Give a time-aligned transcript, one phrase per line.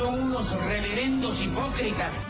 [0.00, 2.24] Son unos reverendos hipócritas.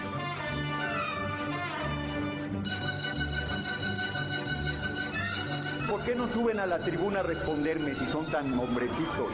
[5.88, 9.32] ¿Por qué no suben a la tribuna a responderme si son tan hombrecitos?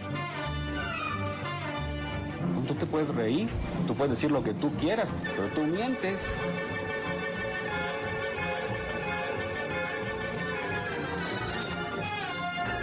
[2.68, 3.48] Tú te puedes reír,
[3.86, 6.36] tú puedes decir lo que tú quieras, pero tú mientes.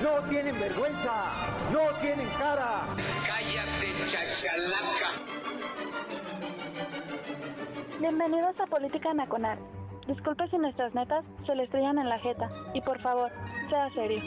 [0.01, 1.31] No tienen vergüenza,
[1.71, 2.87] no tienen cara.
[3.27, 5.32] Cállate, chachalaca.
[8.03, 9.57] Bienvenidos a Política Nacional.
[10.09, 12.49] Disculpe si nuestras netas se le estrellan en la jeta.
[12.73, 13.31] Y por favor,
[13.69, 14.19] sea serio.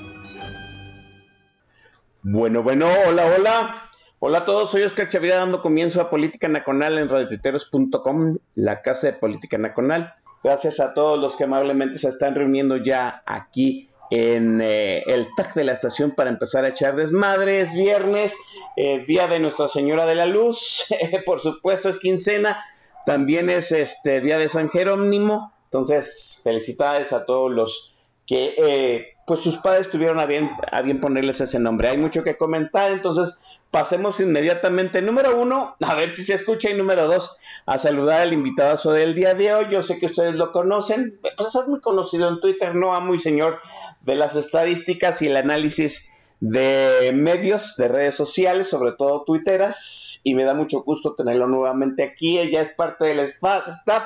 [2.22, 3.82] Bueno, bueno, hola, hola.
[4.18, 9.08] Hola a todos, soy Oscar Chavira dando comienzo a Política Nacional en radiotuiteros.com, la casa
[9.08, 10.14] de Política Nacional.
[10.42, 15.52] Gracias a todos los que amablemente se están reuniendo ya aquí en eh, el tag
[15.52, 17.74] de la estación para empezar a echar desmadres.
[17.74, 18.38] Viernes,
[18.78, 20.86] eh, día de Nuestra Señora de la Luz,
[21.26, 22.64] por supuesto es quincena,
[23.06, 25.52] también es este día de San Jerónimo.
[25.66, 27.94] Entonces, felicidades a todos los
[28.26, 31.88] que eh, pues sus padres tuvieron a bien, a bien ponerles ese nombre.
[31.88, 33.40] Hay mucho que comentar, entonces
[33.70, 38.32] pasemos inmediatamente, número uno, a ver si se escucha, y número dos, a saludar al
[38.32, 39.66] invitado del día de hoy.
[39.70, 43.20] Yo sé que ustedes lo conocen, pues es muy conocido en Twitter, no amo y
[43.20, 43.60] señor
[44.00, 50.34] de las estadísticas y el análisis de medios, de redes sociales, sobre todo twitteras, y
[50.34, 52.38] me da mucho gusto tenerlo nuevamente aquí.
[52.38, 54.04] Ella es parte del staff,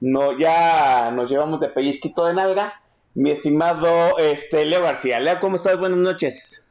[0.00, 2.80] no, ya nos llevamos de pellizquito de nalga.
[3.14, 5.20] Mi estimado este, Leo García.
[5.20, 5.78] Leo, ¿cómo estás?
[5.78, 6.64] Buenas noches.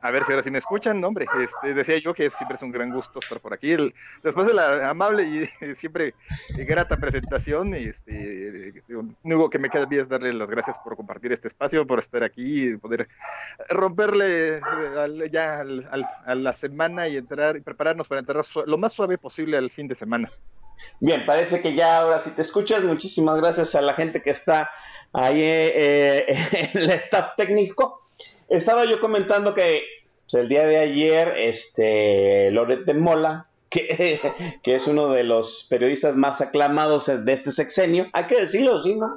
[0.00, 1.26] A ver si ahora sí me escuchan, hombre.
[1.40, 3.74] Este, decía yo que siempre es un gran gusto estar por aquí.
[4.22, 6.14] después de la amable y siempre
[6.50, 8.84] grata presentación, este,
[9.24, 12.22] único que me queda bien es darle las gracias por compartir este espacio, por estar
[12.22, 13.08] aquí y poder
[13.70, 15.64] romperle eh, ya
[16.24, 19.88] a la semana y entrar y prepararnos para entrar lo más suave posible al fin
[19.88, 20.30] de semana.
[21.00, 22.84] Bien, parece que ya ahora sí te escuchas.
[22.84, 24.70] Muchísimas gracias a la gente que está
[25.12, 26.24] ahí eh,
[26.72, 28.07] en el staff técnico.
[28.48, 29.82] Estaba yo comentando que
[30.30, 34.20] pues, el día de ayer, este, Loret de Mola, que,
[34.64, 39.16] es uno de los periodistas más aclamados de este sexenio, hay que decirlo, sí, ¿no?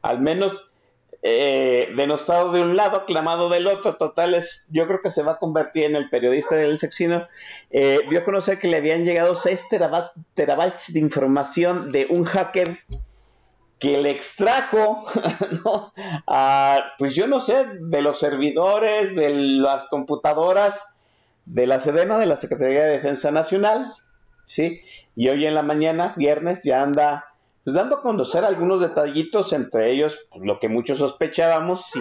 [0.00, 0.70] Al menos
[1.26, 5.32] eh, denostado de un lado, aclamado del otro, total, es, yo creo que se va
[5.32, 7.28] a convertir en el periodista del sexenio.
[7.70, 9.68] Eh, dio a conocer que le habían llegado 6
[10.34, 12.78] terabytes de información de un hacker
[13.84, 15.04] que le extrajo,
[16.98, 20.96] pues yo no sé, de los servidores, de las computadoras,
[21.44, 23.92] de la Sedena, de la Secretaría de Defensa Nacional,
[24.42, 24.80] ¿sí?
[25.14, 27.26] Y hoy en la mañana, viernes, ya anda
[27.62, 32.00] pues, dando a conocer algunos detallitos, entre ellos pues, lo que muchos sospechábamos y,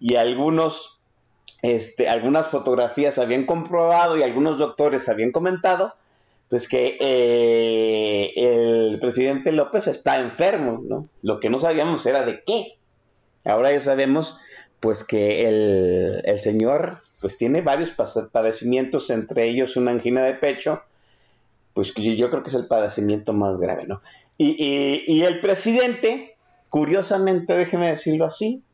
[0.00, 1.00] y algunos,
[1.62, 5.94] este, algunas fotografías habían comprobado y algunos doctores habían comentado,
[6.50, 11.08] pues que eh, el presidente López está enfermo, ¿no?
[11.22, 12.76] Lo que no sabíamos era de qué.
[13.44, 14.36] Ahora ya sabemos,
[14.80, 17.92] pues que el, señor, pues tiene varios
[18.32, 20.82] padecimientos, entre ellos una angina de pecho,
[21.72, 24.02] pues yo, yo creo que es el padecimiento más grave, ¿no?
[24.36, 26.36] Y, y, el presidente,
[26.68, 28.64] curiosamente, déjeme decirlo así,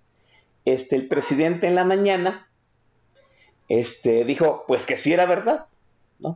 [0.64, 2.48] este, el presidente en la mañana,
[3.68, 5.66] este, dijo, pues que sí era verdad,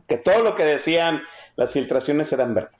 [0.07, 1.23] que todo lo que decían
[1.55, 2.71] las filtraciones eran verdad.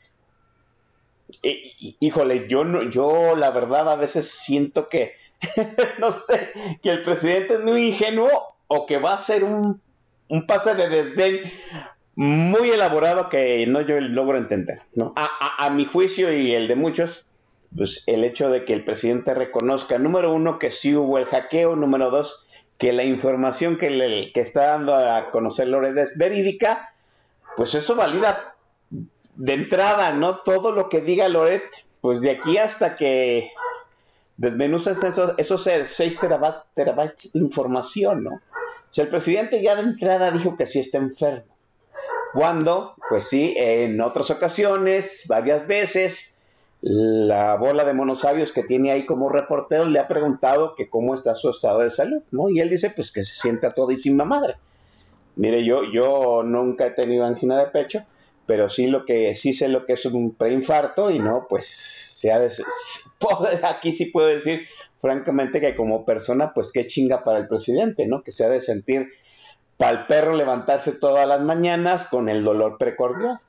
[1.99, 5.15] híjole, yo, no, yo la verdad a veces siento que,
[5.99, 6.51] no sé,
[6.81, 8.29] que el presidente es muy ingenuo
[8.67, 9.81] o que va a ser un,
[10.29, 11.41] un pase de desdén
[12.15, 14.81] muy elaborado que no yo logro entender.
[14.93, 15.13] ¿no?
[15.15, 17.25] A, mi juicio y el de muchos,
[17.75, 21.75] pues el hecho de que el presidente reconozca, número uno, que sí hubo el hackeo,
[21.75, 22.47] número dos,
[22.77, 26.90] que la información que, le, que está dando a conocer Loret es verídica,
[27.55, 28.55] pues eso valida
[29.35, 30.39] de entrada, ¿no?
[30.39, 31.63] Todo lo que diga Loret,
[32.01, 33.51] pues de aquí hasta que
[34.37, 36.19] desmenuzas esos, esos 6
[36.75, 38.31] terabytes de información, ¿no?
[38.35, 41.45] O el presidente ya de entrada dijo que sí está enfermo.
[42.33, 46.33] Cuando, pues sí, en otras ocasiones, varias veces,
[46.81, 51.35] la bola de monosabios que tiene ahí como reportero le ha preguntado que cómo está
[51.35, 52.49] su estado de salud, ¿no?
[52.49, 54.55] Y él dice pues que se siente a todísima madre.
[55.35, 58.05] Mire, yo, yo nunca he tenido angina de pecho,
[58.45, 62.31] pero sí lo que sí sé lo que es un preinfarto y no, pues se
[62.31, 62.49] ha de,
[63.63, 64.67] aquí sí puedo decir
[64.97, 68.23] francamente que como persona, pues qué chinga para el presidente, ¿no?
[68.23, 69.09] Que se ha de sentir
[69.77, 73.39] para el perro levantarse todas las mañanas con el dolor precordial.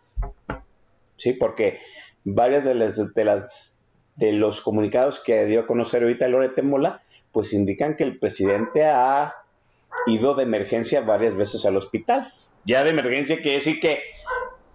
[1.17, 1.81] Sí, porque
[2.25, 3.78] varias de las, de las
[4.17, 7.02] de los comunicados que dio a conocer ahorita Lorete Mola,
[7.32, 9.35] pues indican que el presidente ha
[10.06, 12.33] ido de emergencia varias veces al hospital.
[12.65, 14.03] Ya de emergencia quiere decir que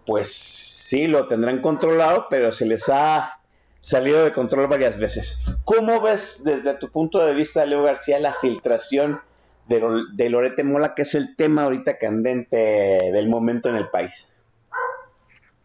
[0.06, 3.40] pues sí lo tendrán controlado, pero se les ha
[3.82, 5.44] salido de control varias veces.
[5.64, 9.22] ¿Cómo ves desde tu punto de vista, Leo García, la filtración
[9.68, 9.84] de,
[10.14, 14.34] de Lorete Mola, que es el tema ahorita candente del momento en el país?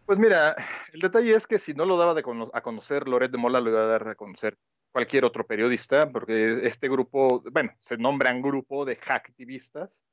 [0.05, 0.55] Pues mira,
[0.91, 2.23] el detalle es que si no lo daba de
[2.53, 4.57] a conocer Loret Mola, lo iba a dar a conocer
[4.93, 10.05] cualquier otro periodista, porque este grupo, bueno, se nombran grupo de hacktivistas.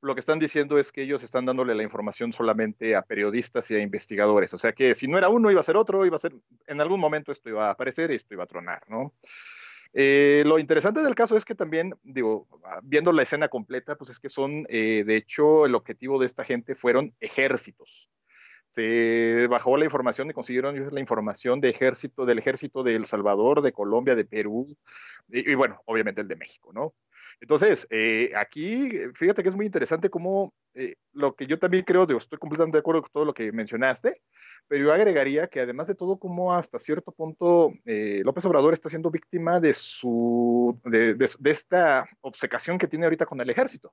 [0.00, 3.74] Lo que están diciendo es que ellos están dándole la información solamente a periodistas y
[3.74, 4.54] a investigadores.
[4.54, 6.34] O sea que si no era uno, iba a ser otro, iba a ser,
[6.66, 9.12] en algún momento esto iba a aparecer y esto iba a tronar, ¿no?
[9.92, 12.48] Eh, lo interesante del caso es que también, digo,
[12.84, 16.44] viendo la escena completa, pues es que son, eh, de hecho, el objetivo de esta
[16.44, 18.08] gente fueron ejércitos
[18.72, 23.60] se bajó la información y consiguieron la información de ejército, del ejército de El Salvador,
[23.60, 24.74] de Colombia, de Perú,
[25.28, 26.94] y, bueno, obviamente el de México, ¿no?
[27.38, 32.06] Entonces, eh, aquí, fíjate que es muy interesante cómo eh, lo que yo también creo,
[32.06, 34.22] digo, estoy completamente de acuerdo con todo lo que mencionaste,
[34.68, 38.88] pero yo agregaría que además de todo, como hasta cierto punto eh, López Obrador está
[38.88, 43.92] siendo víctima de, su, de esta obsecación que tiene ahorita con el ejército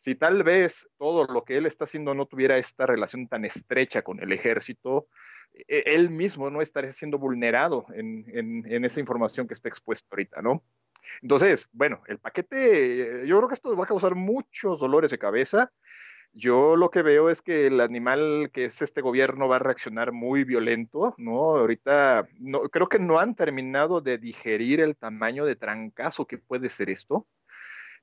[0.00, 4.00] si tal vez todo lo que él está haciendo no tuviera esta relación tan estrecha
[4.00, 5.08] con el ejército,
[5.52, 10.64] e, él mismo no estaría siendo vulnerado en, esa información que está expuesta ahorita, ¿no?
[11.20, 15.70] Entonces, bueno, el paquete, yo creo que esto va a causar muchos dolores de cabeza.
[16.32, 20.12] Yo lo que veo es que el animal que es este gobierno va a reaccionar
[20.12, 21.56] muy violento, ¿no?
[21.56, 26.70] Ahorita no, creo que no han terminado de digerir el tamaño de trancazo que puede
[26.70, 27.26] ser esto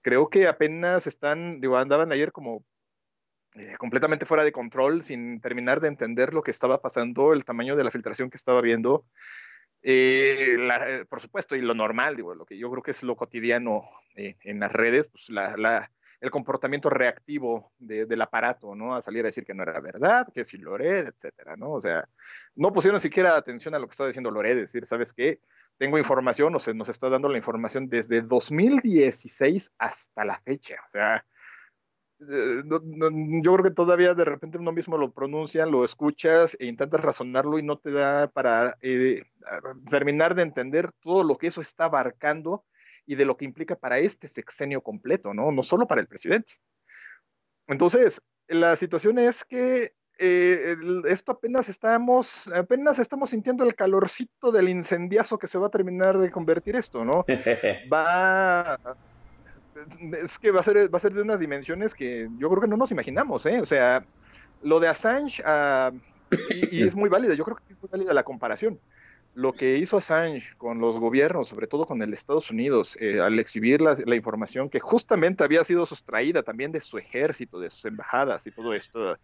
[0.02, 2.64] creo que apenas están, digo, andaban ayer como
[3.56, 7.76] eh, completamente fuera de control, sin terminar de entender lo que estaba pasando, el tamaño
[7.76, 9.06] de la filtración que estaba viendo.
[9.82, 13.16] Eh, eh, por supuesto, y lo normal, digo, lo que yo creo que es lo
[13.16, 13.84] cotidiano
[14.16, 15.90] en las redes, pues la,
[16.20, 18.96] el comportamiento reactivo del aparato, ¿no?
[18.96, 21.72] A salir a decir que no era verdad, que si Lored, etcétera, ¿no?
[21.72, 22.08] O sea,
[22.56, 25.40] no pusieron siquiera atención a lo que estaba diciendo Lored, decir, ¿sabes qué?
[25.78, 30.76] Tengo información, o se nos está dando la información desde 2016 hasta la fecha.
[30.88, 31.26] O sea,
[32.20, 32.64] eh,
[33.44, 37.60] yo creo que todavía de repente uno mismo lo pronuncia, lo escuchas e intentas razonarlo
[37.60, 39.22] y no te da para eh,
[39.90, 42.66] terminar de entender todo lo que eso está abarcando
[43.06, 45.52] y de lo que implica para este sexenio completo, ¿no?
[45.52, 46.54] No solo para el presidente.
[47.68, 50.76] Entonces, la situación es que eh,
[51.08, 56.18] esto apenas estamos, apenas estamos sintiendo el calorcito del incendiazo que se va a terminar
[56.18, 57.26] de convertir esto, ¿no?
[57.94, 58.80] va,
[60.22, 62.68] es que va a ser, va a ser de unas dimensiones que yo creo que
[62.68, 63.60] no nos imaginamos, ¿eh?
[63.62, 64.06] O sea,
[64.62, 65.92] lo de Assange, ah,
[66.50, 68.80] y, y, es muy válida, yo creo que es muy válida la comparación
[69.38, 73.38] lo que hizo Assange con los gobiernos, sobre todo con el Estados Unidos, eh, al
[73.38, 78.48] exhibir la, información que justamente había sido sustraída también de su ejército, de sus embajadas
[78.48, 79.16] y todo esto,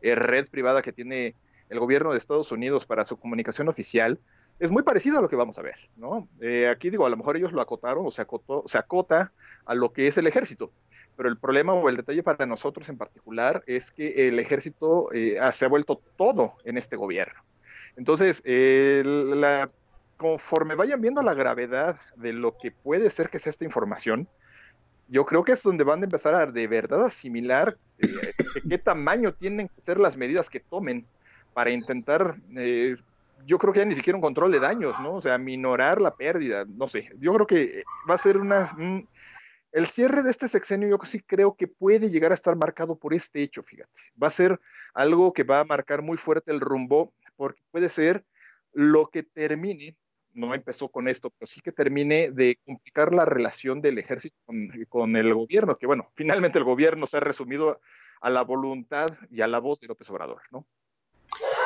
[0.00, 1.34] eh, red privada que tiene
[1.68, 4.18] el gobierno de Estados Unidos para su comunicación oficial,
[4.58, 6.26] es muy parecido a lo que vamos a ver, ¿no?
[6.40, 9.34] Eh, aquí digo, a lo mejor ellos lo acotaron o se, acotó, se acota
[9.66, 10.72] a lo que es el ejército,
[11.14, 15.64] pero el problema o el detalle para nosotros en particular es que el ejército se
[15.66, 17.42] ha vuelto todo en este gobierno.
[17.98, 19.70] Entonces, la,
[20.16, 24.28] conforme vayan viendo la gravedad de lo que puede ser que sea esta información,
[25.08, 28.32] yo creo que es donde van a empezar a de verdad asimilar eh,
[28.68, 31.06] qué tamaño tienen que ser las medidas que tomen
[31.54, 32.94] para intentar, eh,
[33.44, 35.14] yo creo que ya ni siquiera un control de daños, ¿no?
[35.14, 37.10] O sea, minorar la pérdida, no sé.
[37.18, 38.76] Yo creo que va a ser una...
[39.72, 43.12] el cierre de este sexenio yo sí creo que puede llegar a estar marcado por
[43.12, 44.00] este hecho, fíjate.
[44.22, 44.60] Va a ser
[44.94, 48.24] algo que va a marcar muy fuerte el rumbo porque puede ser
[48.72, 49.96] lo que termine,
[50.34, 54.36] no empezó con esto, pero sí que termine de complicar la relación del ejército
[54.88, 57.80] con, el gobierno, que bueno, finalmente el gobierno se ha resumido
[58.20, 60.66] a la voluntad y a la voz de López Obrador, ¿no?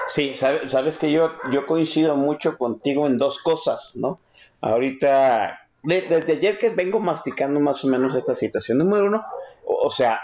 [0.06, 4.20] Sí, sabes, que yo, yo coincido mucho contigo en dos cosas, ¿no?
[4.60, 9.24] Ahorita, desde ayer que vengo masticando más o menos esta situación, número uno,
[9.64, 10.20] o sea,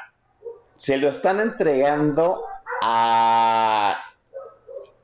[0.75, 2.45] se lo están entregando
[2.83, 4.08] a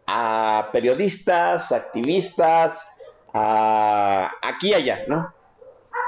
[0.06, 2.86] a periodistas, activistas,
[3.32, 5.32] a aquí y allá, ¿no?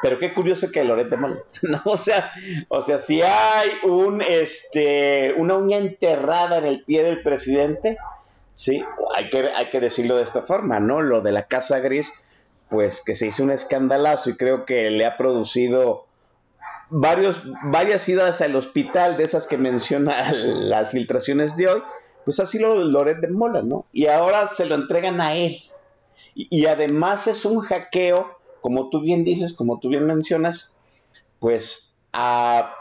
[0.02, 1.82] Pero qué curioso que Loret de Mola, ¿no?
[1.84, 2.32] O sea,
[2.68, 7.96] o sea, si hay un, este, una uña enterrada en el pie del presidente,
[8.52, 8.84] sí,
[9.14, 11.02] hay que, hay que decirlo de esta forma, ¿no?
[11.02, 12.24] Lo de la Casa Gris,
[12.68, 16.06] pues que se hizo un escandalazo y creo que le ha producido
[16.90, 21.82] varios, varias idas al hospital de esas que menciona las filtraciones de hoy,
[22.26, 23.86] pues así lo Loret de Mola, ¿no?
[23.92, 25.56] Y ahora se lo entregan a él.
[26.34, 30.74] Y, además es un hackeo, como tú bien dices, como tú bien mencionas,
[31.38, 32.74] pues a,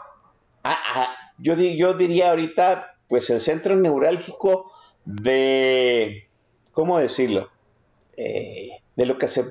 [1.38, 4.72] yo, yo diría ahorita, pues el centro neurálgico
[5.06, 6.28] de,
[6.72, 7.50] ¿cómo decirlo?
[8.18, 9.44] Eh, de lo que, se,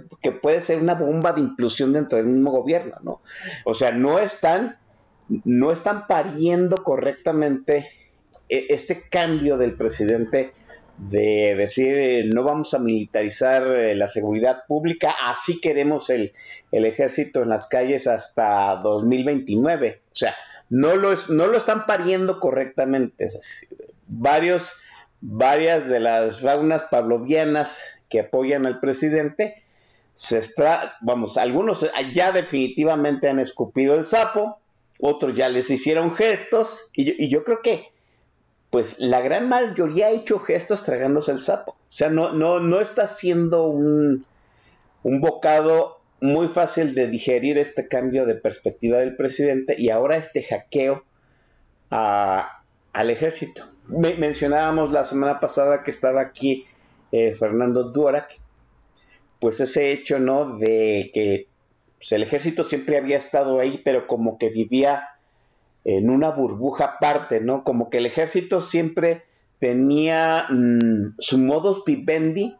[0.42, 3.22] puede ser una bomba de inclusión dentro del mismo gobierno, ¿no?
[3.64, 4.76] O sea, no están,
[5.28, 7.88] no están pariendo correctamente
[8.48, 10.52] este cambio del presidente
[10.98, 16.32] de decir no vamos a militarizar eh, la seguridad pública, así queremos el,
[16.70, 20.02] el, ejército en las calles hasta 2029.
[20.06, 20.36] O sea,
[20.70, 23.28] no lo, no lo están pariendo correctamente.
[24.06, 24.74] Varios,
[25.20, 29.62] varias de las faunas pavlovianas que apoyan al presidente,
[30.14, 34.60] se está, vamos, algunos ya definitivamente han escupido el sapo,
[35.00, 37.88] otros ya les hicieron gestos, y yo, creo que,
[38.74, 41.76] pues la gran mayoría ha hecho gestos tragándose el sapo.
[41.78, 44.26] O sea, no, no, no está siendo un,
[45.04, 50.42] un bocado muy fácil de digerir este cambio de perspectiva del presidente y ahora este
[50.42, 51.04] hackeo
[51.88, 53.62] al ejército.
[53.86, 56.64] mencionábamos la semana pasada que estaba aquí
[57.12, 58.40] eh, Fernando Duarac,
[59.38, 60.58] pues ese hecho, ¿no?
[60.58, 61.46] De que
[61.98, 65.13] pues, el ejército siempre había estado ahí, pero como que vivía
[65.84, 67.62] en una burbuja aparte, ¿no?
[67.62, 69.24] Como que el ejército siempre
[69.58, 72.56] tenía mm, su modus vivendi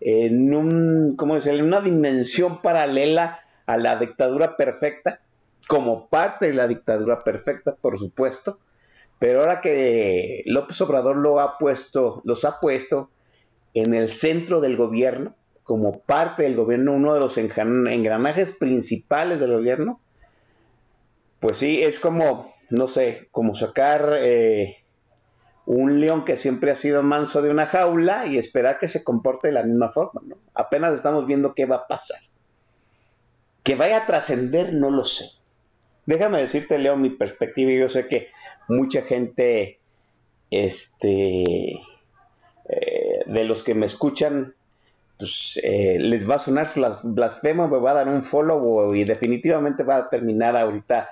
[0.00, 1.36] en un, ¿cómo?
[1.36, 5.20] En una dimensión paralela a la dictadura perfecta,
[5.68, 8.58] como parte de la dictadura perfecta, por supuesto,
[9.18, 13.08] pero ahora que López Obrador lo ha puesto, los ha puesto
[13.72, 19.52] en el centro del gobierno, como parte del gobierno, uno de los engranajes principales del
[19.52, 20.00] gobierno,
[21.42, 24.76] pues sí, es como, no sé, como sacar eh,
[25.66, 29.48] un león que siempre ha sido manso de una jaula y esperar que se comporte
[29.48, 30.36] de la misma forma, ¿no?
[30.54, 32.20] Apenas estamos viendo qué va a pasar.
[33.64, 35.30] Que vaya a trascender, no lo sé.
[36.06, 38.28] Déjame decirte, Leo, mi perspectiva, y yo sé que
[38.68, 39.80] mucha gente,
[40.48, 41.72] este,
[42.68, 44.54] eh, de los que me escuchan,
[45.18, 46.68] pues eh, les va a sonar
[47.02, 51.08] blasfemo, me va a dar un follow y definitivamente va a terminar ahorita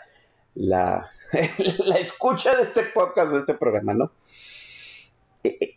[0.54, 1.10] la,
[1.78, 4.12] la escucha de este podcast, de este programa, ¿no?
[5.44, 5.76] Eh,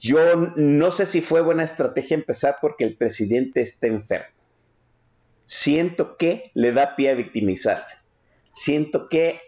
[0.00, 4.26] yo no sé si fue buena estrategia empezar porque el presidente está enfermo.
[5.44, 7.98] Siento que le da pie a victimizarse.
[8.52, 9.40] Siento que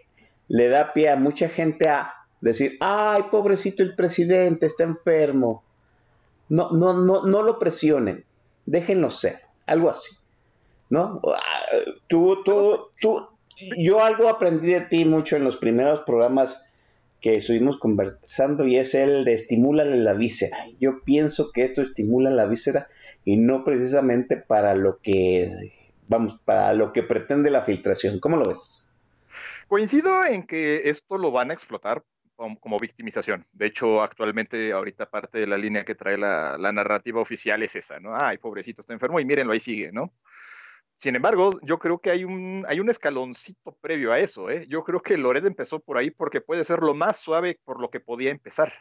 [0.47, 5.63] le da pie a mucha gente a decir, ay, pobrecito el presidente, está enfermo.
[6.47, 8.25] No, no, no, no lo presionen,
[8.65, 10.15] déjenlo ser, algo así.
[10.89, 11.21] ¿No?
[12.07, 13.27] Tú, tú, tú,
[13.77, 16.65] yo algo aprendí de ti mucho en los primeros programas
[17.21, 20.57] que estuvimos conversando y es el de estimúlale la víscera.
[20.79, 22.87] Yo pienso que esto estimula la víscera
[23.25, 25.49] y no precisamente para lo que,
[26.07, 28.19] vamos, para lo que pretende la filtración.
[28.19, 28.87] ¿Cómo lo ves?
[29.67, 32.03] Coincido en que esto lo van a explotar
[32.59, 33.45] como, victimización.
[33.51, 37.99] De hecho, actualmente, ahorita parte de la línea que trae la, narrativa oficial es esa,
[37.99, 38.15] ¿no?
[38.15, 40.13] Ay, pobrecito, está enfermo y mírenlo, ahí sigue, ¿no?
[40.99, 44.65] Sin embargo, yo creo que hay un, hay un escaloncito previo a eso, ¿eh?
[44.67, 47.89] Yo creo que Lored empezó por ahí porque puede ser lo más suave por lo
[47.89, 48.73] que podía empezar.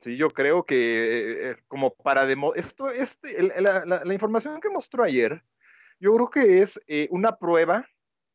[0.00, 5.04] Sí, yo creo que eh, como para demo esto, este, la, la, información que mostró
[5.04, 5.44] ayer,
[6.00, 7.86] yo creo que es eh, una prueba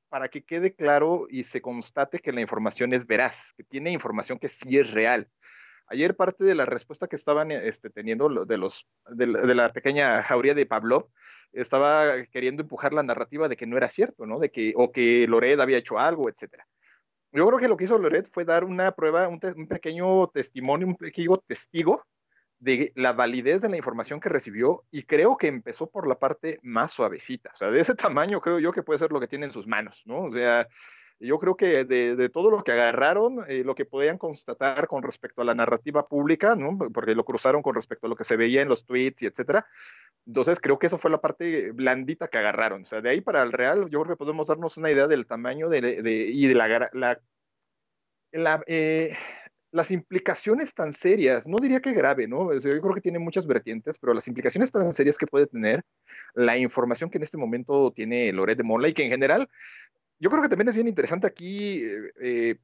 [0.08, 4.40] para que quede claro y se constate que la información es veraz, que tiene información
[4.40, 5.30] que sí es real.
[5.88, 10.54] Ayer parte de la respuesta que estaban este, teniendo de, los, de, la, pequeña jauría
[10.54, 11.10] de Pavlov
[11.54, 14.40] estaba queriendo empujar la narrativa de que no era cierto, ¿no?
[14.40, 16.68] De que, o que Lored había hecho algo, etcétera.
[17.32, 20.88] Yo creo que lo que hizo Lored fue dar una prueba, un, un pequeño testimonio,
[20.88, 22.04] un pequeño testigo
[22.60, 26.60] de la validez de la información que recibió y creo que empezó por la parte
[26.64, 27.52] más suavecita.
[27.54, 29.68] O sea, de ese tamaño creo yo que puede ser lo que tiene en sus
[29.68, 30.24] manos, ¿no?
[30.24, 30.68] O sea,
[31.20, 35.42] yo creo que de, todo lo que agarraron, eh, lo que podían constatar con respecto
[35.42, 36.78] a la narrativa pública, ¿no?
[36.94, 39.66] Porque lo cruzaron con respecto a lo que se veía en los tweets y etcétera.
[40.26, 42.84] Entonces creo que eso fue la parte blandita que agarraron.
[42.84, 45.26] O sea, de ahí para el real, yo creo que podemos darnos una idea del
[45.26, 46.02] tamaño de,
[46.34, 47.22] y de la, la,
[48.32, 49.16] la eh,
[49.76, 52.54] las implicaciones tan serias, no diría que grave, ¿no?
[52.54, 55.84] yo creo que tiene muchas vertientes, pero las implicaciones tan serias que puede tener
[56.34, 59.50] la información que en este momento tiene Loret de Mola y que en general,
[60.20, 61.82] yo creo que también es bien interesante aquí
[62.22, 62.58] eh,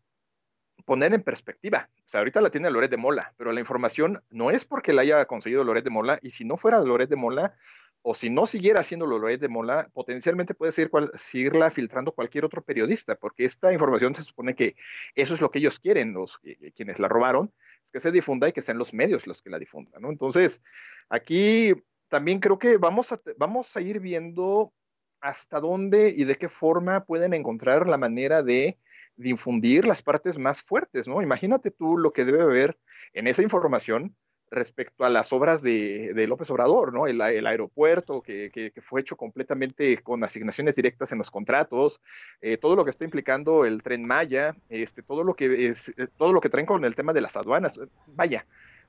[0.86, 1.90] poner en perspectiva.
[1.98, 5.02] O sea, ahorita la tiene Loret de Mola, pero la información no es porque la
[5.02, 7.56] haya conseguido Loret de Mola, y si no fuera Loret de Mola,
[8.04, 12.64] o si no siguiera haciendo Loret de Mola, potencialmente puede seguir seguirla filtrando cualquier otro
[12.64, 14.76] periodista, porque esta información se supone que
[15.14, 16.40] eso es lo que ellos quieren, los
[16.76, 17.54] quienes la robaron,
[17.84, 20.10] es que se difunda y que sean los medios los que la difundan, ¿no?
[20.10, 20.62] Entonces,
[21.10, 21.74] aquí
[22.08, 24.74] también creo que vamos a, vamos a ir viendo
[25.22, 28.78] hasta dónde y de qué forma pueden encontrar la manera de
[29.18, 31.22] infundir las partes más fuertes, ¿no?
[31.22, 32.78] Imagínate tú lo que debe haber
[33.14, 34.16] en esa información
[34.52, 37.08] respecto a las obras de, López Obrador, ¿no?
[37.08, 42.02] El, aeropuerto que, fue hecho completamente con asignaciones directas en los contratos,
[42.42, 46.08] eh, todo lo que está implicando el tren Maya, este, todo lo que es, eh,
[46.18, 47.80] todo lo que traen con el tema de las aduanas.
[48.08, 48.46] Vaya,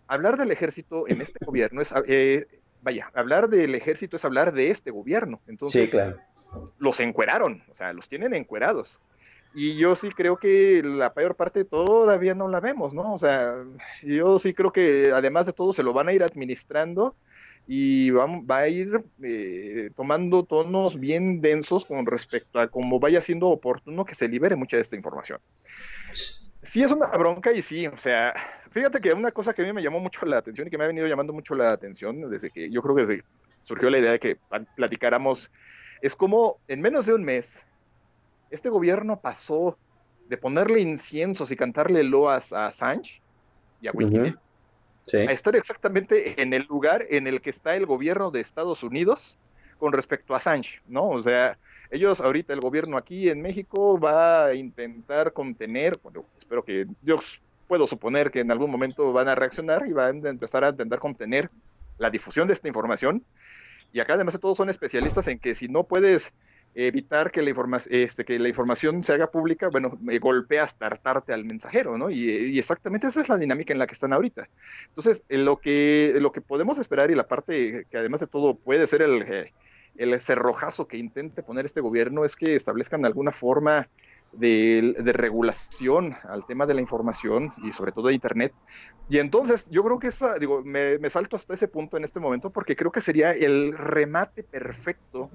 [0.08, 2.44] hablar del ejército en este gobierno es, eh,
[2.82, 5.40] vaya, hablar del ejército es hablar de este gobierno.
[5.46, 6.20] Entonces, sí, claro.
[6.78, 9.00] los encueraron, o sea, los tienen encuerados.
[9.54, 13.12] Y yo sí creo que la peor parte todavía no la vemos, ¿no?
[13.12, 13.54] O sea,
[14.02, 17.14] yo sí creo que además de todo se lo van a ir administrando
[17.66, 23.20] y va, va a ir eh, tomando tonos bien densos con respecto a cómo vaya
[23.20, 25.38] siendo oportuno que se libere mucha de esta información.
[26.62, 28.34] Sí, es una bronca y sí, o sea,
[28.70, 30.84] fíjate que una cosa que a mí me llamó mucho la atención y que me
[30.84, 33.24] ha venido llamando mucho la atención desde que yo creo que desde
[33.62, 34.38] surgió la idea de que
[34.76, 35.50] platicáramos,
[36.00, 37.64] es como en menos de un mes
[38.50, 39.78] este gobierno pasó
[40.28, 43.22] de ponerle inciensos y cantarle loas a Assange
[43.80, 44.38] y a Wikileaks
[45.14, 49.38] a estar exactamente en el lugar en el que está el gobierno de Estados Unidos
[49.78, 51.08] con respecto a Assange, ¿no?
[51.08, 51.58] O sea,
[51.92, 55.98] ellos ahorita, el gobierno aquí en México va a intentar contener,
[56.38, 57.16] espero que yo
[57.68, 60.98] puedo suponer que en algún momento van a reaccionar y van a empezar a intentar
[60.98, 61.50] contener
[61.98, 63.22] la difusión de esta información.
[63.92, 66.32] Y acá además de todos son especialistas en que si no puedes
[66.74, 71.34] evitar que la, información este, que la información se haga pública, bueno, me golpeas tartarte
[71.34, 72.08] al mensajero, ¿no?
[72.08, 74.48] Y, exactamente esa es la dinámica en la que están ahorita.
[74.88, 78.86] Entonces, lo que, lo que podemos esperar y la parte que además de todo puede
[78.86, 79.52] ser el,
[79.96, 83.88] el cerrojazo que intente poner este gobierno es que establezcan alguna forma
[84.32, 88.52] de, regulación al tema de la información y sobre todo de Internet.
[89.08, 92.50] Y entonces yo creo que esa, digo, me salto hasta ese punto en este momento
[92.50, 95.30] porque creo que sería el remate perfecto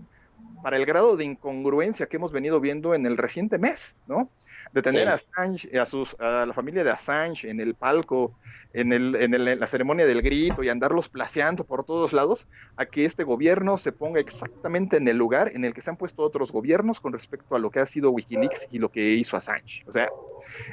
[0.64, 4.30] para el grado de incongruencia que hemos venido viendo en el reciente mes, ¿no?
[4.74, 8.34] De tener a Assange, a, sus, a la familia de Assange en el palco,
[8.74, 13.06] en, el, en, la ceremonia del grito y andarlos placeando por todos lados, a que
[13.06, 16.52] este gobierno se ponga exactamente en el lugar en el que se han puesto otros
[16.52, 19.84] gobiernos con respecto a lo que ha sido Wikileaks y lo que hizo Assange.
[19.88, 20.10] O sea,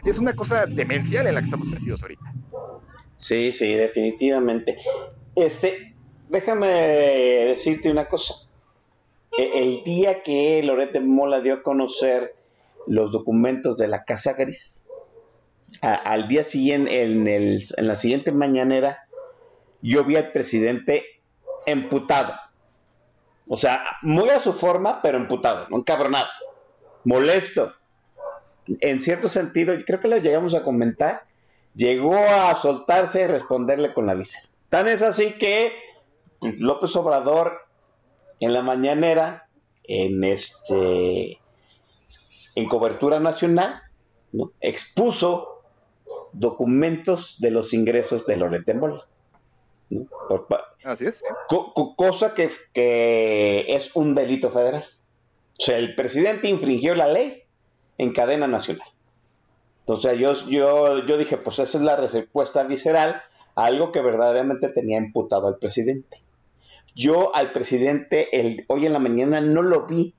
[0.04, 2.32] es una cosa demencial en la que estamos metidos ahorita.
[3.16, 4.76] Sí, sí, definitivamente.
[5.34, 5.94] Este,
[6.28, 8.34] déjame decirte una cosa
[9.38, 12.34] el día que Lorete Mola dio a conocer
[12.86, 14.84] los documentos de la Casa Gris,
[15.80, 19.06] al día siguiente, en, el, en la siguiente mañanera,
[19.82, 21.04] yo vi al presidente
[21.66, 22.34] emputado.
[23.46, 26.28] O sea, muy a su forma, pero emputado, encabronado,
[27.04, 27.74] molesto.
[28.80, 31.24] En cierto sentido, creo que lo llegamos a comentar,
[31.74, 34.48] llegó a soltarse y responderle con la visa.
[34.70, 35.72] Tan es así que
[36.40, 37.58] López Obrador
[38.40, 39.48] en la mañanera,
[39.84, 41.38] en este
[42.56, 43.82] en cobertura nacional,
[44.60, 45.62] expuso
[46.32, 49.06] documentos de los ingresos de Loret de Mola.
[50.84, 51.22] Así es.
[51.96, 54.84] cosa que, que, es un delito federal.
[55.58, 57.44] O sea, el presidente infringió la ley
[57.98, 58.86] en cadena nacional.
[59.80, 63.22] Entonces yo, yo, yo dije, pues esa es la respuesta visceral
[63.54, 66.22] a algo que verdaderamente tenía imputado al presidente.
[66.94, 70.14] Yo al presidente el, hoy en la mañana no lo vi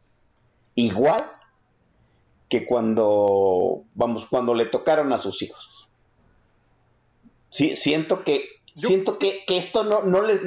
[0.76, 1.32] igual
[2.50, 5.90] que cuando, vamos, cuando le tocaron a sus hijos.
[7.50, 10.40] Sí, siento que, siento que, esto no, no le,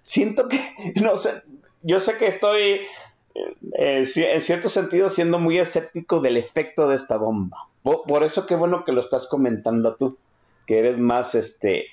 [0.00, 0.60] siento que,
[1.00, 1.42] no sé,
[1.82, 2.80] yo sé que estoy
[3.78, 7.68] eh, en cierto sentido siendo muy escéptico del efecto de esta bomba.
[7.82, 10.16] Por, por, eso qué bueno que lo estás comentando tú,
[10.66, 11.86] que eres más este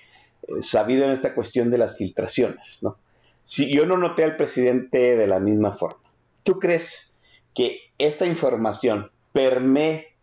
[0.60, 2.98] sabido en esta cuestión de las filtraciones, ¿no?
[3.44, 6.02] si yo no noté al presidente de la misma forma.
[6.44, 7.18] ¿Tú crees
[7.54, 10.14] que esta información permee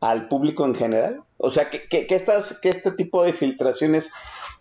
[0.00, 1.22] al público en general?
[1.38, 2.14] O sea, que, que, que
[2.68, 4.12] este tipo de filtraciones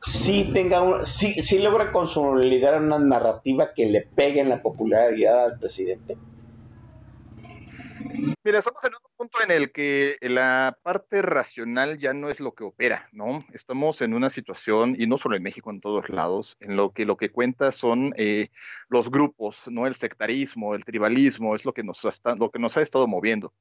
[0.02, 5.46] sí tenga un, sí, sí logra consolidar una narrativa que le pegue en la popularidad
[5.46, 6.18] al presidente.
[8.44, 12.54] Mira, estamos en un punto en el que la parte racional ya no es lo
[12.54, 13.44] que opera, ¿no?
[13.54, 17.06] Estamos en una situación, y no solo en México, en todos lados, en lo que
[17.06, 18.50] lo que cuenta son eh,
[18.90, 19.88] los grupos, ¿no?
[19.88, 22.02] El sectarismo, el tribalismo, es lo que nos,
[22.38, 23.54] lo que nos ha estado moviendo.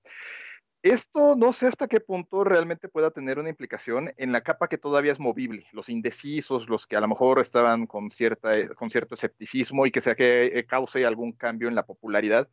[0.82, 4.78] Esto no sé hasta qué punto realmente pueda tener una implicación en la capa que
[4.78, 8.90] todavía es movible, los indecisos, los que a lo mejor estaban con, cierta, eh, con
[8.90, 12.48] cierto escepticismo y que sea que eh, cause algún cambio en la popularidad.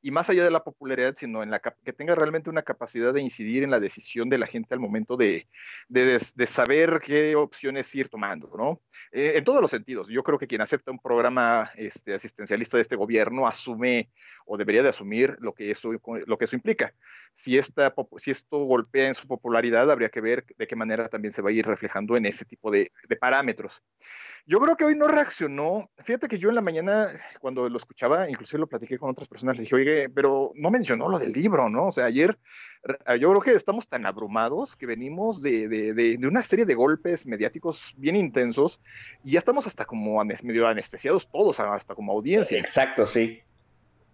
[0.00, 3.20] Y más allá de la popularidad, sino en la que tenga realmente una capacidad de
[3.20, 5.46] incidir en la decisión de la gente al momento de,
[5.88, 8.82] de, saber qué opciones ir tomando, ¿no?
[9.12, 10.08] Eh, en todos los sentidos.
[10.08, 14.10] Yo creo que quien acepta un programa este, asistencialista de este gobierno asume
[14.46, 15.90] o debería de asumir lo que eso,
[16.26, 16.94] lo que eso implica.
[17.32, 17.73] Si es
[18.16, 21.50] si esto golpea en su popularidad, habría que ver de qué manera también se va
[21.50, 23.82] a ir reflejando en ese tipo de, parámetros.
[24.46, 25.90] Yo creo que hoy no reaccionó.
[26.04, 27.08] Fíjate que yo en la mañana,
[27.40, 31.08] cuando lo escuchaba, inclusive lo platiqué con otras personas, le dije, oye, pero no mencionó
[31.08, 31.86] lo del libro, ¿no?
[31.86, 32.38] O sea, ayer
[33.18, 37.94] yo creo que estamos tan abrumados que venimos de, de, una serie de golpes mediáticos
[37.96, 38.80] bien intensos
[39.22, 42.58] y ya estamos hasta como medio anestesiados todos, hasta como audiencia.
[42.58, 43.42] Exacto, sí.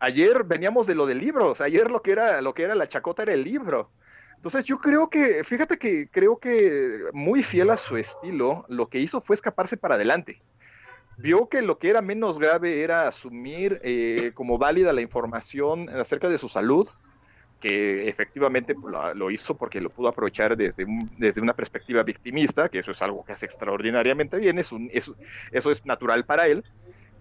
[0.00, 2.74] Ayer veníamos de lo del libro, o sea, ayer lo que era, lo que era
[2.74, 3.90] la chacota era el libro.
[4.34, 8.98] Entonces yo creo que, fíjate que creo que muy fiel a su estilo, lo que
[8.98, 10.40] hizo fue escaparse para adelante.
[11.18, 16.30] Vio que lo que era menos grave era asumir eh, como válida la información acerca
[16.30, 16.88] de su salud,
[17.60, 20.86] que efectivamente lo, lo, hizo porque lo pudo aprovechar desde,
[21.18, 25.12] desde una perspectiva victimista, que eso es algo que hace extraordinariamente bien, es un, es,
[25.52, 26.64] eso es natural para él,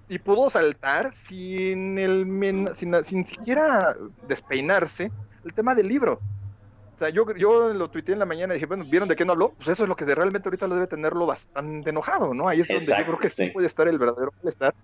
[0.09, 3.95] y pudo saltar sin, el, sin, sin siquiera
[4.27, 5.11] despeinarse
[5.45, 6.19] el tema del libro.
[6.95, 9.23] O sea, yo, yo lo tuiteé en la mañana y dije, bueno, ¿vieron de qué
[9.23, 9.53] no habló?
[9.55, 12.49] Pues eso es lo que realmente ahorita lo debe tenerlo bastante enojado, ¿no?
[12.49, 14.75] Ahí es donde yo creo que sí, puede estar el verdadero malestar.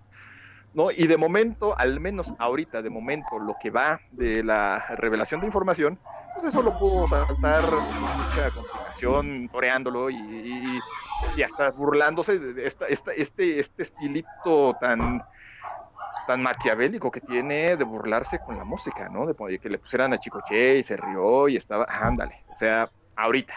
[0.76, 0.90] ¿No?
[0.92, 5.48] Y de momento, al menos ahorita, de momento, lo que va de la revelación de
[5.48, 6.00] información,
[6.34, 10.84] pues eso lo pudo saltar mucha complicación, toreándolo y, y,
[11.34, 15.26] y, hasta burlándose de esta, esta, este, este estilito tan
[16.24, 19.26] tan maquiavélico que tiene de burlarse con la música, ¿no?
[19.26, 23.54] De que le pusieran a Chicoche y se rió y estaba, ándale, o sea, ahorita,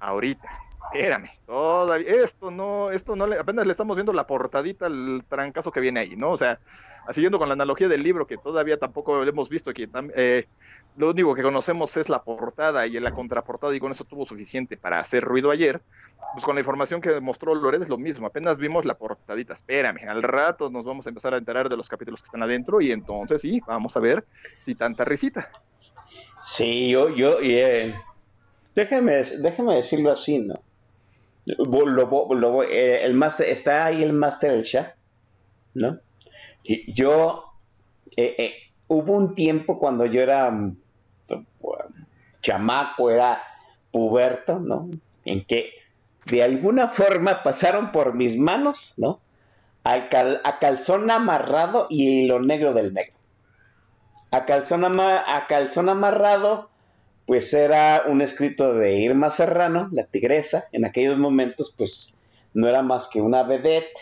[0.00, 5.24] ahorita, espérame, todavía, esto no, esto no, le, apenas le estamos viendo la portadita, el
[5.28, 6.30] trancazo que viene ahí, ¿no?
[6.30, 6.60] O sea,
[7.12, 10.46] siguiendo con la analogía del libro que todavía tampoco hemos visto, que eh,
[10.96, 14.76] lo único que conocemos es la portada y la contraportada y con eso tuvo suficiente
[14.76, 15.82] para hacer ruido ayer,
[16.32, 20.08] pues con la información que mostró Loret es lo mismo, apenas vimos la portadita, espérame,
[20.08, 22.92] al rato nos vamos a empezar a enterar de los capítulos que están adentro y
[22.92, 24.24] entonces sí, vamos a ver
[24.62, 25.50] si tanta risita.
[26.42, 27.94] Sí, yo, yo, eh,
[28.74, 30.63] déjeme, déjeme decirlo así, ¿no?
[31.46, 34.94] Lo, eh, el master, está ahí el máster del Shah,
[35.74, 35.98] ¿no?
[36.62, 37.44] Y yo,
[38.16, 38.54] eh, eh,
[38.88, 40.76] hubo un tiempo cuando yo era mm,
[42.40, 43.42] chamaco, era
[43.90, 44.88] puberto, ¿no?
[45.24, 45.70] En que
[46.26, 49.20] de alguna forma pasaron por mis manos, ¿no?
[49.84, 53.14] a calzón amarrado y lo negro del negro.
[54.30, 56.70] A calzón, a calzón amarrado,
[57.26, 60.64] pues era un escrito de Irma Serrano, la tigresa.
[60.72, 62.16] En aquellos momentos, pues
[62.52, 63.98] no era más que una vedette,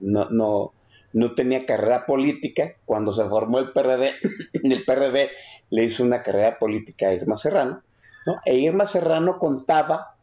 [0.00, 0.72] no, no,
[1.12, 2.74] no tenía carrera política.
[2.86, 4.14] Cuando se formó el PRD,
[4.52, 5.30] el PRD
[5.70, 7.82] le hizo una carrera política a Irma Serrano.
[8.26, 8.36] ¿no?
[8.44, 10.16] E Irma Serrano contaba,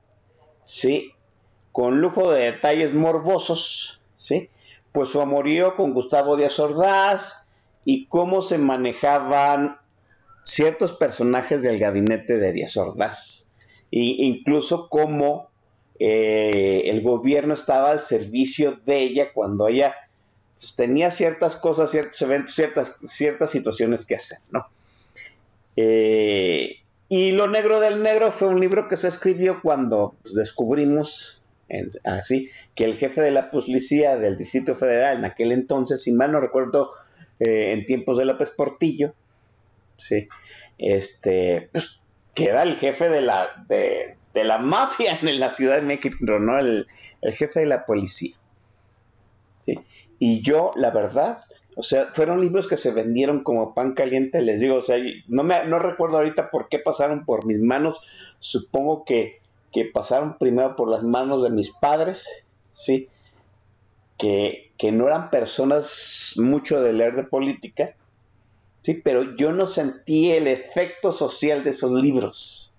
[0.62, 1.14] sí,
[1.72, 4.50] con lujo de detalles morbosos, ¿sí?
[4.92, 7.48] Pues su amorío con Gustavo Díaz Ordaz
[7.86, 9.78] y cómo se manejaban
[10.44, 13.50] ciertos personajes del gabinete de Díaz Ordaz.
[13.92, 15.50] E incluso cómo
[16.00, 19.96] eh, el gobierno estaba al servicio de ella cuando ella
[20.60, 24.68] pues, tenía ciertas cosas, ciertos eventos, ciertas, ciertas situaciones que hacer, ¿no?
[25.76, 31.44] Eh, y Lo Negro del Negro fue un libro que se escribió cuando pues, descubrimos
[32.04, 36.32] así que el jefe de la policía del Distrito Federal en aquel entonces, si mal
[36.32, 36.92] no recuerdo,
[37.40, 39.14] eh, en tiempos de López Portillo,
[40.00, 40.28] sí,
[40.78, 42.00] este, pues,
[42.34, 46.58] que el jefe de la, de, la mafia en la Ciudad de México, ¿no?
[46.58, 46.88] El,
[47.22, 48.36] el jefe de la policía.
[50.22, 51.44] Y yo, la verdad,
[51.76, 55.44] o sea, fueron libros que se vendieron como pan caliente, les digo, o sea, no,
[55.44, 58.02] me, no recuerdo ahorita por qué pasaron por mis manos,
[58.40, 59.40] supongo que
[59.72, 63.08] que pasaron primero por las manos de mis padres, ¿sí?
[64.18, 67.96] Que, que no eran personas mucho de leer de política,
[68.82, 68.96] ¿sí?
[68.96, 72.74] Pero yo no sentí el efecto social de esos libros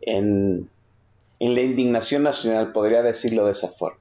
[0.00, 0.68] en,
[1.38, 3.98] en la indignación nacional, podría decirlo de esa forma.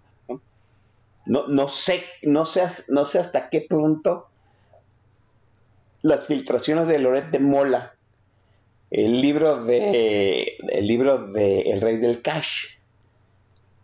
[1.26, 1.48] ¿no?
[1.48, 4.28] No, sé, no, sé, no sé hasta qué punto
[6.02, 7.96] las filtraciones de Loret de Mola
[8.92, 12.76] el libro de el libro de El Rey del Cash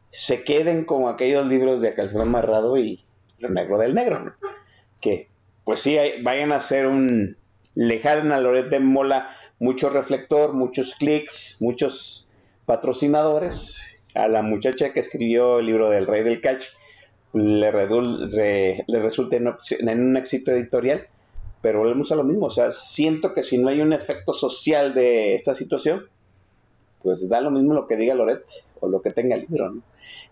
[0.09, 3.05] se queden como aquellos libros de Calzón Amarrado y
[3.39, 4.33] Lo Negro del Negro,
[4.99, 5.29] que
[5.63, 7.37] pues sí, vayan a hacer un
[7.77, 12.29] lejar a Loret de Mola mucho reflector, muchos clics, muchos
[12.65, 14.03] patrocinadores.
[14.15, 16.69] A la muchacha que escribió el libro del Rey del Cash
[17.33, 21.07] le, le resulta en un éxito editorial
[21.61, 24.93] pero volvemos a lo mismo, o sea, siento que si no hay un efecto social
[24.93, 26.07] de esta situación,
[27.01, 28.43] pues da lo mismo lo que diga Loret
[28.79, 29.81] o lo que tenga el libro, ¿no?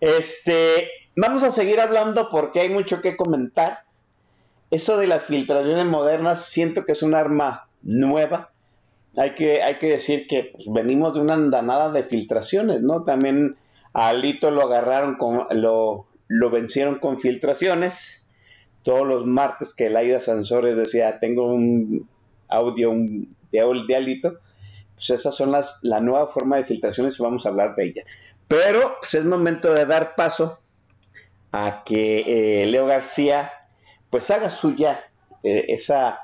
[0.00, 3.80] Este, vamos a seguir hablando porque hay mucho que comentar.
[4.70, 8.50] Eso de las filtraciones modernas siento que es un arma nueva
[9.16, 13.02] hay que, hay que decir que pues, venimos de una andanada de filtraciones, ¿no?
[13.02, 13.56] También
[13.94, 18.28] a Alito lo agarraron, con, lo, lo vencieron con filtraciones.
[18.82, 22.08] Todos los martes que Laida Sansores decía, tengo un
[22.48, 24.38] audio un, de, Alito,
[24.94, 28.02] pues esas son las, la nueva forma de filtraciones y vamos a hablar de ella.
[28.48, 30.60] Pero pues es momento de dar paso
[31.52, 33.50] a que eh, Leo García
[34.16, 35.10] pues haga suya
[35.42, 36.20] eh, esa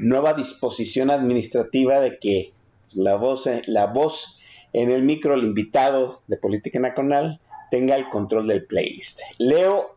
[0.00, 2.52] nueva disposición administrativa de que
[2.96, 4.40] la voz, la voz
[4.72, 9.20] en el micro, el invitado de Política Nacional, tenga el control del playlist.
[9.38, 9.96] Leo,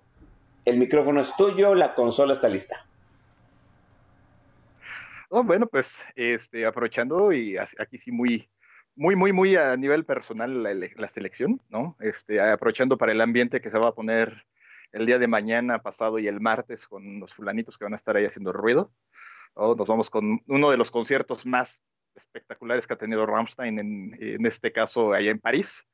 [0.66, 2.86] el micrófono es tuyo, la consola está lista.
[5.30, 8.52] Oh, bueno, pues este, aprovechando y aquí sí muy,
[8.96, 11.98] muy, muy, muy a nivel personal la, la, selección, ¿no?
[12.02, 14.46] Este, aprovechando para el ambiente que se va a poner
[14.92, 18.16] el día de mañana, pasado y el martes con los fulanitos que van a estar
[18.16, 18.94] ahí haciendo ruido.
[19.56, 21.84] Nos vamos con uno de los conciertos más
[22.16, 25.86] espectaculares que ha tenido Rammstein, en, en este caso allá en París.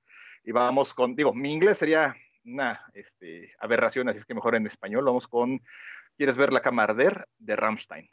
[0.43, 4.65] Y vamos con, digo, mi inglés sería una este, aberración, así es que mejor en
[4.65, 5.05] español.
[5.05, 5.61] Vamos con
[6.17, 8.09] ¿Quieres ver la camarder de Rammstein?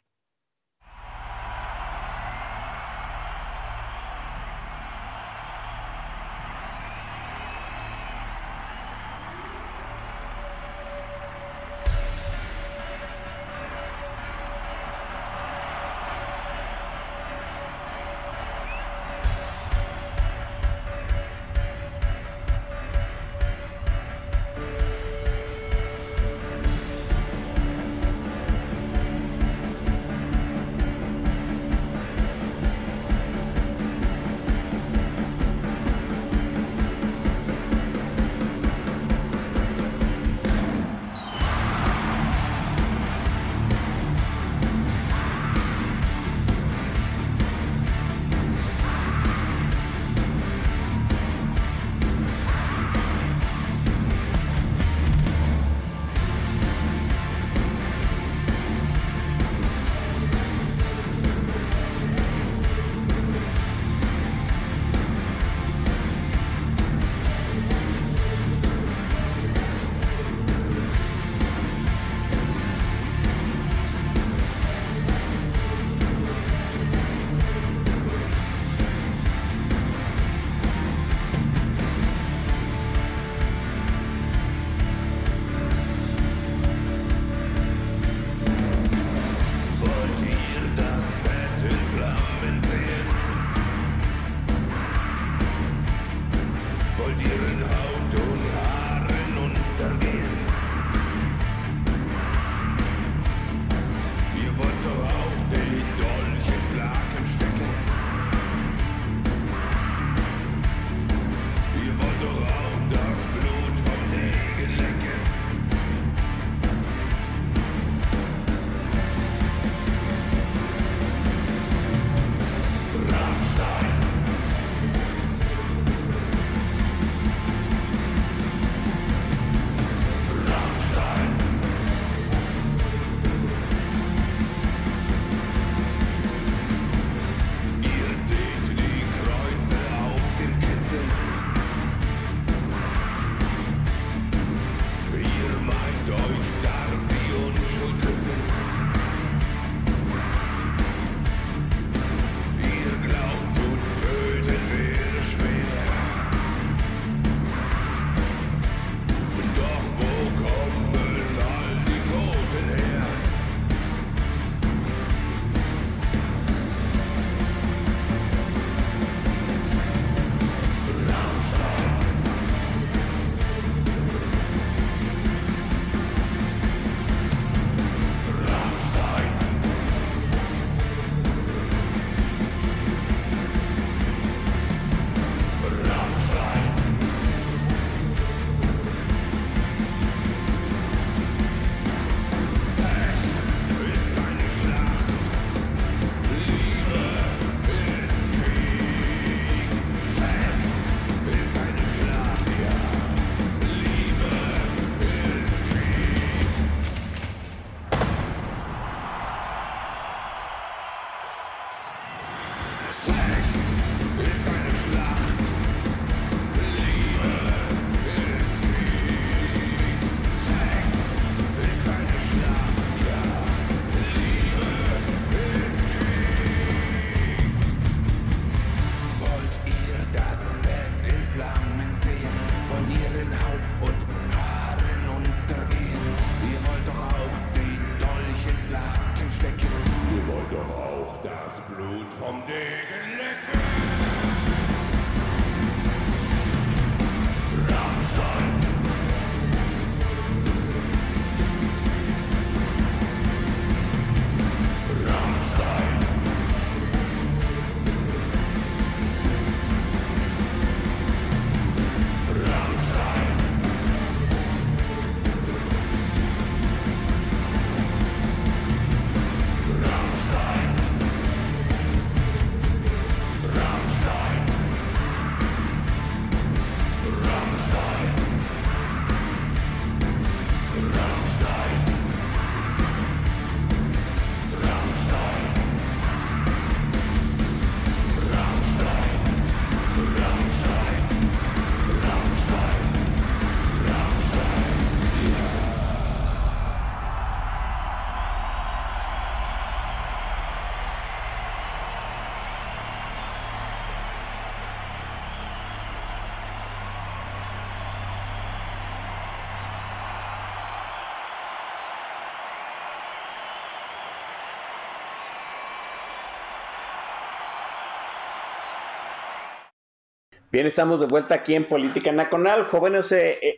[320.55, 322.63] Bien, estamos de vuelta aquí en Política Nacional.
[322.63, 323.57] Jóvenes, eh, eh,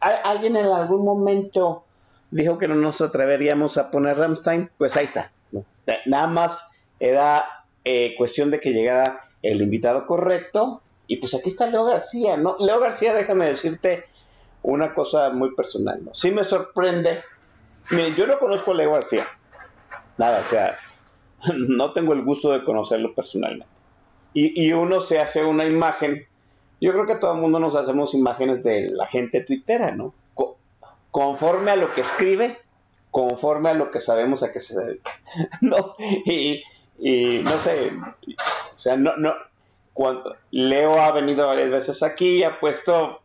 [0.00, 1.84] ¿al- ¿alguien en algún momento
[2.30, 4.70] dijo que no nos atreveríamos a poner Ramstein?
[4.78, 5.30] Pues ahí está.
[5.54, 7.44] Eh, Nada más era
[8.16, 10.80] cuestión de que llegara el invitado correcto.
[11.06, 12.56] Y pues aquí está Leo García, ¿no?
[12.58, 14.06] Leo García, déjame decirte
[14.62, 16.14] una cosa muy personal, ¿no?
[16.14, 17.22] Sí me sorprende.
[17.90, 19.28] Miren, yo no conozco a Leo García.
[20.16, 20.78] Nada, o sea,
[21.54, 23.70] no tengo el gusto de conocerlo personalmente
[24.34, 26.26] y, y uno se hace una imagen.
[26.80, 30.14] Yo creo que todo el mundo nos hacemos imágenes de la gente tuitera, ¿no?
[30.34, 30.56] Co-
[31.10, 32.58] conforme a lo que escribe,
[33.10, 35.12] conforme a lo que sabemos a qué se dedica,
[35.60, 35.94] ¿no?
[36.26, 36.62] Y,
[36.98, 37.92] y no sé,
[38.74, 39.34] o sea, no, no,
[39.92, 43.20] cuando Leo ha venido varias veces aquí y ha puesto,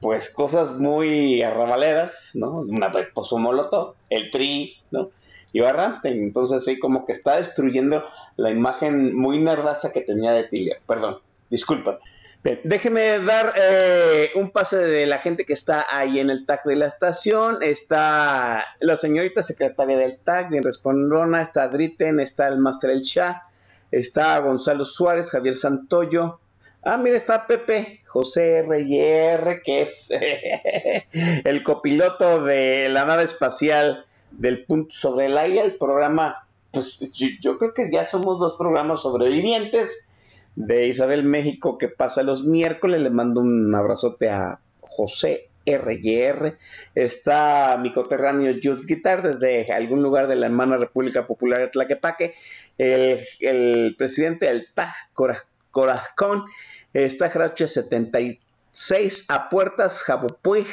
[0.00, 2.60] pues, cosas muy arrabaleras, ¿no?
[2.60, 5.10] Una vez puso Molotov, el Tri, ¿no?
[5.52, 8.04] Y va Ramstein, entonces sí, como que está destruyendo
[8.36, 10.76] la imagen muy nerdaza que tenía de Tilia.
[10.86, 11.98] Perdón, disculpa.
[12.46, 16.62] Bien, déjeme dar eh, un pase de la gente que está ahí en el tag
[16.64, 17.62] de la estación.
[17.62, 21.42] Está la señorita secretaria del tag, bien respondona.
[21.42, 23.42] Está Dritten, está el Master El Shah,
[23.90, 26.38] está Gonzalo Suárez, Javier Santoyo.
[26.84, 30.12] Ah, mira, está Pepe, José R&R, que es
[31.44, 34.06] el copiloto de la nave espacial
[34.38, 36.98] del punto sobre el aire, el programa, pues
[37.40, 40.08] yo, creo que ya somos dos programas sobrevivientes
[40.54, 43.00] de Isabel México que pasa los miércoles.
[43.00, 46.56] Le mando un abrazote a José RR.
[46.94, 52.34] Está mi coterráneo Just Guitar desde algún lugar de la hermana República Popular de Tlaquepaque.
[52.78, 54.68] El, el presidente del
[55.14, 56.44] Cora- Corazón,
[56.92, 60.66] está Jarache 76 a puertas, Jabo Puig,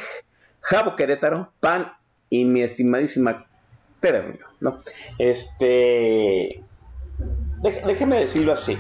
[0.61, 1.93] Jabo Querétaro, Pan
[2.29, 3.47] y mi estimadísima
[4.03, 4.83] Tere Rubio, ¿no?
[5.17, 6.61] Este,
[7.85, 8.77] déjeme decirlo así.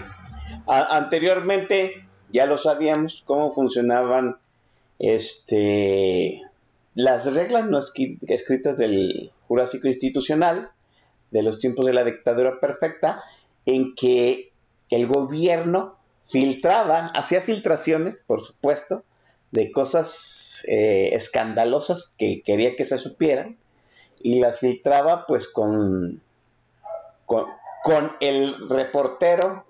[0.67, 4.35] Anteriormente ya lo sabíamos cómo funcionaban
[4.99, 6.41] este,
[6.93, 10.71] las reglas no escritas del Jurásico Institucional
[11.31, 13.23] de los tiempos de la dictadura perfecta,
[13.65, 14.51] en que
[14.89, 19.05] el gobierno filtraba, hacía filtraciones, por supuesto,
[19.51, 23.57] de cosas eh, escandalosas que quería que se supieran,
[24.23, 26.21] y las filtraba pues con,
[27.25, 27.45] con,
[27.83, 29.65] con el reportero,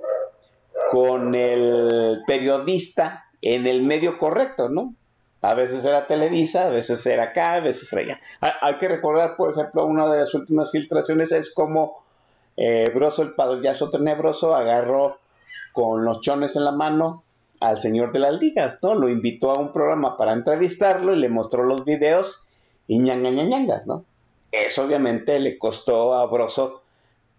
[0.91, 4.93] con el periodista en el medio correcto, ¿no?
[5.41, 8.21] A veces era Televisa, a veces era acá, a veces era allá.
[8.62, 12.06] Hay, que recordar, por ejemplo, una de las últimas filtraciones es como
[12.56, 15.17] eh, Broso, el payaso tenebroso, agarró
[15.73, 17.23] con los chones en la mano
[17.60, 18.93] al señor de las ligas, ¿no?
[18.93, 22.47] Lo invitó a un programa para entrevistarlo y le mostró los videos
[22.87, 24.06] y ñangas, ¿no?
[24.54, 26.83] Eso obviamente le costó a Broso,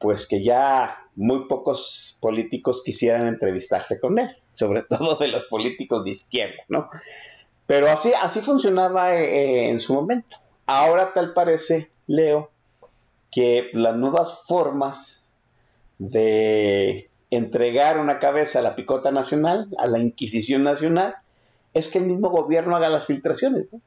[0.00, 6.02] pues que ya muy pocos políticos quisieran entrevistarse con él, sobre todo de los políticos
[6.04, 6.88] de izquierda, ¿no?
[7.66, 10.38] Pero así, así funcionaba eh, en su momento.
[10.66, 12.50] Ahora tal parece, Leo,
[13.30, 15.32] que las nuevas formas
[15.98, 21.14] de entregar una cabeza a la picota nacional, a la Inquisición nacional,
[21.74, 23.66] es que el mismo gobierno haga las filtraciones.
[23.72, 23.80] ¿no?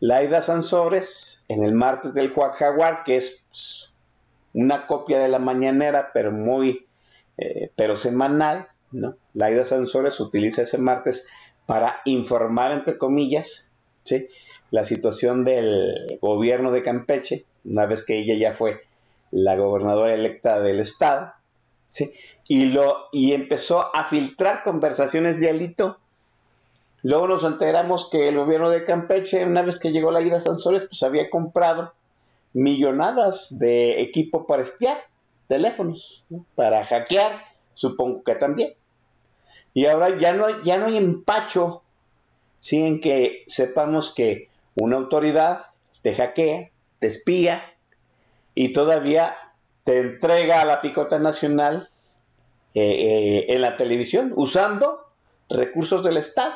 [0.00, 3.94] Laida Sansores, en el martes del Juan Jaguar, que es pues,
[4.54, 6.86] una copia de la mañanera, pero muy,
[7.38, 9.16] eh, pero semanal, ¿no?
[9.34, 11.28] Laida Sansores utiliza ese martes
[11.66, 13.72] para informar, entre comillas,
[14.04, 14.28] ¿sí?
[14.70, 18.82] la situación del gobierno de Campeche, una vez que ella ya fue
[19.30, 21.32] la gobernadora electa del estado,
[21.86, 22.12] ¿sí?
[22.48, 25.98] Y, lo, y empezó a filtrar conversaciones de Alito.
[27.02, 30.40] Luego nos enteramos que el gobierno de Campeche, una vez que llegó la ida a
[30.40, 31.92] Sanzores, pues había comprado
[32.52, 34.98] millonadas de equipo para espiar,
[35.46, 36.44] teléfonos, ¿no?
[36.54, 37.42] para hackear,
[37.74, 38.74] supongo que también.
[39.72, 41.82] Y ahora ya no, ya no hay empacho,
[42.58, 42.84] ¿sí?
[42.84, 45.66] En que sepamos que una autoridad
[46.02, 47.62] te hackea, te espía
[48.54, 49.36] y todavía
[49.84, 51.88] te entrega a la picota nacional
[52.74, 55.06] eh, eh, en la televisión usando
[55.48, 56.54] recursos del Estado.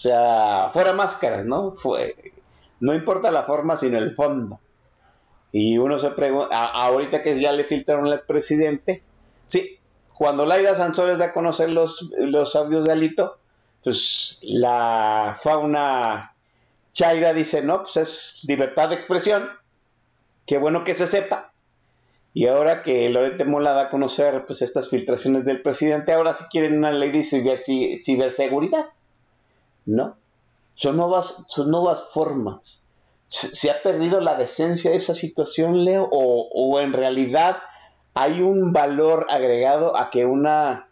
[0.00, 1.72] O sea, fuera máscaras, ¿no?
[1.72, 2.32] Fue,
[2.80, 4.58] no importa la forma, sino el fondo.
[5.52, 9.02] Y uno se pregunta, ahorita que ya le filtraron al presidente,
[9.44, 9.78] sí,
[10.14, 13.40] cuando Laida Sansores da a conocer los, los audios de Alito,
[13.84, 16.34] pues la fauna
[16.94, 19.50] Chaira dice, no, pues es libertad de expresión,
[20.46, 21.52] qué bueno que se sepa.
[22.32, 26.44] Y ahora que Lorete Mola da a conocer pues estas filtraciones del presidente, ahora sí
[26.50, 28.86] quieren una ley de ciber, ciberseguridad.
[29.90, 30.16] No,
[30.74, 32.86] son nuevas, son nuevas formas.
[33.26, 36.08] ¿Se, ¿Se, ha perdido la decencia de esa situación, Leo?
[36.10, 37.58] ¿O, o en realidad
[38.14, 40.88] hay un valor agregado a que una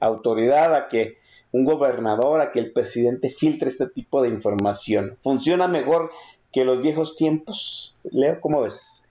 [0.00, 1.18] autoridad, a que
[1.52, 5.16] un gobernador, a que el presidente filtre este tipo de información.
[5.20, 6.10] ¿Funciona mejor
[6.50, 7.94] que los viejos tiempos?
[8.04, 9.08] Leo, ¿cómo ves?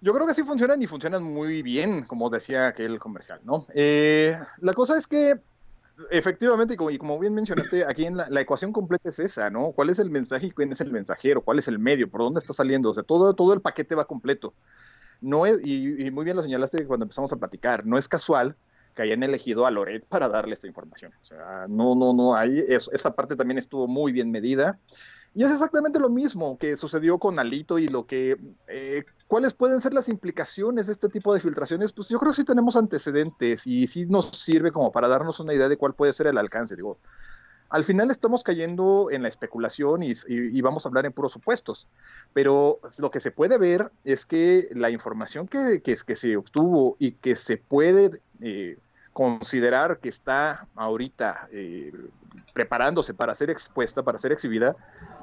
[0.00, 3.66] Yo creo que sí funcionan y funcionan muy bien, como decía aquel comercial, ¿no?
[3.72, 5.38] Eh, la cosa es que,
[6.10, 9.72] efectivamente, y como, bien mencionaste, aquí en la, ecuación completa es esa, ¿no?
[9.72, 11.42] ¿Cuál es el mensaje y quién es el mensajero?
[11.42, 12.10] ¿Cuál es el medio?
[12.10, 12.90] ¿Por dónde está saliendo?
[12.90, 14.54] O sea, todo, todo el paquete va completo.
[15.20, 18.56] No es, y, muy bien lo señalaste cuando empezamos a platicar, no es casual
[18.94, 21.12] que hayan elegido a Loret para darle esta información.
[21.22, 24.78] O sea, no, no, no, ahí es, esa parte también estuvo muy bien medida.
[25.34, 28.36] Y es exactamente lo mismo que sucedió con Alito y lo que,
[28.68, 31.92] eh, ¿cuáles pueden ser las implicaciones de este tipo de filtraciones?
[31.92, 35.54] Pues yo creo que sí tenemos antecedentes y sí nos sirve como para darnos una
[35.54, 36.76] idea de cuál puede ser el alcance.
[36.76, 36.98] Digo,
[37.70, 41.88] al final estamos cayendo en la especulación y, y, vamos a hablar en puros supuestos,
[42.34, 46.96] pero lo que se puede ver es que la información que, que, que se obtuvo
[46.98, 48.76] y que se puede eh,
[49.12, 51.92] considerar que está ahorita eh,
[52.54, 54.76] preparándose para ser expuesta, para ser exhibida,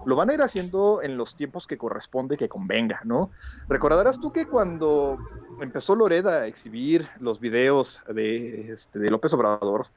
[0.05, 3.31] lo van a ir haciendo en los tiempos que corresponde, que convenga, ¿no?
[3.67, 5.17] Recordarás tú que cuando
[5.61, 9.87] empezó Loreda a exhibir los videos de, este, de López Obrador,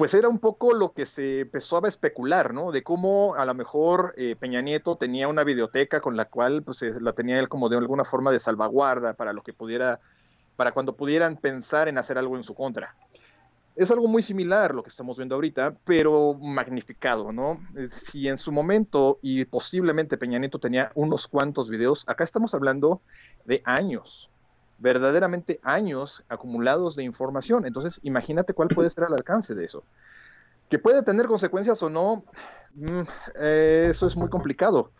[0.00, 2.72] pues era un poco lo que se empezó a especular, ¿no?
[2.72, 6.80] De cómo a lo mejor eh, Peña Nieto tenía una videoteca con la cual pues
[6.80, 10.00] eh, la tenía él como de alguna forma de salvaguarda para lo que pudiera,
[10.60, 12.94] para cuando pudieran pensar en hacer algo en su contra.
[13.76, 17.58] Es algo muy similar lo que estamos viendo ahorita, pero magnificado, ¿no?
[17.88, 23.00] Si en su momento y posiblemente Peña Nieto tenía unos cuantos videos, acá estamos hablando
[23.46, 24.28] de años,
[24.76, 27.64] verdaderamente años acumulados de información.
[27.64, 29.82] Entonces, imagínate cuál puede ser el alcance de eso.
[30.68, 32.22] Que puede tener consecuencias o no,
[33.40, 34.90] eh, eso es muy complicado.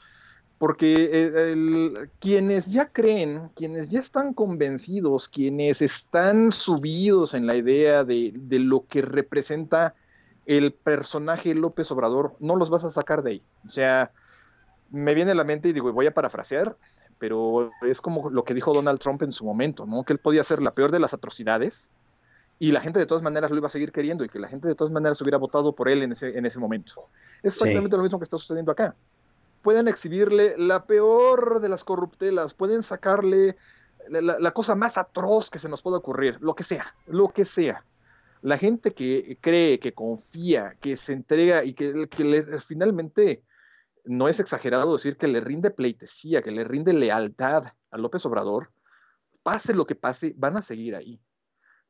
[0.60, 7.56] Porque el, el, quienes ya creen, quienes ya están convencidos, quienes están subidos en la
[7.56, 9.94] idea de, de lo que representa
[10.44, 13.42] el personaje López Obrador, no los vas a sacar de ahí.
[13.64, 14.12] O sea,
[14.90, 16.76] me viene a la mente y digo, voy a parafrasear,
[17.18, 20.04] pero es como lo que dijo Donald Trump en su momento, ¿no?
[20.04, 21.88] Que él podía ser la peor de las atrocidades
[22.58, 24.68] y la gente de todas maneras lo iba a seguir queriendo y que la gente
[24.68, 27.08] de todas maneras hubiera votado por él en ese, en ese momento.
[27.42, 27.96] Es exactamente sí.
[27.96, 28.94] lo mismo que está sucediendo acá.
[29.62, 33.56] Pueden exhibirle la peor de las corruptelas, pueden sacarle
[34.08, 37.84] la, cosa más atroz que se nos pueda ocurrir, lo que sea, lo que sea.
[38.42, 43.42] La gente que cree, que confía, que se entrega y que, que le, finalmente
[44.04, 48.72] no es exagerado decir que le rinde pleitesía, que le rinde lealtad a López Obrador,
[49.42, 51.20] pase lo que pase, van a seguir ahí.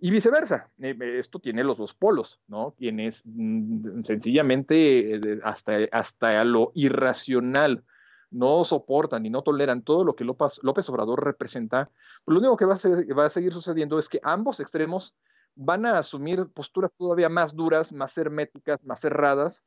[0.03, 2.74] Y viceversa, esto tiene los dos polos, ¿no?
[2.78, 7.84] Quienes mm, sencillamente eh, hasta, hasta lo irracional
[8.30, 11.90] no soportan y no toleran todo lo que López, López Obrador representa,
[12.24, 15.14] pues lo único que va a, ser, va a seguir sucediendo es que ambos extremos
[15.55, 19.62] van a asumir posturas todavía más duras, más herméticas, más cerradas,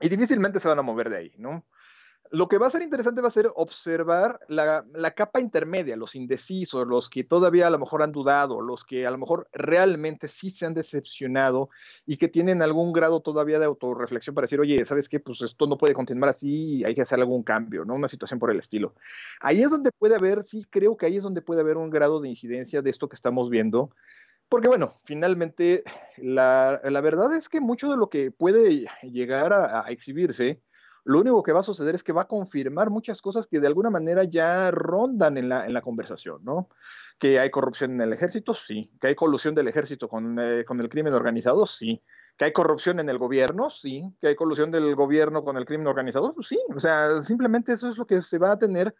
[0.00, 1.64] y difícilmente se van a mover de ahí, ¿no?
[2.32, 6.14] Lo que va a ser interesante va a ser observar la, la, capa intermedia, los
[6.14, 10.28] indecisos, los que todavía a lo mejor han dudado, los que a lo mejor realmente
[10.28, 11.68] sí se han decepcionado
[12.06, 15.20] y que tienen algún grado todavía de autorreflexión para decir, oye, ¿sabes qué?
[15.20, 17.96] Pues esto no puede continuar así y hay que hacer algún cambio, ¿no?
[17.96, 18.94] Una situación por el estilo.
[19.40, 22.18] Ahí es donde puede haber, sí, creo que ahí es donde puede haber un grado
[22.18, 23.90] de incidencia de esto que estamos viendo,
[24.48, 25.82] porque bueno, finalmente
[26.16, 30.62] la, la, verdad es que mucho de lo que puede llegar a, a, exhibirse
[31.04, 33.66] lo único que va a suceder es que va a confirmar muchas cosas que de
[33.66, 36.68] alguna manera ya rondan en la, en la conversación, ¿no?
[37.18, 38.90] Que hay corrupción en el ejército, sí.
[39.00, 42.02] Que hay colusión del ejército con, eh, con el crimen organizado, sí.
[42.36, 44.14] Que hay corrupción en el gobierno, sí.
[44.20, 46.58] Que hay colusión del gobierno con el crimen organizado, sí.
[46.74, 48.94] O sea, simplemente eso es lo que se va a tener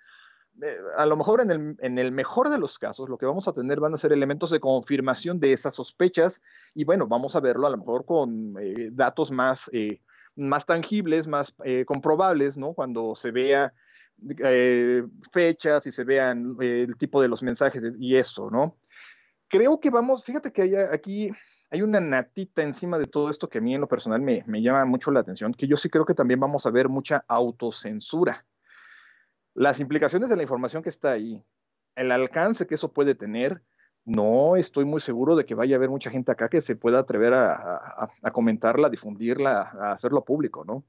[0.61, 3.49] eh, a lo mejor en el, en el, mejor de los casos, lo que vamos
[3.49, 6.43] a tener van a ser elementos de confirmación de esas sospechas
[6.75, 9.71] y bueno, vamos a verlo a lo mejor con eh, datos más,
[10.37, 12.75] más tangibles, más eh, comprobables, ¿no?
[12.75, 13.73] Cuando se vea
[14.43, 15.03] eh,
[15.33, 18.79] fechas y se vean el tipo de los mensajes y eso, ¿no?
[19.49, 21.29] Creo que vamos, fíjate que hay, aquí
[21.71, 24.63] hay una natita encima de todo esto que a mí en lo personal me, me
[24.63, 28.47] llama mucho la atención, que yo sí creo que también vamos a ver mucha autocensura
[29.55, 31.43] las implicaciones de la información que está ahí,
[31.95, 33.63] el alcance que eso puede tener,
[34.05, 37.01] no estoy muy seguro de que vaya a haber mucha gente acá que se pueda
[37.01, 40.85] atrever a, comentarla, a difundirla, a hacerlo público, ¿no?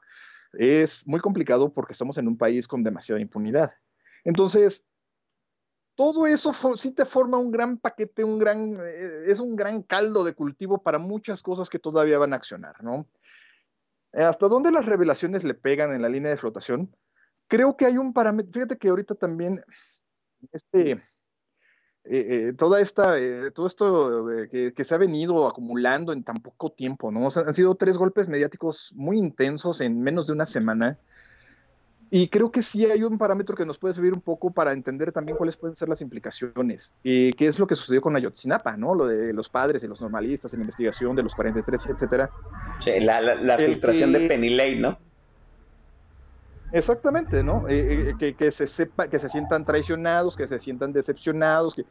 [0.53, 3.73] Es muy complicado porque estamos en un país con demasiada impunidad.
[4.23, 4.85] Entonces,
[5.95, 10.23] todo eso sí te forma un gran paquete, un gran, eh, es un gran caldo
[10.23, 13.07] de cultivo para muchas cosas que todavía van a accionar, ¿no?
[14.11, 16.95] ¿Hasta dónde las revelaciones le pegan en la línea de flotación?
[17.53, 19.63] creo que hay un parámetro, fíjate que ahorita también,
[20.51, 20.99] este,
[22.05, 26.37] eh, eh, toda esta, eh, todo esto que, que, se ha venido acumulando en tan
[26.37, 27.27] poco tiempo, ¿no?
[27.27, 30.97] O sea, han sido tres golpes mediáticos muy intensos en menos de una semana.
[32.11, 35.11] Y creo que sí hay un parámetro que nos puede servir un poco para entender
[35.11, 36.91] también cuáles pueden ser las implicaciones.
[37.01, 38.93] ¿Qué es lo que sucedió con Ayotzinapa, ¿no?
[38.93, 42.29] Lo de los padres y los normalistas en la investigación de los 43, etcétera.
[42.81, 44.19] Sí, la, la, la filtración que...
[44.19, 44.93] de Penny Lane, ¿no?
[46.73, 47.69] Exactamente, ¿no?
[47.69, 51.85] Eh, eh, que, que, se sepa, que se sientan traicionados, que se sientan decepcionados, que,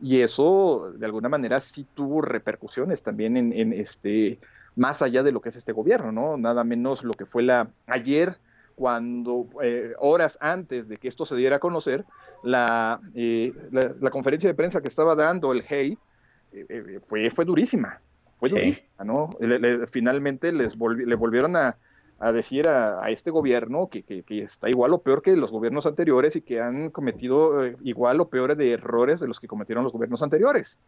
[0.00, 4.40] y eso de alguna manera sí tuvo repercusiones también en, en, este,
[4.74, 6.36] más allá de lo que es este gobierno, ¿no?
[6.36, 8.36] Nada menos lo que fue la ayer
[8.74, 12.04] cuando eh, horas antes de que esto se diera a conocer,
[12.42, 18.00] la, eh, la, la conferencia de prensa que estaba dando el eh, fue, fue durísima,
[18.36, 18.56] fue sí.
[18.56, 19.30] durísima, ¿no?
[19.38, 21.76] Le, le, finalmente les volvi le volvieron a,
[22.18, 25.50] a decir a, a este gobierno que, que, que, está igual o peor que los
[25.50, 29.48] gobiernos anteriores y que han cometido eh, igual o peor de errores de los que
[29.48, 30.78] cometieron los gobiernos anteriores.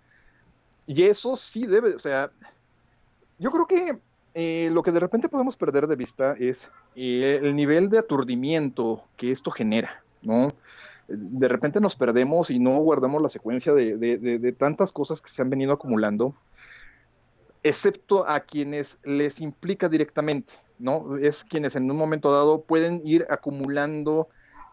[0.86, 2.30] Y eso sí debe, o sea,
[3.38, 4.00] yo creo que
[4.34, 9.02] eh, lo que de repente podemos perder de vista es eh, el nivel de aturdimiento
[9.16, 10.52] que esto genera, ¿no?
[11.08, 15.20] De repente nos perdemos y no guardamos la secuencia de, de, de, de tantas cosas
[15.20, 16.34] que se han venido acumulando,
[17.62, 20.54] excepto a quienes les implica directamente.
[20.78, 21.16] ¿No?
[21.16, 24.28] Es quienes en un momento dado pueden ir acumulando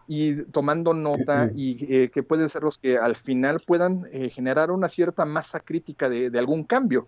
[0.08, 4.72] y tomando nota y eh, que pueden ser los que al final puedan eh, generar
[4.72, 7.08] una cierta masa crítica de, de, algún cambio.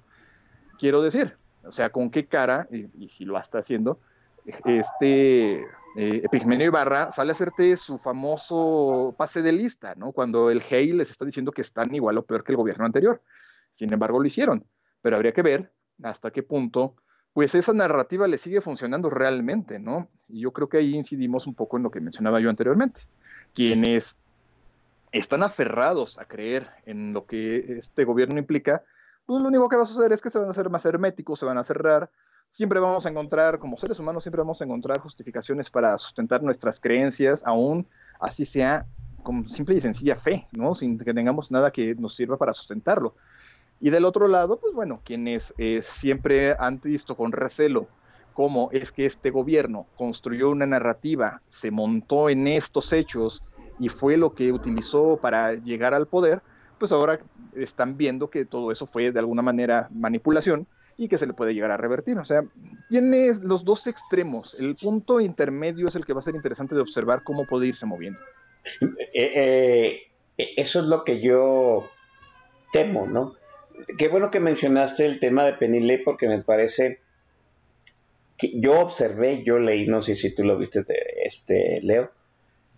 [0.80, 4.00] Quiero decir, o sea, con qué cara, y, y si lo está haciendo,
[4.66, 5.66] este
[5.98, 10.12] eh, Epigmenio Ibarra sale a hacerte su famoso pase de lista, ¿no?
[10.12, 13.22] Cuando el GEI les está diciendo que están igual o peor que el gobierno anterior.
[13.72, 14.66] Sin embargo, lo hicieron.
[15.02, 15.72] Pero habría que ver
[16.04, 16.96] hasta qué punto
[17.36, 20.08] pues esa narrativa le sigue funcionando realmente, ¿no?
[20.30, 23.02] Y yo creo que ahí incidimos un poco en lo que mencionaba yo anteriormente.
[23.54, 24.16] Quienes
[25.12, 28.84] están aferrados a creer en lo que este gobierno implica,
[29.26, 31.38] pues lo único que va a suceder es que se van a hacer más herméticos,
[31.38, 32.10] se van a cerrar.
[32.48, 36.80] Siempre vamos a encontrar, como seres humanos, siempre vamos a encontrar justificaciones para sustentar nuestras
[36.80, 37.86] creencias, aún
[38.18, 38.86] así sea
[39.24, 40.74] con simple y sencilla fe, ¿no?
[40.74, 43.14] Sin que tengamos nada que nos sirva para sustentarlo.
[43.80, 47.88] Y del otro lado, pues bueno, quienes eh, siempre han visto con recelo
[48.34, 53.43] cómo es que este gobierno construyó una narrativa, se montó en estos hechos
[53.80, 56.41] y fue lo que utilizó para llegar al poder,
[56.78, 57.19] pues ahora
[57.55, 60.67] están viendo que todo eso fue de alguna manera manipulación
[60.97, 62.17] y que se le puede llegar a revertir.
[62.17, 62.43] O sea,
[62.89, 64.59] tiene los dos extremos.
[64.59, 67.86] El punto intermedio es el que va a ser interesante de observar cómo puede irse
[67.86, 68.19] moviendo.
[69.13, 70.01] Eh,
[70.38, 71.89] eh, eso es lo que yo
[72.71, 73.36] temo, ¿no?
[73.97, 76.99] Qué bueno que mencionaste el tema de Penny porque me parece
[78.38, 80.86] que yo observé, yo leí, no sé si tú lo viste,
[81.23, 82.11] este Leo,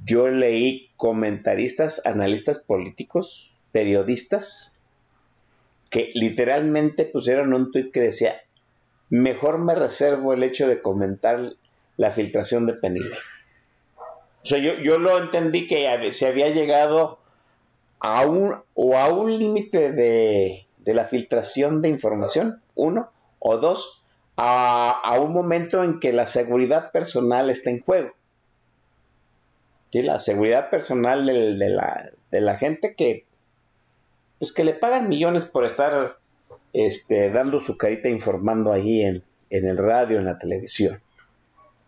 [0.03, 4.77] yo leí comentaristas, analistas políticos, periodistas,
[5.89, 8.41] que literalmente pusieron un tuit que decía,
[9.09, 11.53] mejor me reservo el hecho de comentar
[11.95, 17.19] la filtración de Penny O sea, yo, yo lo entendí que se había llegado
[17.99, 24.01] a un, o a un límite de, de la filtración de información, uno, o dos,
[24.38, 28.11] a, a, un momento en que la seguridad personal está en juego.
[29.91, 30.01] ¿Sí?
[30.01, 33.25] La seguridad personal de, la, de la gente que,
[34.39, 36.19] pues que le pagan millones por estar
[36.71, 41.01] este, dando su carita informando ahí en, en el radio, en la televisión.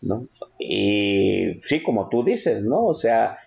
[0.02, 0.24] ¿no?
[0.60, 2.84] Y sí, como tú dices, ¿no?
[2.84, 3.38] O sea,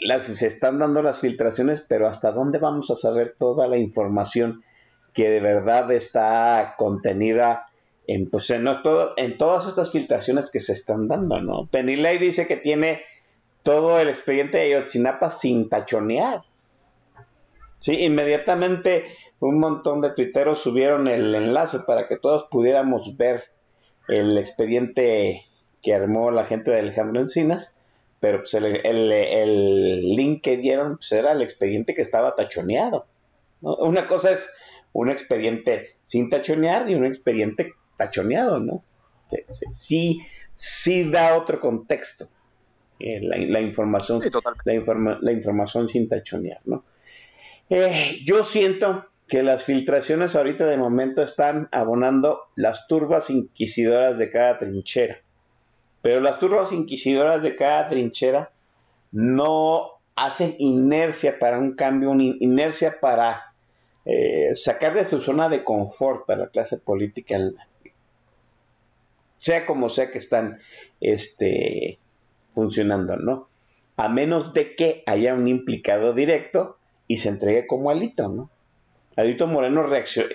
[0.00, 4.62] las, se están dando las filtraciones, pero ¿hasta dónde vamos a saber toda la información
[5.14, 7.68] que de verdad está contenida
[8.06, 11.66] en, pues, en, todo, en todas estas filtraciones que se están dando, ¿no?
[11.66, 13.00] Penilei dice que tiene
[13.62, 16.42] todo el expediente de Ayotzinapa sin tachonear.
[17.80, 19.04] Sí, inmediatamente
[19.40, 23.44] un montón de tuiteros subieron el enlace para que todos pudiéramos ver
[24.08, 25.44] el expediente
[25.82, 27.78] que armó la gente de Alejandro Encinas,
[28.20, 33.06] pero pues el, el- link que dieron pues, era el expediente que estaba tachoneado.
[33.60, 34.50] Una cosa es
[34.94, 38.82] un expediente sin tachonear y un expediente tachoneado, ¿no?
[39.72, 40.20] Sí,
[40.54, 42.28] sí, da otro contexto
[43.00, 44.30] eh, la, la información Sí,
[44.64, 46.84] la, informa- la información sin tachonear, ¿no?
[47.70, 54.30] Eh, yo siento que las filtraciones ahorita de momento están abonando las turbas inquisidoras de
[54.30, 55.18] cada trinchera.
[56.02, 58.50] Pero las turbas inquisidoras de cada trinchera
[59.12, 63.53] no hacen inercia para un cambio, una in- inercia para
[64.04, 67.38] eh, sacar de su zona de confort a la clase política,
[69.38, 70.60] sea como sea que están
[71.00, 71.98] este,
[72.54, 73.48] funcionando, ¿no?
[73.96, 78.50] A menos de que haya un implicado directo y se entregue como Alito, ¿no?
[79.16, 80.30] Alito Moreno reaccionó,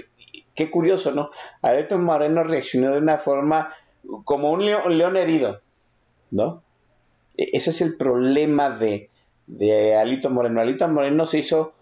[0.56, 1.32] qué curioso, ¿no?
[1.62, 3.74] Alito Moreno reaccionó de una forma
[4.24, 5.62] como un león, herido,
[6.32, 6.64] ¿no?
[7.38, 9.10] E- Ese es el problema de,
[9.48, 10.62] de Alito Moreno.
[10.62, 11.74] Alito Moreno se hizo,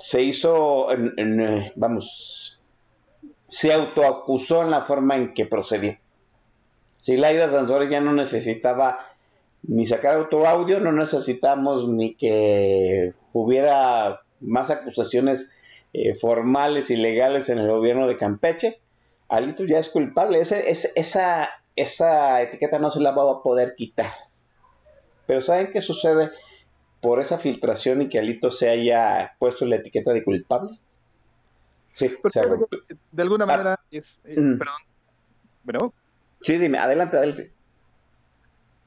[0.00, 2.60] se hizo, en- eh, vamos,
[3.46, 5.98] se autoacusó en la forma en que procedió.
[6.98, 8.98] Si Laida Sansores ya no necesitaba
[9.62, 15.52] ni sacar autoaudio, no necesitamos ni que hubiera más acusaciones
[15.92, 18.80] eh, formales y legales en el gobierno de Campeche.
[19.28, 20.38] Alito ya es culpable.
[20.40, 24.12] Ese- esa, esa etiqueta no se la va a poder quitar.
[25.26, 26.30] Pero ¿saben qué sucede
[27.00, 30.78] por esa filtración y que Alito se haya puesto la etiqueta de culpable?
[31.94, 32.40] Sí, se
[33.12, 33.46] de alguna Ah.
[33.46, 34.20] manera es.
[34.24, 34.58] eh, Mm.
[34.58, 34.74] Perdón.
[35.64, 35.92] Bueno,
[36.42, 37.52] Sí, dime, adelante, adelante.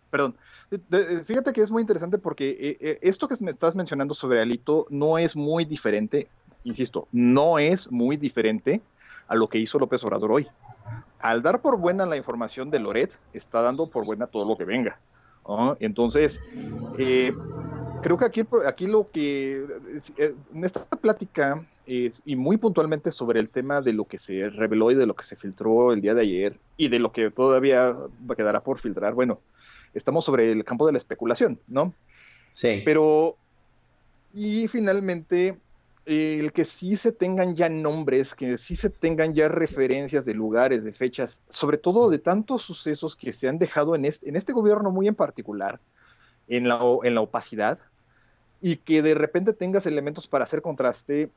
[0.10, 0.36] perdón.
[0.72, 4.14] De- de- Fíjate que es muy interesante porque eh, eh, esto que me estás mencionando
[4.16, 6.28] sobre Alito no es muy diferente,
[6.64, 8.82] insisto, no es muy diferente
[9.28, 10.48] a lo que hizo López Obrador hoy.
[11.20, 14.66] Al dar por buena la información de Loret, está dando por buena todo lo que
[14.66, 14.98] venga.
[15.48, 15.78] ¿no?
[15.80, 16.40] Entonces,
[16.98, 17.34] eh,
[18.04, 19.66] creo que aquí, aquí lo que,
[20.18, 24.50] eh, en esta plática, es- y muy puntualmente sobre el tema de lo que se
[24.50, 27.32] reveló y de lo que se filtró el día de ayer, y de lo que
[27.32, 27.94] todavía
[28.38, 29.42] quedará por filtrar, bueno,
[29.94, 31.94] estamos sobre el campo de la especulación, ¿no?
[32.52, 32.82] Sí.
[32.86, 33.38] Pero,
[34.34, 35.60] y finalmente,
[36.06, 40.84] el que sí se tengan ya nombres, que sí se tengan ya referencias de lugares,
[40.84, 44.52] de fechas, sobre todo de tantos sucesos que se han dejado en este, en este
[44.54, 45.80] gobierno muy en particular,
[46.48, 47.80] en la, en la opacidad,
[48.66, 51.30] y que de repente tengas elementos para hacer contraste,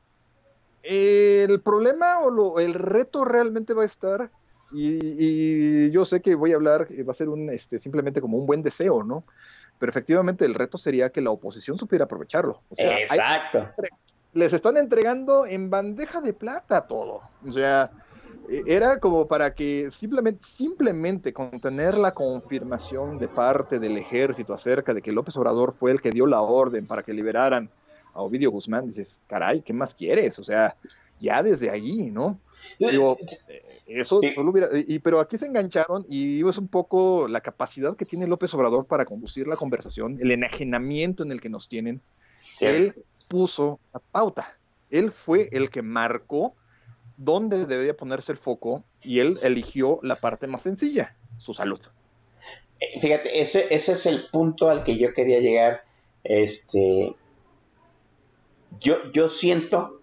[0.81, 4.31] el problema o lo- el reto realmente va a estar,
[4.71, 8.21] y, y yo sé que voy a hablar, eh, va a ser un, este, simplemente
[8.21, 9.25] como un buen deseo, ¿no?
[9.77, 12.59] Pero efectivamente el reto sería que la oposición supiera aprovecharlo.
[12.69, 13.71] O sea, hay- Exacto.
[14.31, 17.21] les están entregando en bandeja de plata todo.
[17.45, 17.91] O sea,
[18.49, 24.93] era como para que simplemente, simplemente con tener la confirmación de parte del ejército acerca
[24.93, 27.69] de que López Obrador fue el que dio la orden para que liberaran
[28.13, 30.39] a Ovidio Guzmán, dices, caray, ¿qué más quieres?
[30.39, 30.75] O sea,
[31.19, 32.39] ya desde allí, ¿no?
[32.79, 33.17] Digo,
[33.49, 37.95] eh, eso solo hubiera, y, pero aquí se engancharon y es un poco la capacidad
[37.95, 42.01] que tiene López Obrador para conducir la conversación, el enajenamiento en el que nos tienen.
[42.59, 42.93] Él
[43.27, 44.57] puso la pauta.
[44.89, 46.55] Él fue el que marcó
[47.17, 51.81] dónde debía ponerse el foco y él eligió la parte más sencilla, su salud.
[52.79, 55.83] Eh, Fíjate, ese, es el punto al que yo quería llegar.
[56.23, 57.15] Este,
[58.79, 60.01] yo, siento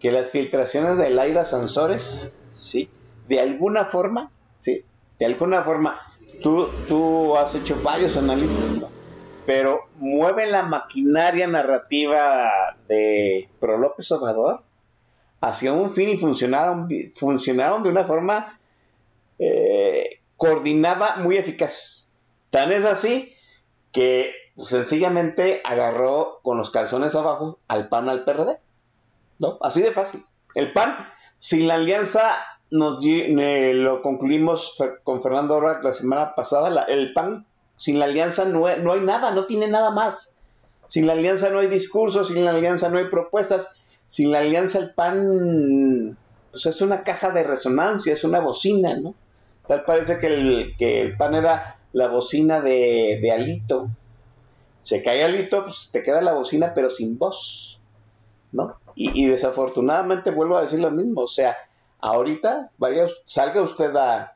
[0.00, 2.90] que las filtraciones de Laida Sansores, sí,
[3.28, 4.84] de alguna forma, sí,
[5.18, 6.00] de alguna forma,
[6.42, 8.80] tú, tú has hecho varios análisis,
[9.46, 12.50] pero mueven la maquinaria narrativa
[12.88, 14.62] de Pro López Obrador
[15.44, 18.58] hacia un fin y funcionaron, funcionaron de una forma
[19.38, 22.08] eh, coordinada muy eficaz.
[22.50, 23.34] Tan es así
[23.92, 28.56] que pues, sencillamente agarró con los calzones abajo al PAN al PRD.
[29.38, 29.58] ¿no?
[29.60, 30.24] Así de fácil.
[30.54, 30.96] El PAN,
[31.36, 32.36] sin la alianza,
[32.70, 37.44] nos lo concluimos con Fernando Orba la semana pasada, el PAN,
[37.76, 40.32] sin la alianza no, no hay nada, no tiene nada más.
[40.88, 44.78] Sin la alianza no hay discursos, sin la alianza no hay propuestas, sin la alianza
[44.78, 46.16] el PAN
[46.54, 49.14] pues es una caja de resonancia, es una bocina, ¿no?
[49.66, 53.88] Tal parece que el, que el pan era la bocina de, de Alito.
[54.82, 57.80] Se cae Alito, pues te queda la bocina, pero sin voz.
[58.52, 58.76] ¿No?
[58.94, 61.22] Y, y desafortunadamente vuelvo a decir lo mismo.
[61.22, 61.56] O sea,
[61.98, 64.34] ahorita vaya, salga usted a,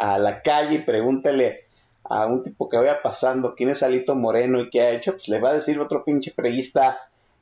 [0.00, 1.66] a la calle y pregúntele
[2.02, 5.28] a un tipo que vaya pasando quién es Alito Moreno y qué ha hecho, pues
[5.28, 6.98] le va a decir otro pinche preguista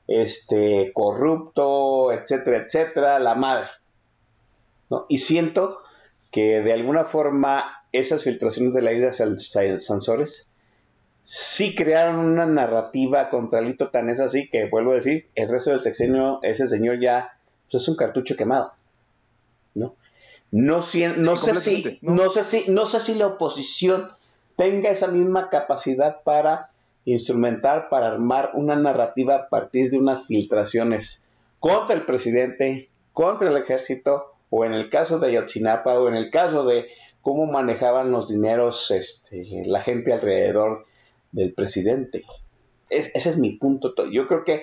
[0.09, 3.69] este corrupto, etcétera, etcétera, la madre.
[4.91, 5.07] ¿no?
[5.09, 5.79] Y siento
[6.31, 10.51] que de alguna forma esas filtraciones de la ida de Sansores
[11.23, 15.71] sí crearon una narrativa contra Alito tan es así que vuelvo a decir, el resto
[15.71, 17.37] del sexenio, ese señor ya
[17.71, 18.73] pues, es un cartucho quemado.
[19.75, 19.95] ¿no?
[20.53, 24.13] No, si- no, sé si, no sé si, no sé si la oposición
[24.55, 26.71] tenga esa misma capacidad para
[27.07, 31.27] instrumentar, para armar una narrativa a partir de unas filtraciones
[31.61, 36.31] contra el presidente, contra el ejército, o en el caso de Ayotzinapa, o en el
[36.31, 36.89] caso de
[37.23, 40.85] cómo manejaban los dineros este, la gente alrededor
[41.33, 42.25] del presidente.
[42.91, 43.95] Es- ese es mi punto.
[43.95, 44.63] to- Yo creo que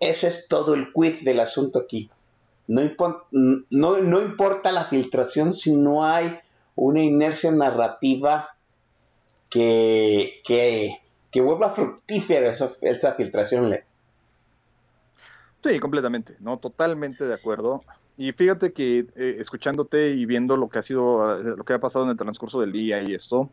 [0.00, 2.10] ese es todo el quid del asunto aquí.
[2.66, 2.80] No,
[4.20, 6.38] importa la filtración si no hay
[6.76, 8.56] una inercia narrativa
[9.50, 10.40] que,
[11.34, 13.68] que vuelva fructífera esa, filtración.
[13.68, 13.84] Le.
[15.64, 16.58] Sí, completamente, ¿no?
[16.58, 17.82] Totalmente de acuerdo.
[18.16, 21.80] Y fíjate que eh, escuchándote y viendo lo que ha sido, eh, lo que ha
[21.80, 23.50] pasado en el transcurso del día y esto,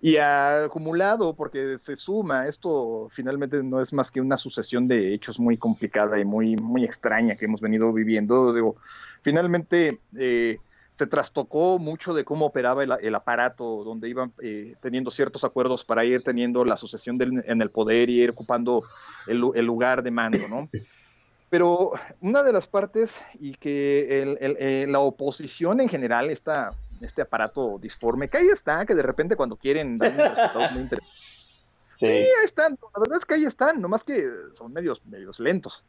[0.00, 5.38] y acumulado, porque se suma, esto finalmente no es más que una sucesión de hechos
[5.38, 8.52] muy complicada y muy, muy extraña que hemos venido viviendo.
[8.52, 8.74] Digo,
[9.22, 10.58] finalmente eh,
[10.92, 15.84] se trastocó mucho de cómo operaba el, el aparato, donde iban eh, teniendo ciertos acuerdos
[15.84, 18.82] para ir teniendo la sucesión del- en el poder y ir ocupando
[19.26, 20.68] el, lu- el lugar de mando, ¿no?
[21.48, 27.20] Pero una de las partes y que el- eh, la oposición en general, esta, este
[27.22, 31.66] aparato disforme, que ahí está, que de repente cuando quieren dan unos resultados muy interesantes.
[31.94, 34.24] Sí, ahí están, la verdad es que ahí están, nomás que
[34.54, 35.84] son medios, medios lentos.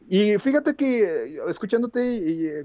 [0.00, 2.00] Y fíjate que escuchándote,
[2.60, 2.64] eh,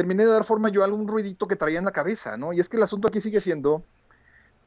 [0.00, 2.54] terminé de dar forma yo a algún ruidito que traía en la cabeza, ¿no?
[2.54, 3.84] Y es que el asunto aquí sigue siendo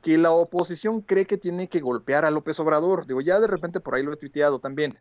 [0.04, 3.08] que la oposición cree que tiene que golpear a López Obrador.
[3.08, 5.00] Digo, ya de repente por ahí lo he tuiteado también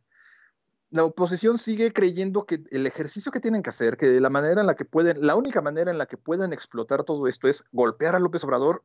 [0.92, 4.66] la oposición sigue creyendo que el ejercicio que tienen que hacer, que la manera en
[4.66, 8.14] la que pueden, la única manera en la que pueden explotar todo esto es golpear
[8.14, 8.84] a López Obrador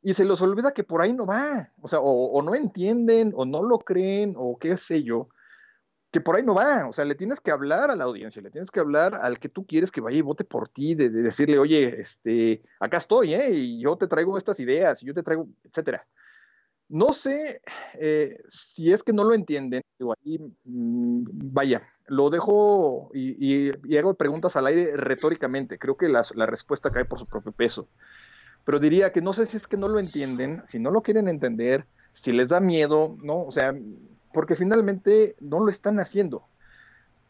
[0.00, 3.44] y se les olvida que por ahí no va, o sea, o no entienden, o
[3.44, 5.28] no lo creen, o qué sé yo,
[6.10, 8.50] que por ahí no va, o sea, le tienes que hablar a la audiencia, le
[8.50, 11.22] tienes que hablar al que tú quieres que vaya y vote por ti, de, de
[11.22, 13.50] decirle, oye, este, acá estoy, ¿eh?
[13.50, 16.06] Y yo te traigo estas ideas, y yo te traigo, etcétera.
[16.88, 17.62] No sé
[18.00, 20.14] eh, si es que no lo entienden, digo,
[20.64, 26.90] mm, vaya, lo dejo y, hago preguntas al aire retóricamente, creo que las- la respuesta
[26.90, 27.88] cae por su propio peso,
[28.64, 31.28] pero diría que no sé si es que no lo entienden, si no lo quieren
[31.28, 33.44] entender, si les da miedo, ¿no?
[33.44, 33.72] O sea,
[34.32, 36.44] porque finalmente no lo están haciendo.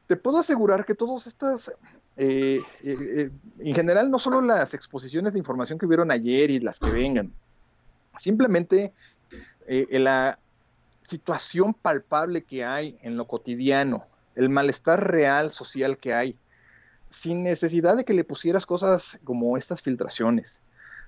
[0.06, 1.68] Te puedo asegurar que todas estas,
[2.16, 3.30] eh, eh, eh,
[3.60, 7.32] en general, no solo las exposiciones de información que vieron ayer y las que vengan,
[8.18, 8.92] simplemente
[9.66, 10.38] en la
[11.02, 16.36] situación palpable que hay en lo cotidiano, el malestar real social que hay,
[17.08, 20.60] sin necesidad de que le pusieras cosas como estas filtraciones.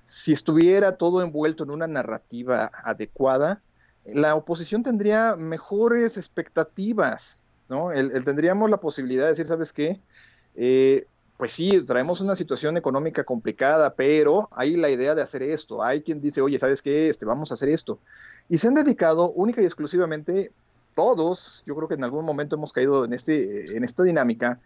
[0.05, 3.61] Si estuviera todo envuelto en una narrativa adecuada,
[4.05, 7.35] la oposición tendría mejores expectativas,
[7.69, 7.91] ¿no?
[7.91, 9.99] El, tendríamos la posibilidad de decir, ¿sabes qué?
[10.55, 15.83] Eh, pues sí, traemos una situación económica complicada, pero hay la idea de hacer esto.
[15.83, 17.09] Hay quien dice, oye, ¿sabes qué?
[17.09, 17.99] Este, vamos a hacer esto.
[18.49, 20.51] Y se han dedicado única y exclusivamente,
[20.95, 24.59] todos, yo creo que en algún momento hemos caído en, este, en esta dinámica,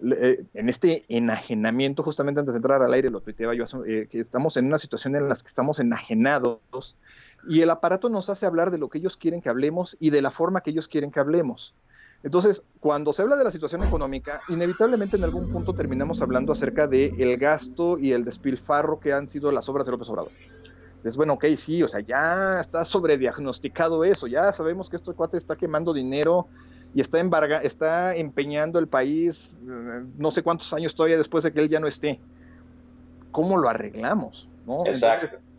[0.00, 4.18] eh, en este enajenamiento, justamente antes de entrar al aire, lo tuiteaba yo, eh, que
[4.18, 6.96] estamos en una situación en la que estamos enajenados
[7.48, 10.22] y el aparato nos hace hablar de lo que ellos quieren que hablemos y de
[10.22, 11.74] la forma que ellos quieren que hablemos.
[12.22, 16.86] Entonces, cuando se habla de la situación económica, inevitablemente en algún punto terminamos hablando acerca
[16.86, 20.32] del el gasto y el despilfarro que han sido las obras de López Obrador.
[20.96, 25.36] Entonces, bueno, ok, sí, o sea, ya está sobrediagnosticado eso, ya sabemos que este cuate
[25.36, 26.48] está quemando dinero
[26.94, 31.52] y está, embarga, está empeñando el país eh, no sé cuántos años todavía después de
[31.52, 32.20] que él ya no esté.
[33.32, 34.48] ¿Cómo lo arreglamos?
[34.64, 34.86] ¿no?
[34.86, 35.26] Exacto.
[35.26, 35.53] Entonces,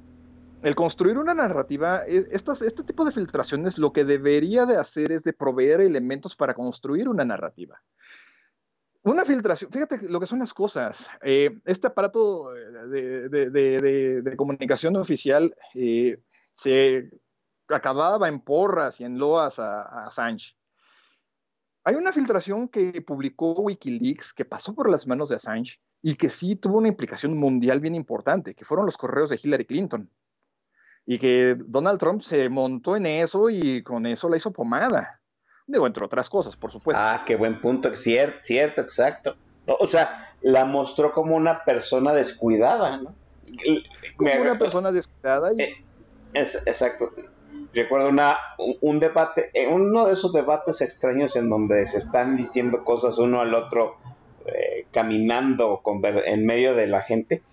[0.66, 5.22] el construir una narrativa, estas, este tipo de filtraciones lo que debería de hacer es
[5.22, 7.80] de proveer elementos para construir una narrativa.
[9.03, 11.07] Una filtración, fíjate lo que son las cosas.
[11.22, 16.18] eh, este aparato eh, de comunicación oficial eh,
[16.51, 17.11] se
[17.68, 20.57] acababa en porras y en loas a, a Assange.
[21.84, 26.32] Hay una filtración que publicó Wikileaks que pasó por las manos de Assange y que
[26.32, 30.09] sí tuvo una implicación mundial bien importante, que fueron los correos de Hillary Clinton.
[31.06, 35.22] Y que Donald Trump se montó en eso y con eso la hizo pomada.
[35.68, 37.01] Digo, entre otras cosas, por supuesto.
[37.01, 39.36] Ah, qué buen punto, cierto, cierto, exacto.
[39.68, 43.16] O sea, la mostró como una persona descuidada, ¿no?
[44.18, 45.62] Como una persona descuidada y...
[45.62, 45.86] Eh,
[46.34, 47.12] es, exacto.
[47.74, 48.38] Recuerdo una,
[48.82, 53.41] un, debate, eh, uno de esos debates extraños en donde se están diciendo cosas uno
[53.41, 53.97] al otro
[54.45, 57.43] eh, caminando conver- en medio de la gente.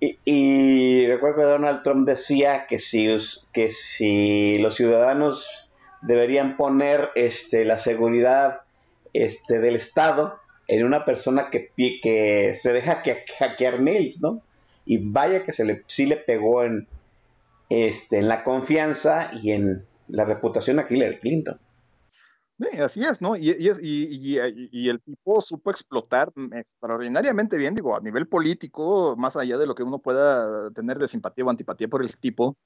[0.00, 5.70] Y, y recuerdo que Donald Trump decía que si, los ciudadanos
[6.02, 8.60] deberían poner este, la seguridad
[9.12, 10.38] este, del Estado
[10.68, 14.42] en una persona que, que se deja que, hackear mails, ¿no?
[14.84, 16.86] Y vaya que se le, sí le pegó en,
[17.68, 21.58] este, en la confianza y en la reputación a Hillary Clinton.
[22.60, 23.36] Sí, así es, ¿no?
[23.36, 28.26] Y, y es- y- y- y- el tipo supo explotar extraordinariamente bien, digo, a nivel
[28.26, 32.16] político, más allá de lo que uno pueda tener de simpatía o antipatía por el
[32.18, 32.58] tipo,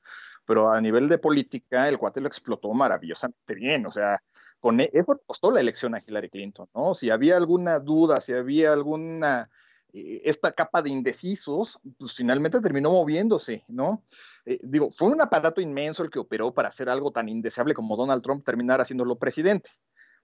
[0.47, 4.23] pero a nivel de política, el cuate lo explotó maravillosamente bien, o sea,
[4.61, 6.95] con e- eso costó la elección a Hillary Clinton, ¿no?
[6.95, 9.49] Si había alguna duda, si había alguna, eh,
[9.93, 14.05] esta capa de indecisos, pues finalmente terminó moviéndose, ¿no?
[14.45, 17.97] Eh, digo, fue un aparato inmenso el que operó para hacer algo tan indeseable como
[17.97, 19.71] Donald Trump terminar haciéndolo presidente.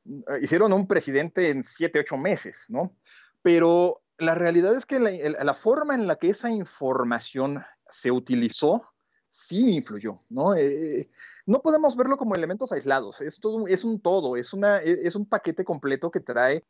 [0.07, 2.97] Eh, Hicieron un presidente en siete, ocho meses, ¿no?
[3.43, 5.11] Pero la realidad es que la,
[5.45, 8.83] la forma en la que esa información se utilizó
[9.31, 10.55] sí influyó, ¿no?
[10.55, 11.11] Eh,
[11.47, 15.15] no podemos verlo como elementos aislados, es, todo, es un todo, es, una, es es
[15.15, 16.65] un paquete completo que trae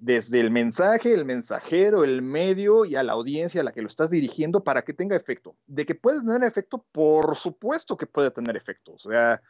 [0.00, 3.88] desde el mensaje, el mensajero, el medio y a la audiencia a la que lo
[3.88, 5.56] estás dirigiendo para que tenga efecto.
[5.66, 8.92] De que puede tener efecto, por supuesto que puede tener efecto.
[8.94, 9.42] O sea,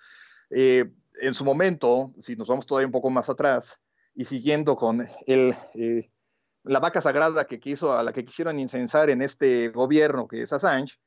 [0.50, 0.90] eh,
[1.20, 3.78] en su momento, si nos vamos todavía un poco más atrás
[4.12, 6.10] y siguiendo con el, eh,
[6.64, 10.52] la vaca sagrada que quiso, a la que quisieron incensar en este gobierno, que es
[10.52, 10.98] Assange,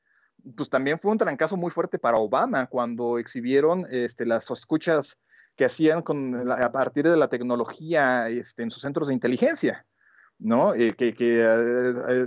[0.56, 5.18] pues también fue un trancazo muy fuerte para Obama cuando exhibieron este, las escuchas
[5.56, 9.86] que hacían con la- a partir de la tecnología este, en sus centros de inteligencia,
[10.40, 10.74] ¿no?
[10.76, 12.26] Eh, que que, eh, eh,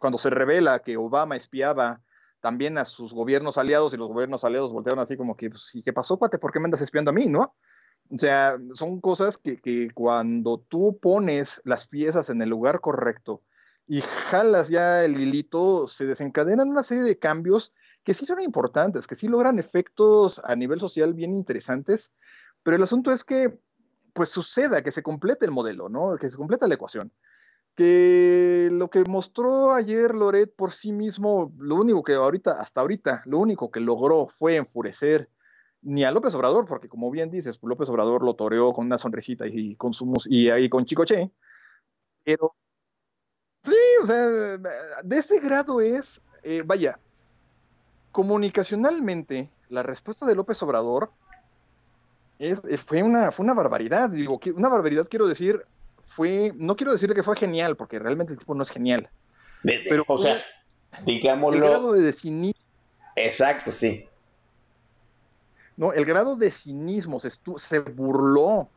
[0.00, 2.00] cuando se revela que Obama espiaba
[2.40, 5.82] también a sus gobiernos aliados y los gobiernos aliados voltearon así como que, pues, ¿y
[5.82, 6.38] qué pasó, cuate?
[6.38, 7.56] ¿Por qué me andas espiando a mí, no?
[8.10, 13.42] O sea, son cosas que, que cuando tú pones las piezas en el lugar correcto
[13.88, 17.72] y jalas ya el hilito, se desencadenan una serie de cambios
[18.04, 22.12] que sí son importantes, que sí logran efectos a nivel social bien interesantes,
[22.66, 23.60] pero el asunto es que
[24.12, 26.16] pues suceda, que se complete el modelo, ¿no?
[26.16, 27.12] Que se complete la ecuación.
[27.76, 33.22] Que lo que mostró ayer Loret por sí mismo, lo único que ahorita, hasta ahorita,
[33.26, 35.30] lo único que logró fue enfurecer
[35.80, 39.46] ni a López Obrador, porque como bien dices, López Obrador lo toreó con una sonrisita
[39.46, 41.30] y con su y ahí con Chicoche,
[42.24, 42.56] pero
[43.62, 46.98] sí, o sea, de ese grado es, eh, vaya,
[48.10, 51.12] comunicacionalmente, la respuesta de López Obrador
[52.38, 54.10] es, fue, una, fue una barbaridad.
[54.10, 55.64] Digo, que- una barbaridad quiero decir,
[55.98, 59.08] fue, no quiero decir que fue genial, porque realmente el tipo no es genial.
[59.62, 60.42] De- de- Pero o sea,
[60.98, 61.60] El digámoslo.
[61.66, 62.60] grado de cinismo,
[63.16, 64.06] Exacto, sí.
[65.76, 65.92] ¿no?
[65.92, 68.68] El grado de cinismo se, se burló,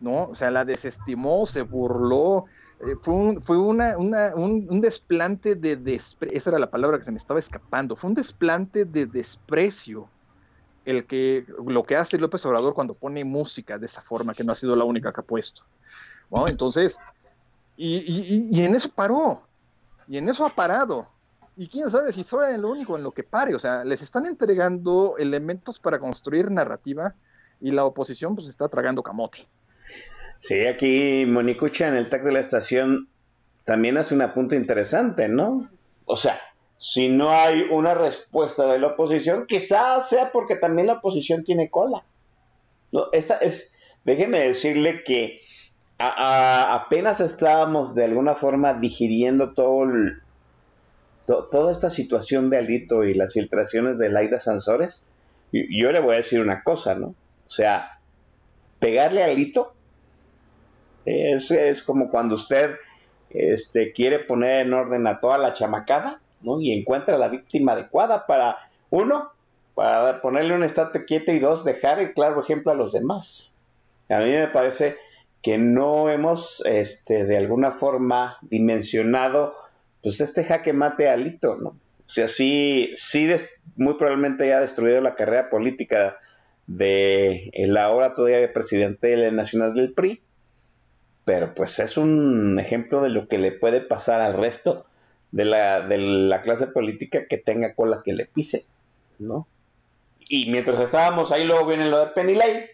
[0.00, 0.24] ¿no?
[0.24, 2.44] O sea, la desestimó, se burló.
[2.80, 6.98] eh, fue un, fue una, una- un, un desplante de desprecio, esa era la palabra
[6.98, 10.12] que se me estaba escapando, fue un desplante de desprecio
[10.86, 14.52] el que, lo que hace López Obrador cuando pone música de esa forma, que no
[14.52, 15.62] ha sido la única que ha puesto.
[16.30, 16.48] ¿no?
[16.48, 16.96] Entonces,
[17.76, 19.42] y, en eso paró,
[20.08, 21.08] y en eso ha parado.
[21.56, 24.26] Y quién sabe si soy lo único en lo que pare, o sea, les están
[24.26, 27.14] entregando elementos para construir narrativa
[27.60, 29.46] y la oposición pues está tragando camote.
[30.38, 33.08] Sí, aquí Monicucha en el tag de la estación
[33.64, 35.66] también hace un apunte interesante, ¿no?
[36.04, 36.38] O sea,
[36.78, 41.70] si no hay una respuesta de la oposición, quizás sea porque también la oposición tiene
[41.70, 42.04] cola.
[42.92, 43.74] No, esta es,
[44.04, 45.40] déjeme decirle que
[45.98, 50.22] a- apenas estábamos de alguna forma digiriendo todo el-
[51.26, 55.02] to- toda esta situación de Alito y las filtraciones de Laida Sansores.
[55.52, 57.08] Yo le voy a decir una cosa, ¿no?
[57.08, 57.14] O
[57.50, 57.98] sea,
[58.78, 59.72] pegarle a Alito
[61.06, 62.72] es, es como cuando usted
[63.30, 68.58] este, quiere poner en orden a toda la chamacada, Y encuentra la víctima adecuada para,
[68.90, 69.30] uno,
[69.74, 73.54] para ponerle un estate quieto y dos, dejar el claro ejemplo a los demás.
[74.08, 74.96] A mí me parece
[75.42, 79.54] que no hemos, este, de alguna forma, dimensionado,
[80.02, 81.70] pues, este jaque mate a Alito, ¿no?
[81.70, 83.28] O sea, sí, sí
[83.74, 86.18] muy probablemente ya ha destruido la carrera política
[86.68, 90.20] de el ahora todavía presidente nacional del PRI,
[91.24, 94.84] pero pues es un ejemplo de lo que le puede pasar al resto
[95.32, 98.64] de la, de la clase política que tenga cola que le pise,
[99.18, 99.46] ¿no?
[100.28, 102.70] Y mientras estábamos ahí, luego viene lo de Penny Lane,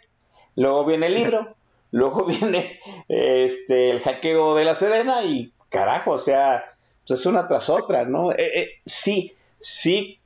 [0.56, 1.54] luego viene el libro,
[1.90, 6.64] luego viene este, el hackeo de la Sedena y carajo, o sea,
[7.06, 8.32] pues es una tras otra, ¿no?
[8.32, 10.20] Eh, eh, sí, sí,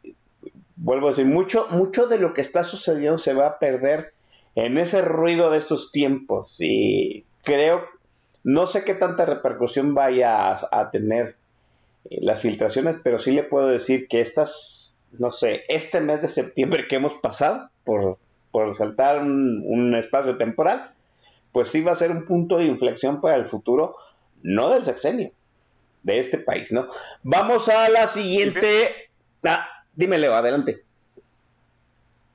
[0.76, 4.12] vuelvo a decir, mucho, mucho de lo que está sucediendo se va a perder
[4.54, 7.84] en ese ruido de estos tiempos y creo,
[8.44, 11.36] no sé qué tanta repercusión vaya a, a tener
[12.10, 16.86] las filtraciones, pero sí le puedo decir que estas, no sé, este mes de septiembre
[16.88, 18.18] que hemos pasado, por,
[18.50, 20.92] por saltar un, un espacio temporal,
[21.52, 23.96] pues sí va a ser un punto de inflexión para el futuro,
[24.42, 25.32] no del sexenio,
[26.02, 26.88] de este país, ¿no?
[27.22, 29.10] Vamos a la siguiente.
[29.42, 30.84] Ah, dime, Leo, adelante.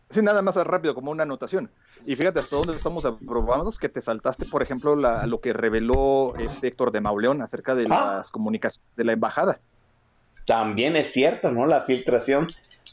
[0.09, 1.71] Sí, nada más rápido, como una anotación.
[2.05, 6.35] Y fíjate hasta dónde estamos aprobados que te saltaste, por ejemplo, la- lo que reveló
[6.37, 8.15] este Héctor de Mauleón acerca de Ah.
[8.17, 9.59] las comunicaciones de la embajada.
[10.45, 11.67] También es cierto, ¿no?
[11.67, 12.47] La filtración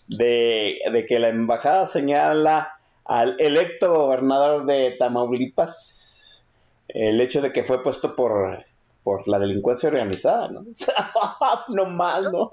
[0.06, 6.48] de, de que la embajada señala al electo gobernador de Tamaulipas
[6.88, 8.64] el hecho de que fue puesto por,
[9.02, 10.64] por la delincuencia organizada, ¿no?
[11.68, 12.50] no mal, ¿no?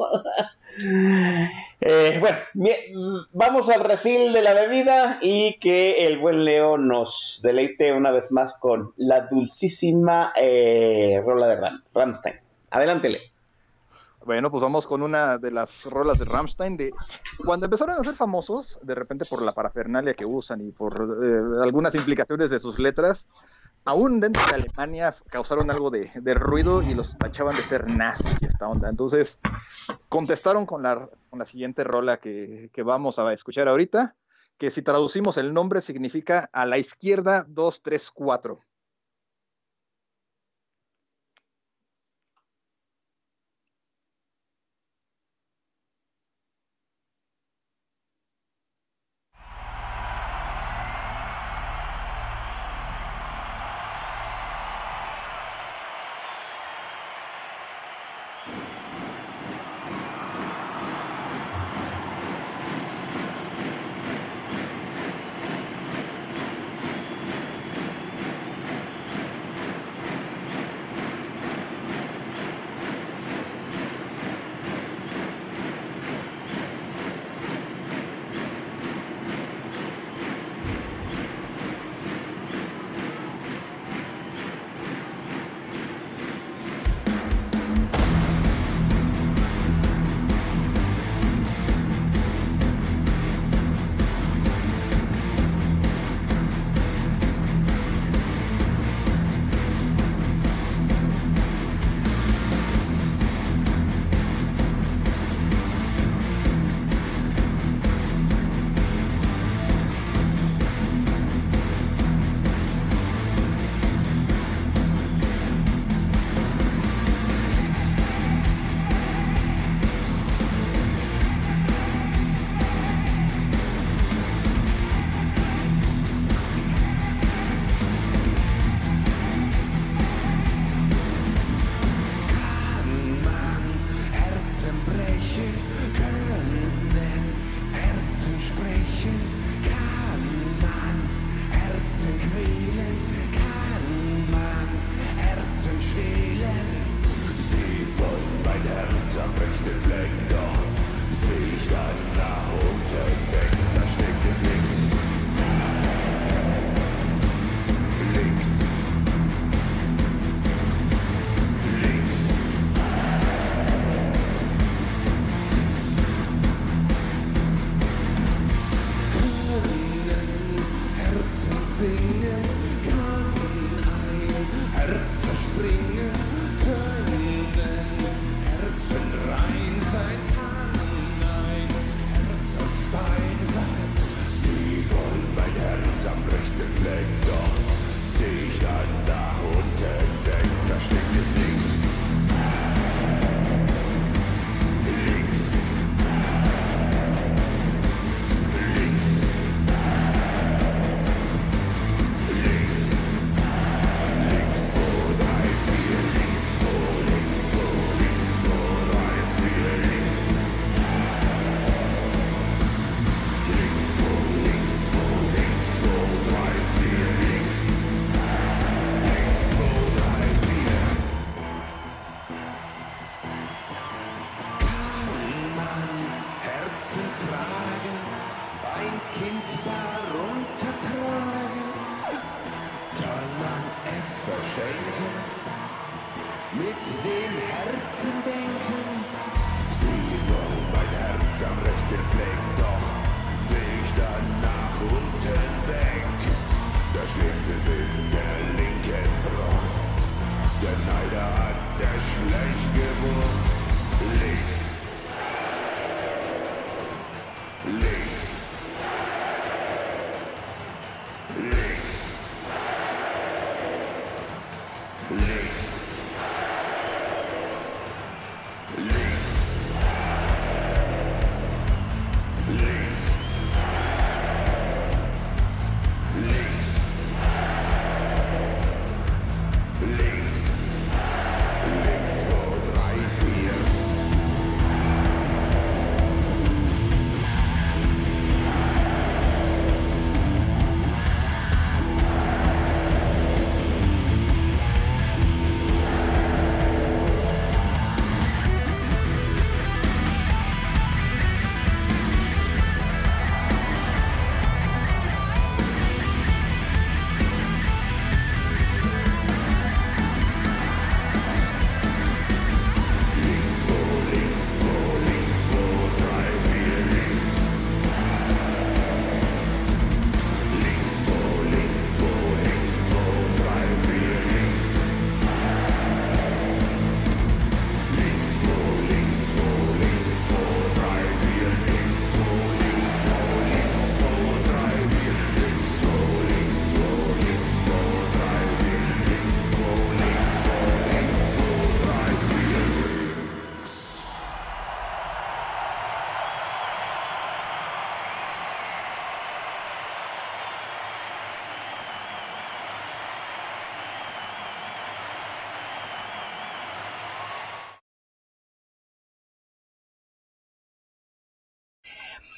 [1.88, 2.72] Eh, bueno, mi-
[3.32, 8.32] vamos al refil de la bebida y que el buen Leo nos deleite una vez
[8.32, 12.38] más con la dulcísima eh, rola de Ram, Ramstein.
[12.72, 13.22] Adelante, Leo.
[14.26, 16.76] Bueno, pues vamos con una de las rolas de Rammstein.
[16.76, 16.92] De
[17.38, 21.64] cuando empezaron a ser famosos, de repente por la parafernalia que usan y por eh,
[21.64, 23.28] algunas implicaciones de sus letras,
[23.86, 28.46] aún dentro de Alemania causaron algo de, ruido y los tachaban de ser nazis y
[28.46, 28.90] esta onda.
[28.90, 29.38] Entonces
[30.10, 34.16] contestaron con la, con la siguiente rola que, que vamos a escuchar ahorita,
[34.58, 38.60] que si traducimos el nombre significa a la izquierda 234.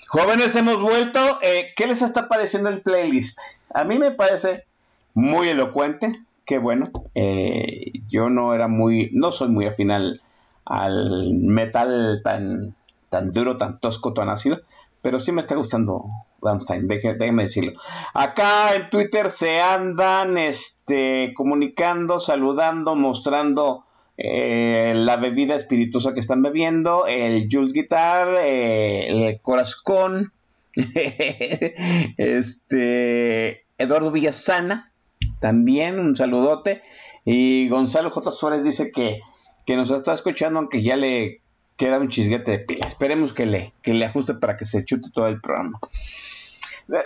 [0.08, 1.20] Jóvenes, hemos vuelto.
[1.42, 3.40] Eh, ¿Qué les está pareciendo el playlist?
[3.74, 4.66] A mí me parece
[5.14, 6.20] muy elocuente.
[6.46, 6.92] Qué bueno.
[7.16, 10.22] Eh, yo no era muy, no soy muy afín al,
[10.66, 12.76] al metal tan,
[13.10, 14.62] tan duro, tan tosco, tan ácido.
[15.02, 16.06] Pero sí me está gustando
[16.42, 17.74] Rammstein, deje- déjenme decirlo.
[18.14, 23.84] Acá en Twitter se andan este, comunicando, saludando, mostrando
[24.18, 30.34] eh, la bebida espirituosa que están bebiendo, el Jules Guitar, eh, el Corazón,
[32.18, 34.92] este, Eduardo Villasana,
[35.40, 36.82] también un saludote.
[37.26, 38.32] Y Gonzalo J.
[38.32, 39.20] Suárez dice que,
[39.66, 41.42] que nos está escuchando, aunque ya le
[41.76, 42.88] queda un chisguete de pila.
[42.88, 45.80] Esperemos que le, que le ajuste para que se chute todo el programa.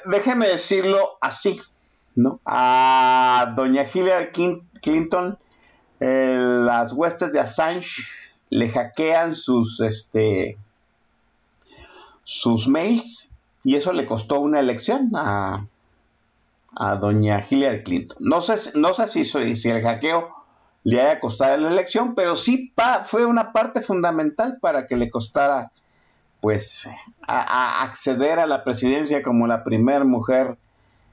[0.05, 1.59] Déjeme decirlo así,
[2.15, 2.39] ¿no?
[2.45, 5.39] A doña Hillary Clin- Clinton,
[6.01, 8.03] eh, las huestes de Assange
[8.49, 10.57] le hackean sus, este,
[12.23, 13.33] sus mails
[13.63, 15.65] y eso le costó una elección a,
[16.95, 18.17] doña Hillary Clinton.
[18.19, 18.71] No sé, si-
[19.69, 20.29] el hackeo
[20.83, 25.09] le haya costado la elección, pero sí pa- fue una parte fundamental para que le
[25.09, 25.71] costara
[26.39, 26.89] pues
[27.27, 30.57] a acceder a la presidencia como la primera mujer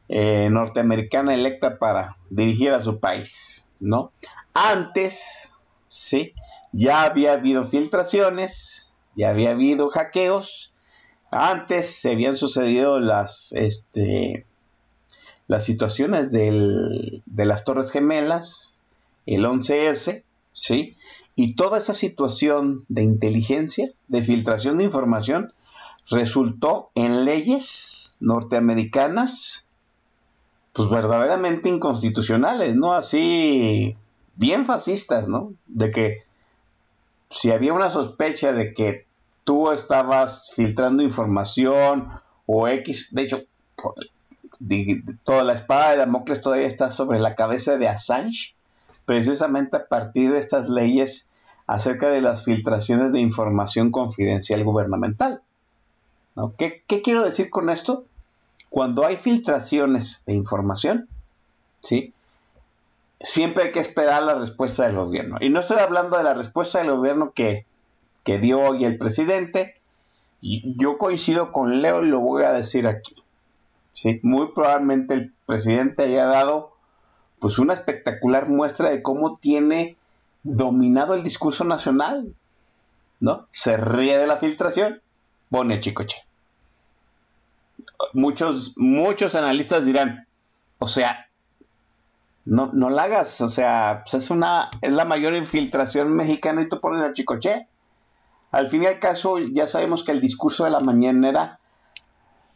[0.09, 4.13] eh, norteamericana electa para dirigir a su país, ¿no?
[4.55, 5.53] Antes,
[5.89, 6.33] sí,
[6.73, 10.73] ya había habido filtraciones, ya había habido hackeos,
[11.31, 14.47] antes se habían sucedido las, este,
[15.47, 18.77] las situaciones del- de las Torres Gemelas,
[19.27, 20.97] el 11S, ¿sí?
[21.37, 25.53] Y toda esa situación de inteligencia, de filtración de información,
[26.11, 29.68] resultó en leyes norteamericanas,
[30.79, 32.93] pues verdaderamente inconstitucionales, ¿no?
[32.93, 33.97] Así,
[34.37, 35.53] bien fascistas, ¿no?
[35.67, 36.23] De que
[37.31, 39.05] si había una sospecha de que
[39.43, 42.11] tú estabas filtrando información
[42.47, 43.43] o X, de hecho,
[45.25, 48.55] toda la espada de Damocles todavía está sobre la cabeza de Assange,
[49.05, 51.29] precisamente a partir de estas leyes
[51.67, 55.43] acerca de las filtraciones de información confidencial gubernamental.
[56.37, 56.55] ¿no?
[56.57, 58.05] ¿Qué, qué quiero decir con esto?
[58.71, 61.09] Cuando hay filtraciones de información,
[61.83, 62.13] ¿sí?
[63.21, 65.39] siempre hay que esperar la respuesta del gobierno.
[65.41, 67.67] Y no estoy hablando de la respuesta del gobierno que,
[68.25, 69.77] que dio hoy el presidente.
[70.41, 73.17] Yo coincido con Leo y lo voy a decir aquí.
[73.93, 74.21] ¿sí?
[74.23, 76.73] Muy probablemente el presidente haya dado
[77.41, 79.97] pues una espectacular muestra de cómo tiene
[80.43, 82.35] dominado el discurso nacional,
[83.21, 83.47] ¿no?
[83.53, 85.01] Se ríe de la filtración,
[85.51, 86.28] pone chicoche.
[88.13, 90.27] Muchos, muchos analistas dirán,
[90.79, 91.27] o sea,
[92.45, 96.69] no, no la hagas, o sea, pues es una, es la mayor infiltración mexicana y
[96.69, 97.69] tú pones a chicoche.
[98.51, 101.59] Al fin y al caso, ya sabemos que el discurso de la mañanera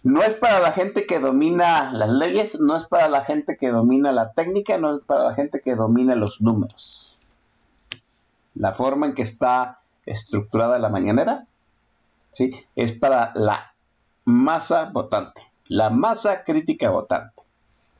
[0.02, 3.68] no es para la gente que domina las leyes, no es para la gente que
[3.68, 7.18] domina la técnica, no es para la gente que domina los números.
[8.54, 11.46] La forma en que está estructurada la mañanera,
[12.30, 12.52] ¿sí?
[12.74, 13.71] Es para la
[14.24, 17.34] masa votante, la masa crítica votante.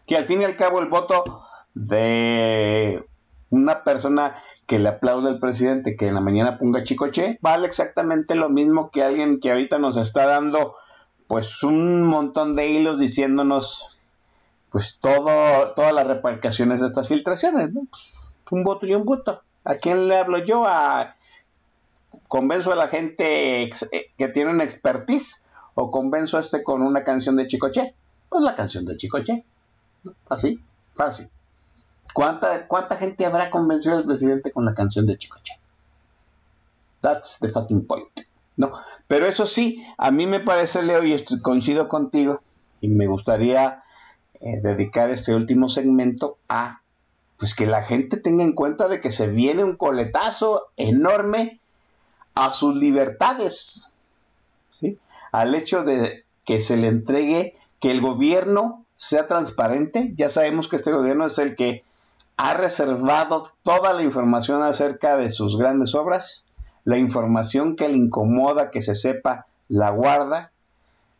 [0.06, 1.44] Que al fin y al cabo el voto
[1.74, 3.04] de
[3.50, 4.36] una persona
[4.66, 8.90] que le aplaude al presidente que en la mañana ponga chicoche, vale exactamente lo mismo
[8.90, 10.74] que alguien que ahorita nos está dando
[11.28, 13.98] pues un montón de hilos diciéndonos
[14.70, 17.70] pues todo, todas las repercusiones de estas filtraciones.
[17.72, 19.42] Pues, un voto y un voto.
[19.64, 20.66] ¿A quién le hablo yo?
[20.66, 21.16] A
[22.28, 23.70] convenzo a la gente eh,
[24.16, 25.41] que tiene una expertise
[25.74, 27.94] o convenzo a este con una canción de Chicoche.
[28.28, 29.44] Pues la canción de Chicoche.
[30.28, 30.60] Así,
[30.94, 31.28] fácil.
[32.12, 35.58] ¿Cuánta, ¿Cuánta gente habrá convencido al presidente con la canción de Chicoche?
[37.00, 38.20] That's the fucking point.
[38.56, 38.72] No,
[39.08, 42.42] pero eso sí, a mí me parece, Leo, y coincido contigo,
[42.80, 43.82] y me gustaría
[44.40, 46.80] eh, dedicar este último segmento a
[47.38, 51.60] pues que la gente tenga en cuenta de que se viene un coletazo enorme
[52.34, 53.90] a sus libertades,
[54.70, 54.98] ¿sí?
[55.32, 60.12] Al hecho de que se le entregue, que el gobierno sea transparente.
[60.16, 61.82] Ya sabemos que este gobierno es el que
[62.36, 66.46] ha reservado toda la información acerca de sus grandes obras,
[66.84, 70.52] la información que le incomoda que se sepa la guarda,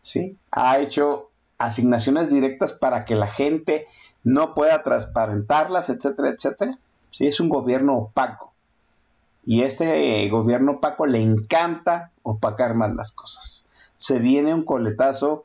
[0.01, 0.37] ¿sí?
[0.53, 3.89] Ha hecho asignaciones directas para que la gente
[4.23, 6.79] no pueda transparentarlas, etcétera, etcétera.
[7.11, 8.53] Sí, es un gobierno opaco.
[9.45, 13.62] Y este gobierno opaco le encanta opacar más las cosas.
[14.03, 15.45] Se viene un coletazo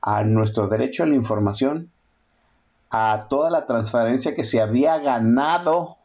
[0.00, 1.90] a nuestro derecho a la información,
[2.90, 5.96] a toda la transparencia que se había ganado,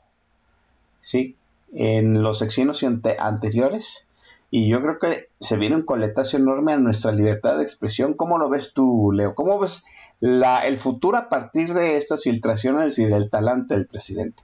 [1.00, 1.36] ¿sí?
[1.74, 4.08] En los sexenios ante- anteriores.
[4.50, 8.16] y yo creo que se viene un coletazo enorme a nuestra libertad de expresión.
[8.16, 9.36] ¿Cómo lo ves tú, Leo?
[9.36, 9.86] ¿Cómo ves
[10.20, 14.42] la, el futuro a partir de estas filtraciones y del talante del presidente?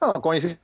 [0.00, 0.54] No, coincido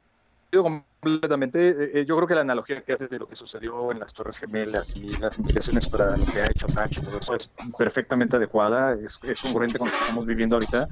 [0.50, 1.68] completamente.
[1.68, 4.12] Eh, eh, yo creo que la analogía que haces de lo que sucedió en las
[4.12, 8.36] Torres Gemelas y las implicaciones para lo que ha hecho Sánchez, todo eso es perfectamente
[8.36, 10.88] adecuada, es, es congruente con lo que estamos viviendo ahorita.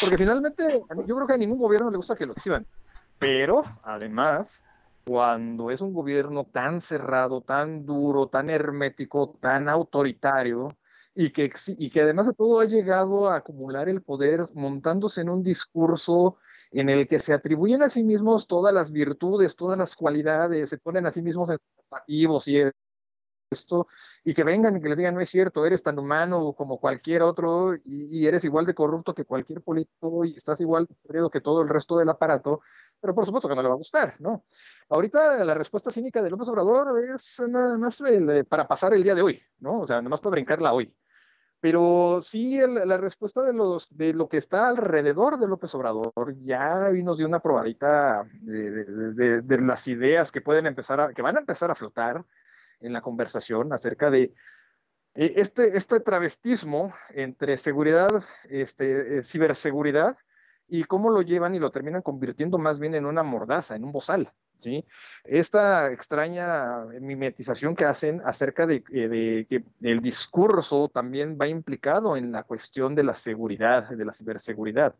[0.00, 2.66] Porque finalmente, yo creo que a ningún gobierno le gusta que lo exhiban.
[3.18, 4.62] Pero, además,
[5.04, 10.76] cuando es un gobierno tan cerrado, tan duro, tan hermético, tan autoritario,
[11.14, 15.30] y que, y que además de todo ha llegado a acumular el poder montándose en
[15.30, 16.36] un discurso
[16.80, 20.78] en el que se atribuyen a sí mismos todas las virtudes, todas las cualidades, se
[20.78, 22.62] ponen a sí mismos en superlativos y
[23.50, 23.86] esto,
[24.24, 27.22] y que vengan y que les digan, no es cierto, eres tan humano como cualquier
[27.22, 31.62] otro y, eres igual de corrupto que cualquier político y estás igual de que todo
[31.62, 32.60] el resto del aparato,
[33.00, 34.44] pero por supuesto que no le va a gustar, ¿no?
[34.88, 39.14] Ahorita la respuesta cínica de López Obrador es nada más eh, para pasar el día
[39.14, 39.80] de hoy, ¿no?
[39.80, 40.92] O sea, nada más para brincarla hoy.
[41.60, 46.12] Pero sí, el- la respuesta de, los, de lo que está alrededor de López Obrador
[46.44, 51.36] ya nos dio una probadita de, de- las ideas que pueden empezar a, que van
[51.36, 52.24] a empezar a flotar
[52.80, 54.34] en la conversación acerca de
[55.14, 60.16] eh, este, este travestismo entre seguridad, este, eh, ciberseguridad
[60.68, 63.92] y cómo lo llevan y lo terminan convirtiendo más bien en una mordaza, en un
[63.92, 64.32] bozal.
[64.58, 64.84] ¿sí?
[65.24, 72.16] Esta extraña mimetización que hacen acerca de, eh, de que el discurso también va implicado
[72.16, 74.94] en la cuestión de la seguridad, de la ciberseguridad.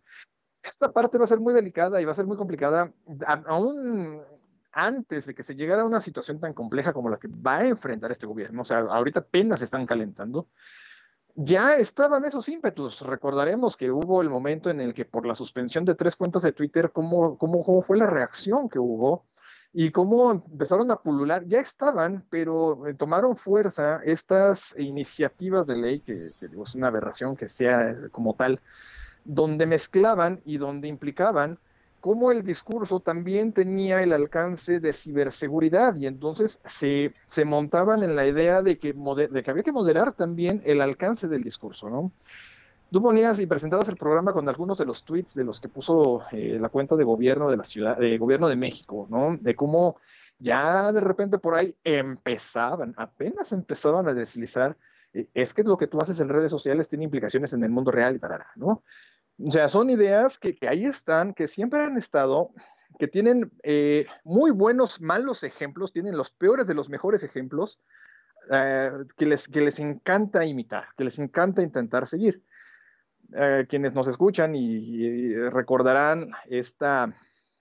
[0.63, 2.93] Esta parte va a ser muy delicada y va a ser muy complicada,
[3.47, 4.21] aún
[4.73, 7.67] antes de que se llegara a una situación tan compleja como la que va a
[7.67, 8.63] enfrentar este gobierno.
[8.63, 10.49] O sea, ahorita apenas se están calentando
[11.37, 13.03] ya estaban esos ímpetus.
[13.03, 16.53] Recordaremos que hubo el momento en el que por la suspensión de tres cuentas de
[16.53, 19.25] Twitter, cómo, cómo, cómo fue la reacción que hubo
[19.73, 21.45] y cómo empezaron a pulular.
[21.47, 27.37] Ya estaban, pero eh, tomaron fuerza estas iniciativas de ley, que, que es una aberración
[27.37, 28.61] que sea eh, como tal,
[29.25, 31.59] donde mezclaban y donde implicaban
[32.07, 38.15] cómo el discurso también tenía el alcance de ciberseguridad y entonces se, se montaban en
[38.15, 38.95] la idea de que,
[39.45, 42.13] había que moderar también el alcance del discurso, ¿no?
[42.93, 46.23] Tú ponías y presentabas el programa con algunos de los tweets de los que puso
[46.31, 49.37] eh, la cuenta de gobierno de la ciudad, de gobierno de México, ¿no?
[49.41, 49.97] De cómo
[50.39, 54.77] ya de repente por ahí empezaban, apenas empezaban a deslizar,
[55.13, 57.91] eh, es que lo que tú haces en redes sociales tiene implicaciones en el mundo
[57.91, 58.85] real y tarara, ¿no?
[59.39, 62.53] O sea, son ideas que, que ahí están, que siempre han estado,
[62.99, 67.81] que tienen eh, muy buenos, malos ejemplos, tienen los peores de los mejores ejemplos,
[68.51, 72.43] eh, que, les, que les encanta imitar, que les encanta intentar seguir.
[73.35, 77.13] Eh, quienes nos escuchan y, recordarán esta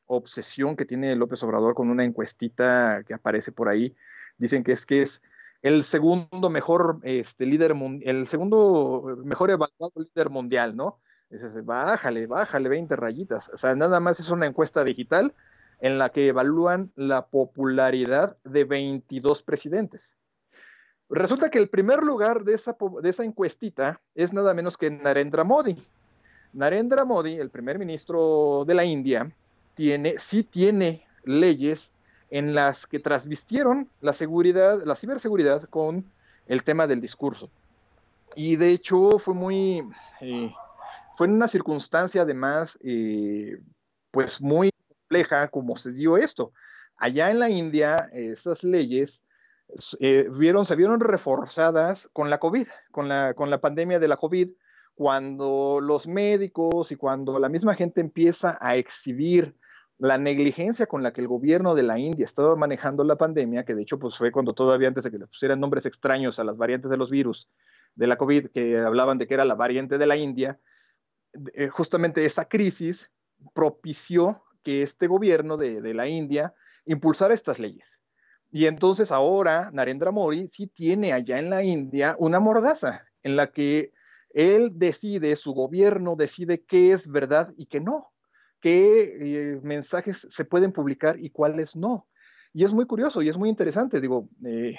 [0.05, 3.95] obsesión que tiene López Obrador con una encuestita que aparece por ahí,
[4.37, 5.23] dicen que es que es
[5.63, 10.99] el segundo mejor este, líder, el segundo mejor evaluado líder mundial, ¿no?
[11.35, 13.49] Dices, bájale, bájale 20 rayitas.
[13.49, 15.33] O sea, nada más es una encuesta digital
[15.81, 20.15] en la que evalúan la popularidad de 22 presidentes.
[21.09, 25.43] Resulta que el primer lugar de esa, de esa encuestita es nada menos que Narendra
[25.43, 25.77] Modi.
[26.53, 29.29] Narendra Modi, el primer ministro de la India,
[29.73, 31.91] tiene, sí tiene leyes
[32.29, 36.05] en las que transvistieron la seguridad, la ciberseguridad con
[36.47, 37.49] el tema del discurso.
[38.35, 39.83] Y de hecho fue muy,
[40.21, 40.53] eh,
[41.15, 43.57] fue en una circunstancia además, eh,
[44.11, 46.51] pues muy compleja como se dio esto.
[46.97, 49.23] Allá en la India, esas leyes
[49.99, 54.17] eh, vieron, se vieron reforzadas con la COVID, con la, con la pandemia de la
[54.17, 54.49] COVID,
[54.93, 59.55] cuando los médicos y cuando la misma gente empieza a exhibir
[59.97, 63.75] la negligencia con la que el gobierno de la India estaba manejando la pandemia, que
[63.75, 66.57] de hecho pues fue cuando todavía antes de que le pusieran nombres extraños a las
[66.57, 67.49] variantes de los virus
[67.95, 70.59] de la COVID, que hablaban de que era la variante de la India,
[71.53, 73.11] eh, justamente esa crisis
[73.53, 76.53] propició que este gobierno de, de la India
[76.85, 77.99] impulsara estas leyes.
[78.51, 83.51] Y entonces ahora Narendra Modi sí tiene allá en la India una mordaza en la
[83.51, 83.91] que
[84.29, 88.11] él decide, su gobierno decide qué es verdad y qué no,
[88.59, 92.07] qué eh, mensajes se pueden publicar y cuáles no.
[92.53, 94.75] Y es muy curioso y es muy interesante, digo, eh,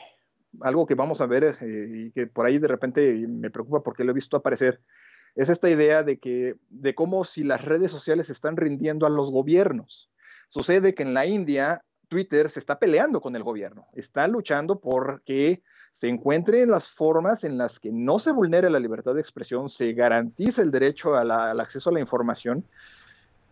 [0.61, 4.13] algo que vamos a ver y que por ahí de repente me preocupa porque lo
[4.13, 4.81] he visto aparecer,
[5.37, 9.31] es esta idea de que de cómo si las redes sociales están rindiendo a los
[9.31, 10.11] gobiernos.
[10.49, 15.23] Sucede que en la India Twitter se está peleando con el gobierno, está luchando por
[15.23, 19.69] que se encuentren las formas en las que no se vulnere la libertad de expresión,
[19.69, 21.31] se garantice el derecho al
[21.61, 22.65] acceso a la información,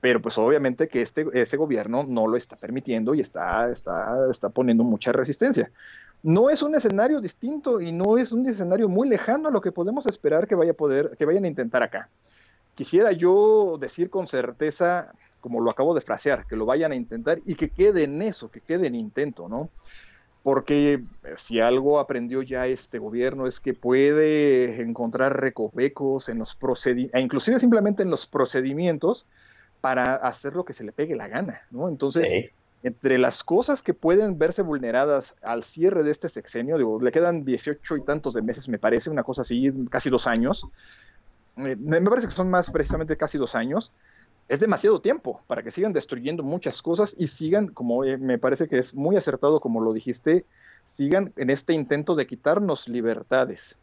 [0.00, 4.50] pero pues obviamente que este, ese gobierno no lo está permitiendo y está, está, está
[4.50, 5.70] poniendo mucha resistencia.
[6.24, 9.72] No es un escenario distinto y no es un escenario muy lejano a lo que
[9.72, 12.08] podemos esperar que, vaya a poder, que vayan a intentar acá.
[12.74, 17.40] Quisiera yo decir con certeza, como lo acabo de frasear, que lo vayan a intentar
[17.44, 19.68] y que quede en eso, que quede en intento, ¿no?
[20.42, 21.04] Porque
[21.36, 27.58] si algo aprendió ya este gobierno es que puede encontrar recovecos en los procedimientos, inclusive
[27.58, 29.26] simplemente en los procedimientos,
[29.82, 31.90] para hacer lo que se le pegue la gana, ¿no?
[31.90, 32.50] Entonces, Sí.
[32.84, 37.42] Entre las cosas que pueden verse vulneradas al cierre de este sexenio, digo, le quedan
[37.42, 40.66] 18 y tantos de meses, me parece, una cosa así, casi dos años,
[41.56, 43.90] eh, me parece que son más precisamente casi dos años,
[44.48, 48.68] es demasiado tiempo para que sigan destruyendo muchas cosas y sigan, como eh, me parece
[48.68, 50.44] que es muy acertado como lo dijiste,
[50.84, 53.76] sigan en este intento de quitarnos libertades.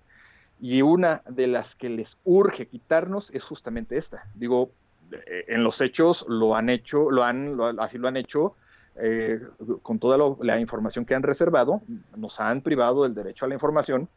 [0.60, 4.28] Y una de las que les urge quitarnos es justamente esta.
[4.36, 4.70] Digo,
[5.12, 8.56] eh, en los hechos lo han hecho, lo han- así lo han hecho
[8.96, 9.40] eh,
[9.82, 11.82] con toda la información que han reservado,
[12.16, 14.10] nos han privado del derecho a la información,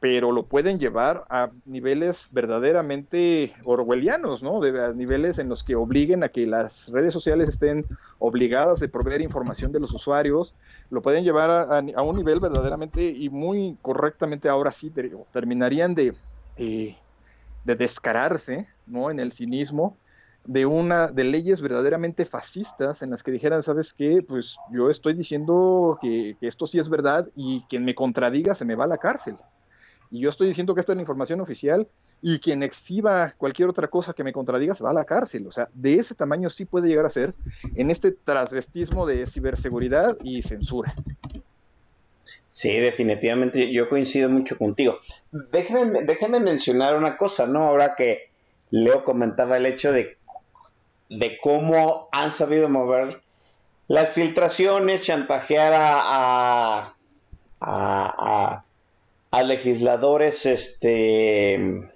[0.00, 4.62] pero lo pueden llevar a niveles verdaderamente orwellianos, ¿no?
[4.62, 7.84] A niveles en los que obliguen a que las redes sociales estén
[8.18, 10.54] obligadas de proveer información de los usuarios,
[10.88, 16.14] lo pueden llevar a, un nivel verdaderamente y muy correctamente ahora sí ter- terminarían de,
[16.56, 16.96] eh,
[17.64, 19.10] de descararse, ¿no?
[19.10, 19.98] En el cinismo
[20.48, 24.20] de una de leyes verdaderamente fascistas en las que dijeran, ¿sabes qué?
[24.26, 28.74] Pues yo estoy diciendo que, esto sí es verdad y quien me contradiga se me
[28.74, 29.36] va a la cárcel.
[30.10, 31.86] Y yo estoy diciendo que esta es la información oficial
[32.22, 35.46] y quien exhiba cualquier otra cosa que me contradiga se va a la cárcel.
[35.46, 37.34] O sea, de ese tamaño sí puede llegar a ser
[37.74, 40.94] en este transvestismo de ciberseguridad y censura.
[42.48, 44.98] Sí, definitivamente yo coincido mucho contigo.
[45.30, 47.64] Déjeme, déjeme mencionar una cosa, ¿no?
[47.64, 48.30] Ahora que
[48.70, 50.17] Leo comentaba el hecho de,
[51.08, 53.20] de cómo han sabido mover
[53.88, 56.94] las filtraciones, chantajear a,
[57.60, 58.64] a,
[59.30, 61.90] a- legisladores, este,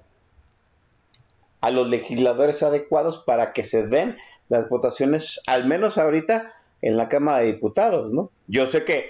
[1.61, 4.17] a los legisladores adecuados para que se den
[4.49, 6.53] las votaciones, al menos ahorita
[6.83, 8.31] en la Cámara de Diputados, ¿no?
[8.49, 9.07] Yo sé que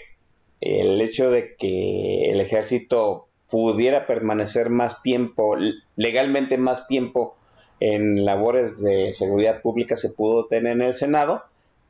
[0.61, 5.57] el hecho de que el ejército pudiera permanecer más tiempo,
[5.97, 7.37] legalmente más tiempo
[7.85, 11.43] en labores de seguridad pública se pudo tener en el Senado,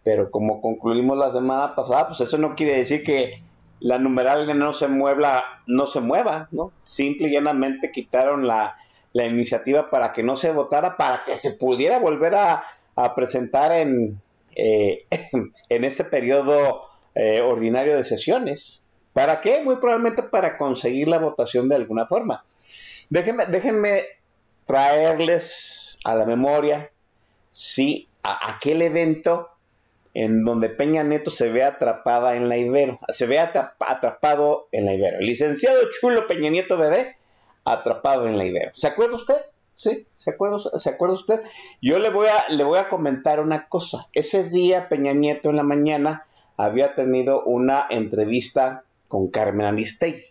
[0.02, 3.43] pero como concluimos la semana pasada, pues eso no quiere decir que
[3.78, 6.73] la numeral no se mueva, no se mueva, ¿no?
[6.82, 8.77] Simple y llanamente quitaron la,
[9.12, 12.64] iniciativa para que no se votara, para que se pudiera volver a,
[12.97, 14.19] a presentar en,
[14.56, 15.05] eh,
[15.69, 18.81] en este periodo eh, ordinario de sesiones.
[19.12, 19.60] ¿Para qué?
[19.62, 22.47] Muy probablemente para conseguir la votación de alguna forma.
[23.10, 24.05] Déjenme, déjenme
[24.66, 26.90] traerles a la memoria,
[27.51, 29.48] sí, a aquel evento
[30.14, 34.84] en donde Peña Nieto se ve atrapada en la Ibero, se ve atrap- atrapado en
[34.84, 35.18] la Ibero.
[35.18, 37.16] El licenciado Chulo Peña Nieto bebé
[37.64, 38.70] atrapado en la Ibero.
[38.74, 39.36] ¿Se acuerda usted?
[39.74, 41.40] Sí, ¿se acuerda, ¿se acuerda usted?
[41.80, 44.06] Yo le voy, a, le voy a comentar una cosa.
[44.12, 46.26] Ese día Peña Nieto en la mañana
[46.59, 50.22] había tenido una entrevista con Carmen Aristegui.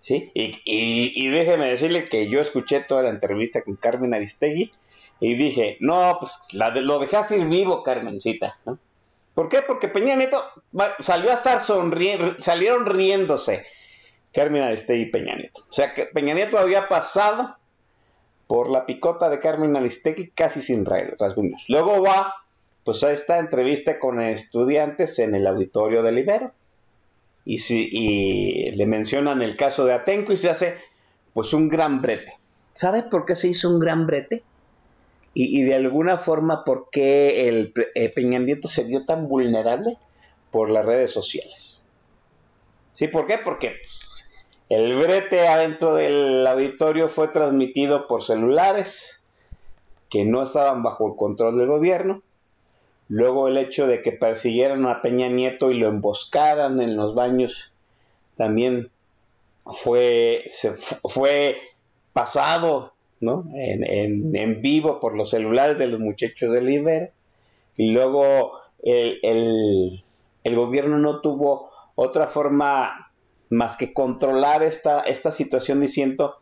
[0.00, 0.30] ¿Sí?
[0.34, 4.72] Y, y, déjeme decirle que yo escuché toda la entrevista con Carmen Aristegui
[5.20, 8.58] y dije, no, pues lo dejaste ir vivo, Carmencita.
[8.64, 8.78] ¿no?
[9.34, 9.62] ¿Por qué?
[9.62, 10.42] Porque Peña Nieto
[11.00, 13.64] salió a estar sonriendo, salieron riéndose
[14.32, 15.62] Carmen Aristegui y Peña Nieto.
[15.68, 17.56] O sea que Peña Nieto había pasado
[18.46, 21.64] por la picota de Carmen Aristegui casi sin ra- rasguños.
[21.68, 22.34] Luego va
[22.84, 26.52] pues a esta entrevista con estudiantes en el auditorio del Ibero.
[27.44, 30.76] Y, si, le mencionan el caso de Atenco y se hace
[31.32, 32.32] pues un gran brete.
[32.74, 34.42] ¿Sabe por qué se hizo un gran brete?
[35.34, 39.96] Y, de alguna forma por qué el pre- eh, Peña Nieto se vio tan vulnerable
[40.50, 41.84] por las redes sociales.
[42.92, 43.06] ¿Sí?
[43.06, 43.38] ¿Por qué?
[43.38, 43.76] Porque
[44.68, 49.22] el brete adentro del auditorio fue transmitido por celulares
[50.10, 52.22] que no estaban bajo el control del gobierno.
[53.08, 57.72] Luego el hecho de que persiguieran a Peña Nieto y lo emboscaran en los baños
[58.36, 58.90] también
[59.64, 60.44] fue,
[61.04, 61.56] fue
[62.12, 63.44] pasado ¿no?
[63.54, 67.08] en, en- en vivo por los celulares de los muchachos del Ibero.
[67.76, 68.52] Y luego
[68.82, 70.04] el, el-
[70.56, 73.10] gobierno no tuvo otra forma
[73.50, 76.36] más que controlar esta, esta situación diciendo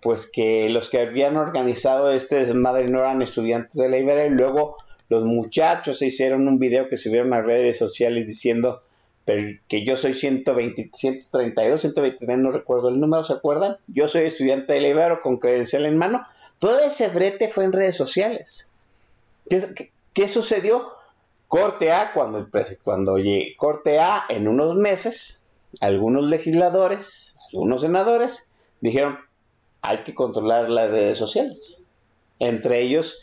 [0.00, 4.76] pues que los que habían organizado este desmadre no eran estudiantes de la y luego
[5.10, 8.82] los muchachos se hicieron un video que subieron a redes sociales diciendo
[9.26, 13.76] que yo soy 120, 132, 123, no recuerdo el número, ¿se acuerdan?
[13.86, 16.26] Yo soy estudiante de la Ibero con credencial en mano.
[16.58, 18.68] Todo ese brete fue en redes sociales.
[19.48, 20.88] ¿Qué, qué- sucedió?
[21.46, 22.48] Corte A, cuando,
[22.82, 25.44] cuando llegue, Corte A, en unos meses,
[25.80, 28.50] algunos legisladores, algunos senadores,
[28.80, 29.18] dijeron,
[29.82, 31.84] hay que controlar las redes sociales.
[32.38, 33.20] Entre ellos,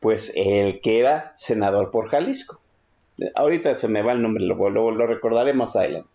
[0.00, 2.60] pues el que era senador por Jalisco.
[3.34, 6.08] Ahorita se me va el nombre, lo, lo- recordaré más adelante.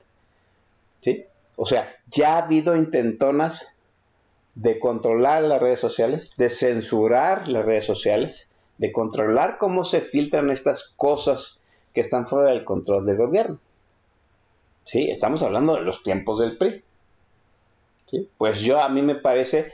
[1.02, 1.26] ¿Sí?
[1.56, 3.76] O sea, ya ha habido intentonas
[4.56, 10.50] de controlar las redes sociales, de censurar las redes sociales, de controlar cómo se filtran
[10.50, 11.64] estas cosas
[11.94, 13.60] que están fuera del control del gobierno.
[14.84, 15.10] ¿Sí?
[15.10, 16.84] Estamos hablando de los tiempos del PRI.
[18.08, 18.30] ¿Sí?
[18.38, 19.72] Pues yo a mí me parece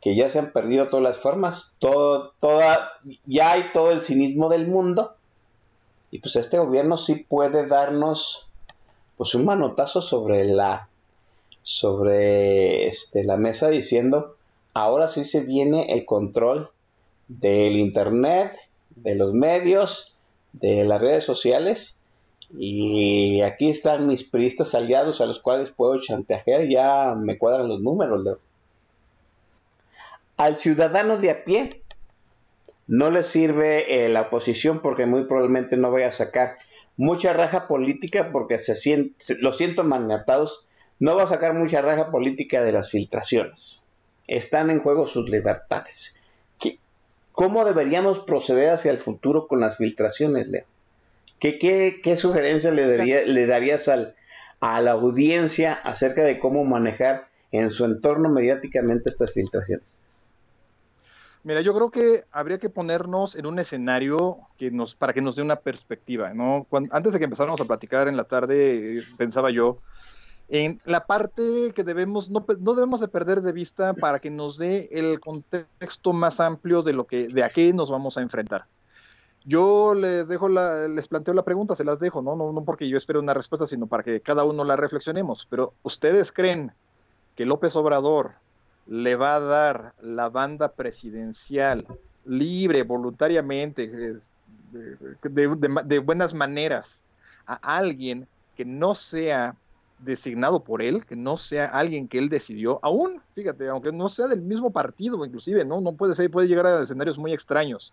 [0.00, 2.92] que ya se han perdido todas las formas, todo, toda,
[3.26, 5.14] ya hay todo el cinismo del mundo,
[6.10, 8.48] y pues este gobierno sí puede darnos
[9.16, 10.88] pues un manotazo sobre la
[11.62, 14.36] sobre este, la mesa diciendo
[14.72, 16.70] ahora sí se viene el control
[17.26, 18.56] del internet,
[18.96, 20.14] de los medios,
[20.52, 22.00] de las redes sociales
[22.56, 27.80] y aquí están mis priistas aliados a los cuales puedo chantajear, ya me cuadran los
[27.80, 28.24] números.
[28.24, 28.38] Leo.
[30.38, 31.82] Al ciudadano de a pie
[32.86, 36.56] no le sirve eh, la oposición porque muy probablemente no vaya a sacar
[36.96, 40.66] mucha raja política porque se siente, lo siento maniatados,
[40.98, 43.84] no va a sacar mucha raja política de las filtraciones.
[44.26, 46.20] Están en juego sus libertades.
[46.58, 46.78] ¿Qué-
[47.32, 50.64] ¿Cómo deberíamos proceder hacia el futuro con las filtraciones, Leo?
[51.40, 54.14] ¿Qué, qué, qué sugerencia le, daría- le darías al,
[54.60, 60.00] a la audiencia acerca de cómo manejar en su entorno mediáticamente estas filtraciones?
[61.48, 65.34] Mira, yo creo que habría que ponernos en un escenario que nos, para que nos
[65.34, 66.66] dé una perspectiva, ¿no?
[66.90, 69.78] Antes de que empezáramos a platicar en la tarde, pensaba yo
[70.48, 74.90] en la parte que debemos, no debemos de perder de vista para que nos dé
[74.92, 78.66] el contexto más amplio de lo que, de a qué nos vamos a enfrentar.
[79.42, 82.36] Yo les dejo la, les planteo la pregunta, se las dejo, ¿no?
[82.36, 85.46] No, no porque yo espero una respuesta, sino para que cada uno la reflexionemos.
[85.48, 86.72] Pero, ¿ustedes creen
[87.36, 88.32] que López Obrador
[88.88, 91.86] le va a dar la banda presidencial
[92.24, 97.02] libre, voluntariamente, de- de buenas maneras,
[97.46, 99.54] a alguien que no sea
[99.98, 104.28] designado por él, que no sea alguien que él decidió, aún, fíjate, aunque no sea
[104.28, 105.80] del mismo partido, inclusive, ¿no?
[105.80, 107.92] No puede ser, puede llegar a escenarios muy extraños,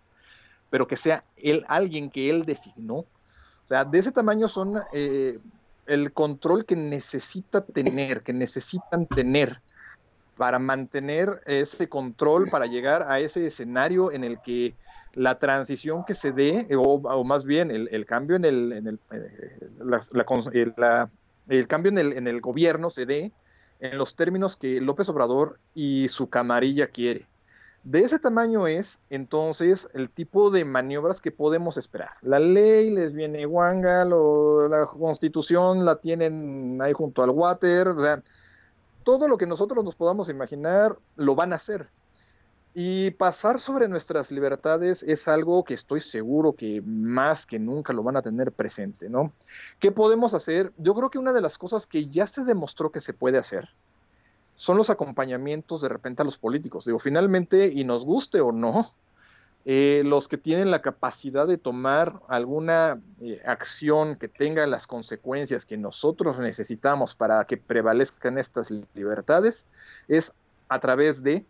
[0.70, 2.96] pero que sea él alguien que él designó.
[2.98, 5.38] O sea, de ese tamaño son eh,
[5.86, 9.60] el control que necesita tener, que necesitan tener
[10.36, 14.76] para mantener ese control, para llegar a ese escenario en el que
[15.12, 18.86] la transición que se dé, o, o más bien el, el cambio en el, en
[18.88, 21.12] el, eh, la- la eh, la-
[21.48, 23.34] el cambio en el, en el gobierno se dé
[23.78, 27.30] en los términos que López Obrador y su camarilla quiere.
[27.82, 32.10] De ese tamaño es entonces el tipo de maniobras que podemos esperar.
[32.22, 38.22] La ley les viene guanga, la constitución la tienen ahí junto al water, o sea,
[39.06, 41.88] todo lo que nosotros nos podamos imaginar lo van a hacer.
[42.74, 48.02] Y pasar sobre nuestras libertades es algo que estoy seguro que más que nunca lo
[48.02, 49.32] van a tener presente, ¿no?
[49.78, 50.72] ¿Qué podemos hacer?
[50.76, 53.68] Yo creo que una de las cosas que ya se demostró que se puede hacer
[54.56, 56.84] son los acompañamientos de repente a los políticos.
[56.84, 58.92] Digo, finalmente, y nos guste o no,
[59.68, 65.66] eh, los que tienen la capacidad de tomar alguna eh, acción que tenga las consecuencias
[65.66, 69.66] que nosotros necesitamos para que prevalezcan estas libertades
[70.06, 70.32] es
[70.68, 71.44] a través de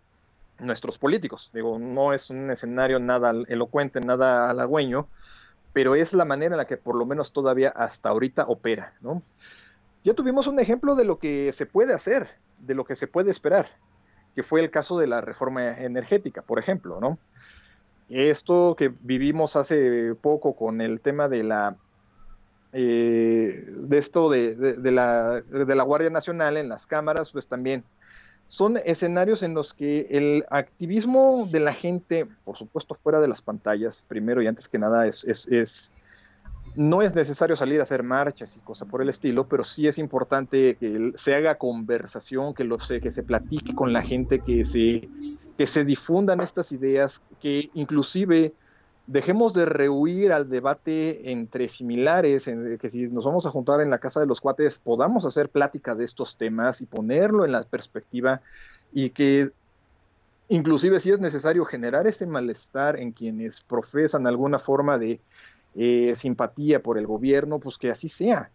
[0.58, 1.50] nuestros políticos.
[1.52, 5.06] Digo, no es un escenario nada elocuente, nada halagüeño,
[5.74, 9.22] pero es la manera en la que por lo menos todavía hasta ahorita opera, ¿no?
[10.04, 12.30] Ya tuvimos un ejemplo de lo que se puede hacer,
[12.60, 13.68] de lo que se puede esperar,
[14.34, 17.18] que fue el caso de la reforma energética, por ejemplo, ¿no?
[18.08, 21.76] Esto que vivimos hace poco con el tema de la
[22.72, 27.46] eh, de esto de, de, de, la, de la Guardia Nacional en las cámaras, pues
[27.46, 27.84] también
[28.48, 33.42] son escenarios en los que el activismo de la gente, por supuesto fuera de las
[33.42, 35.90] pantallas, primero y antes que nada, es, es, es
[36.76, 39.98] no es necesario salir a hacer marchas y cosas por el estilo, pero sí es
[39.98, 45.08] importante que se haga conversación, que, lo, que se platique con la gente, que se,
[45.56, 48.52] que se difundan estas ideas, que inclusive
[49.06, 53.90] dejemos de rehuir al debate entre similares, en, que si nos vamos a juntar en
[53.90, 57.62] la casa de los cuates podamos hacer plática de estos temas y ponerlo en la
[57.62, 58.40] perspectiva
[58.92, 59.50] y que
[60.48, 65.20] inclusive si es necesario generar este malestar en quienes profesan alguna forma de
[65.74, 68.50] eh, simpatía por el gobierno, pues que así sea.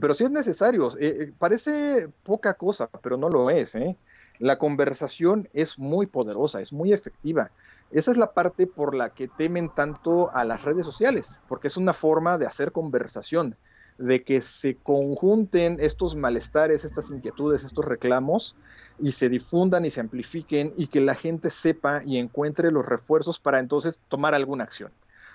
[0.00, 3.74] Pero si es necesario, eh, parece poca cosa, pero no lo es.
[3.74, 3.96] ¿eh?
[4.40, 7.50] La conversación es muy poderosa, es muy efectiva.
[7.90, 11.76] Esa es la parte por la que temen tanto a las redes sociales, porque es
[11.76, 13.56] una forma de hacer conversación,
[13.98, 18.56] de que se conjunten estos malestares, estas inquietudes, estos reclamos
[18.98, 23.38] y se difundan y se amplifiquen y que la gente sepa y encuentre los refuerzos
[23.38, 24.90] para entonces tomar alguna acción.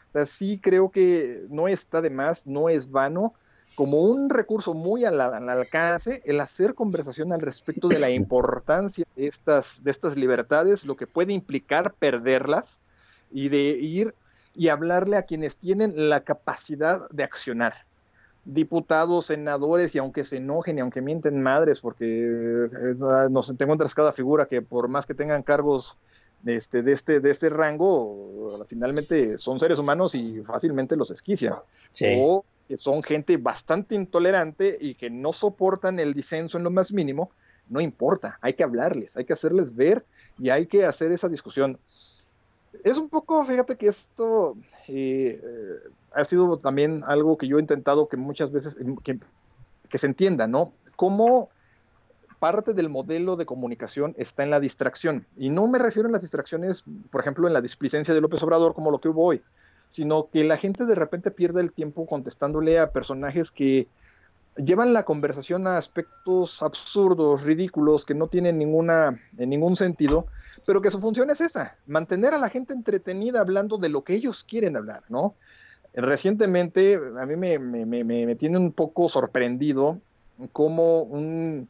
[0.09, 3.35] O sea, sí creo que no está de más, no es vano,
[3.75, 9.05] como un recurso muy al, al alcance el hacer conversación al respecto de la importancia
[9.15, 12.77] de estas, de estas libertades, lo que puede implicar perderlas
[13.31, 14.15] y de ir
[14.55, 17.73] y hablarle a quienes tienen la capacidad de accionar.
[18.45, 22.95] Diputados, senadores, y aunque se enojen y aunque mienten madres, porque eh,
[23.29, 25.97] nos encuentras cada figura que por más que tengan cargos
[26.45, 31.55] este, de, este, de este rango, finalmente son seres humanos y fácilmente los esquician.
[31.91, 32.15] Sí.
[32.17, 36.91] O que son gente bastante intolerante y que no soportan el disenso en lo más
[36.91, 37.31] mínimo,
[37.69, 40.05] no importa, hay que hablarles, hay que hacerles ver
[40.37, 41.79] y hay que hacer esa discusión.
[42.83, 47.61] Es un poco, fíjate que esto eh, eh, ha sido también algo que yo he
[47.61, 49.19] intentado que muchas veces, que,
[49.89, 50.73] que se entienda, ¿no?
[50.95, 51.49] Cómo
[52.39, 55.25] parte del modelo de comunicación está en la distracción.
[55.37, 58.73] Y no me refiero a las distracciones, por ejemplo, en la displicencia de López Obrador,
[58.73, 59.41] como lo que hubo hoy,
[59.89, 63.87] sino que la gente de repente pierde el tiempo contestándole a personajes que
[64.57, 70.27] llevan la conversación a aspectos absurdos, ridículos, que no tienen ninguna, en ningún sentido,
[70.65, 74.13] pero que su función es esa, mantener a la gente entretenida hablando de lo que
[74.13, 75.35] ellos quieren hablar, ¿no?
[75.93, 79.99] Recientemente a mí me, me, me, me tiene un poco sorprendido
[80.51, 81.69] cómo un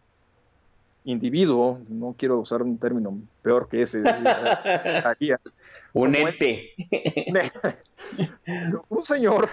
[1.06, 4.03] individuo, no quiero usar un término peor que ese,
[5.94, 6.72] Un ente.
[8.90, 9.49] un señor,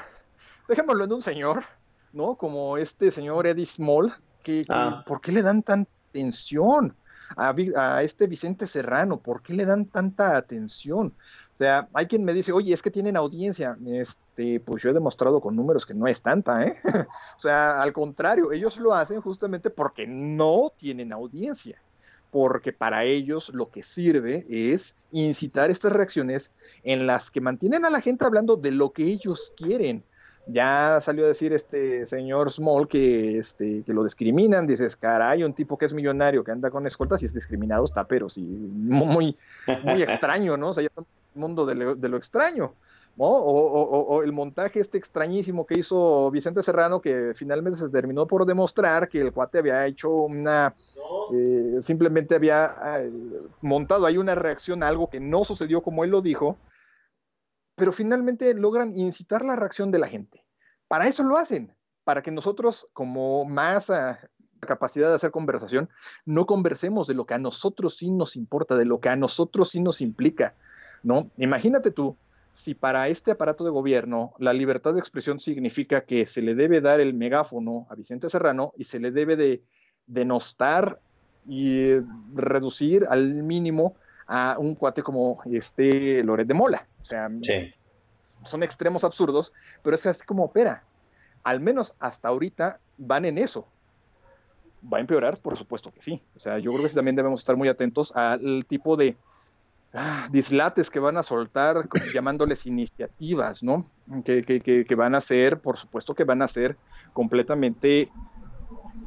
[0.69, 1.65] dejémoslo en un señor,
[2.13, 2.35] ¿no?
[2.35, 4.13] Como este señor Eddie Small,
[4.43, 5.03] que, Ah.
[5.07, 6.95] ¿por qué le dan tanta atención?
[7.37, 11.15] A, este Vicente Serrano, ¿por qué le dan tanta atención?
[11.53, 13.77] O sea, hay quien me dice, oye, es que tienen audiencia.
[13.87, 16.77] Este, pues yo he demostrado con números que no es tanta, ¿eh?
[17.37, 21.81] o sea, al contrario, ellos lo hacen justamente porque no tienen audiencia.
[22.31, 26.53] Porque para ellos lo que sirve es incitar estas reacciones
[26.83, 30.05] en las que mantienen a la gente hablando de lo que ellos quieren.
[30.47, 34.67] Ya salió a decir este señor Small que, este, que lo discriminan.
[34.67, 38.05] Dices, caray, un tipo que es millonario, que anda con escoltas y es discriminado, está,
[38.07, 39.37] pero sí, muy,
[39.85, 40.71] muy extraño, ¿no?
[40.71, 42.75] O sea, ya estamos en el mundo de lo, de lo extraño.
[43.15, 43.27] ¿no?
[43.27, 47.91] O, o- o- o el montaje este extrañísimo que hizo Vicente Serrano, que finalmente se
[47.91, 50.75] terminó por demostrar que el cuate había hecho una,
[51.35, 53.11] eh, simplemente había eh,
[53.61, 56.57] montado ahí una reacción a algo que no sucedió como él lo dijo,
[57.83, 60.45] pero finalmente logran incitar la reacción de la gente.
[60.87, 64.21] Para eso lo hacen, para que nosotros como masa
[64.61, 65.91] capacidad de hacer conversación,
[66.25, 69.71] no conversemos de lo que a nosotros sí nos importa, de lo que a nosotros
[69.71, 70.55] sí nos implica,
[71.03, 71.29] ¿no?
[71.39, 72.17] Imagínate tú,
[72.53, 76.81] si para este aparato de gobierno la libertad de expresión significa que se le debe
[76.81, 79.65] dar el megáfono a Vicente Serrano y se le debe de
[80.07, 81.01] denostar
[81.49, 81.95] y
[82.33, 83.97] reducir al mínimo
[84.35, 86.87] a un cuate como este Loret de Mola.
[87.03, 87.75] O sea, Sí.
[88.47, 89.53] son extremos absurdos,
[89.83, 90.85] pero es así como opera.
[91.45, 93.69] Al menos hasta ahorita van en eso.
[94.91, 95.35] ¿Va a empeorar?
[95.43, 96.23] Por supuesto que sí.
[96.35, 99.17] O sea, yo creo que también debemos estar muy atentos al tipo de
[99.93, 103.85] ah, dislates que van a soltar, llamándoles iniciativas, ¿no?
[104.25, 106.77] Que, que, que, que van a ser, por supuesto que van a ser
[107.13, 108.11] completamente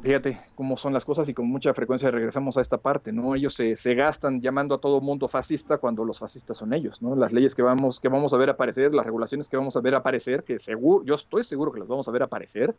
[0.02, 3.34] fíjate cómo son las cosas y con mucha frecuencia regresamos a esta parte, ¿no?
[3.34, 7.16] Ellos se, gastan llamando a todo mundo fascista cuando los fascistas son ellos, ¿no?
[7.16, 9.94] Las leyes que vamos, que vamos a ver aparecer, las regulaciones que vamos a ver
[9.94, 12.74] aparecer, que seguro, yo estoy seguro que las vamos a ver aparecer,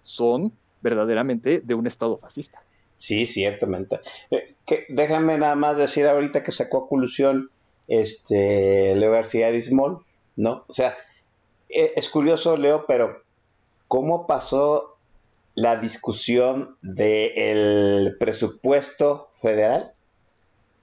[0.00, 2.62] son verdaderamente de un Estado fascista.
[2.96, 4.00] Sí, ciertamente.
[4.30, 4.56] Eh,
[4.88, 7.50] déjame nada más decir ahorita que sacó a colusión
[7.88, 10.04] este Leo García Dismol,
[10.36, 10.64] ¿no?
[10.68, 10.96] O sea,
[11.68, 13.22] eh, es curioso, Leo, pero
[13.88, 14.93] ¿cómo pasó
[15.54, 19.92] la discusión del presupuesto federal?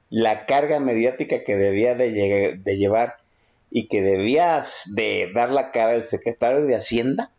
[0.09, 3.17] La carga mediática que debía de, lle- de llevar
[3.69, 7.31] y que debía de dar la cara el secretario de Hacienda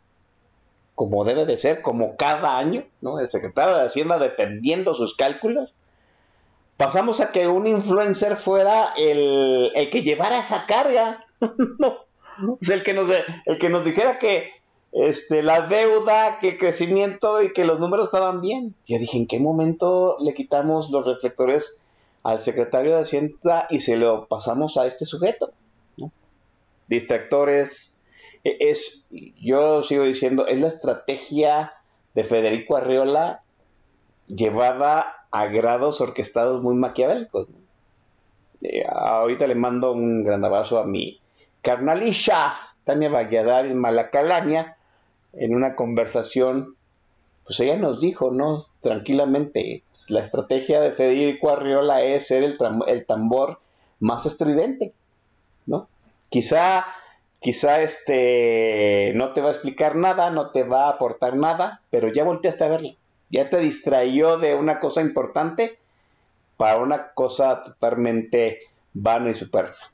[0.94, 3.18] como debe de ser, como cada año, ¿no?
[3.18, 5.74] El secretario de Hacienda defendiendo sus cálculos.
[6.76, 11.24] Pasamos a que un influencer fuera el, el que llevara esa carga.
[11.78, 11.98] no.
[12.42, 14.50] O sea, el que nos, el que nos dijera que
[14.92, 18.74] este, la deuda, que el crecimiento y que los números estaban bien.
[18.86, 21.80] Yo dije, ¿en qué momento le quitamos los reflectores
[22.22, 25.50] al secretario de Hacienda y se lo pasamos a este sujeto?
[26.88, 27.98] Distractores,
[28.44, 29.08] e- es,
[29.40, 31.72] yo sigo diciendo, es la estrategia
[32.14, 33.42] de Federico Arriola
[34.26, 37.48] llevada a grados orquestados muy maquiavélicos.
[38.60, 41.18] Eh, ahorita le mando un gran abrazo a mi
[41.62, 42.54] carnalisha,
[42.84, 44.76] Tania Valladares Malacalaña,
[45.32, 46.76] en una conversación,
[47.44, 48.58] pues ella nos dijo, ¿no?
[48.80, 53.60] Tranquilamente, la estrategia de Federico Arriola es ser el, el tambor
[54.00, 54.92] más estridente,
[55.66, 55.88] ¿no?
[56.28, 56.86] Quizá,
[57.40, 62.08] quizá este no te va a explicar nada, no te va a aportar nada, pero
[62.08, 62.94] ya volteaste a verla,
[63.30, 65.78] ya te distrayó de una cosa importante
[66.56, 68.60] para una cosa totalmente
[68.94, 69.90] vana y superflua.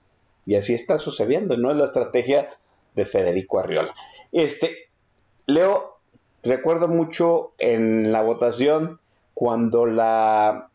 [0.47, 2.51] Y así está sucediendo, no es la estrategia
[2.95, 3.95] de Federico Arriola.
[4.33, 4.88] Este,
[5.49, 5.97] Leo,
[6.43, 9.01] recuerdo mucho en la votación
[9.33, 10.69] cuando la,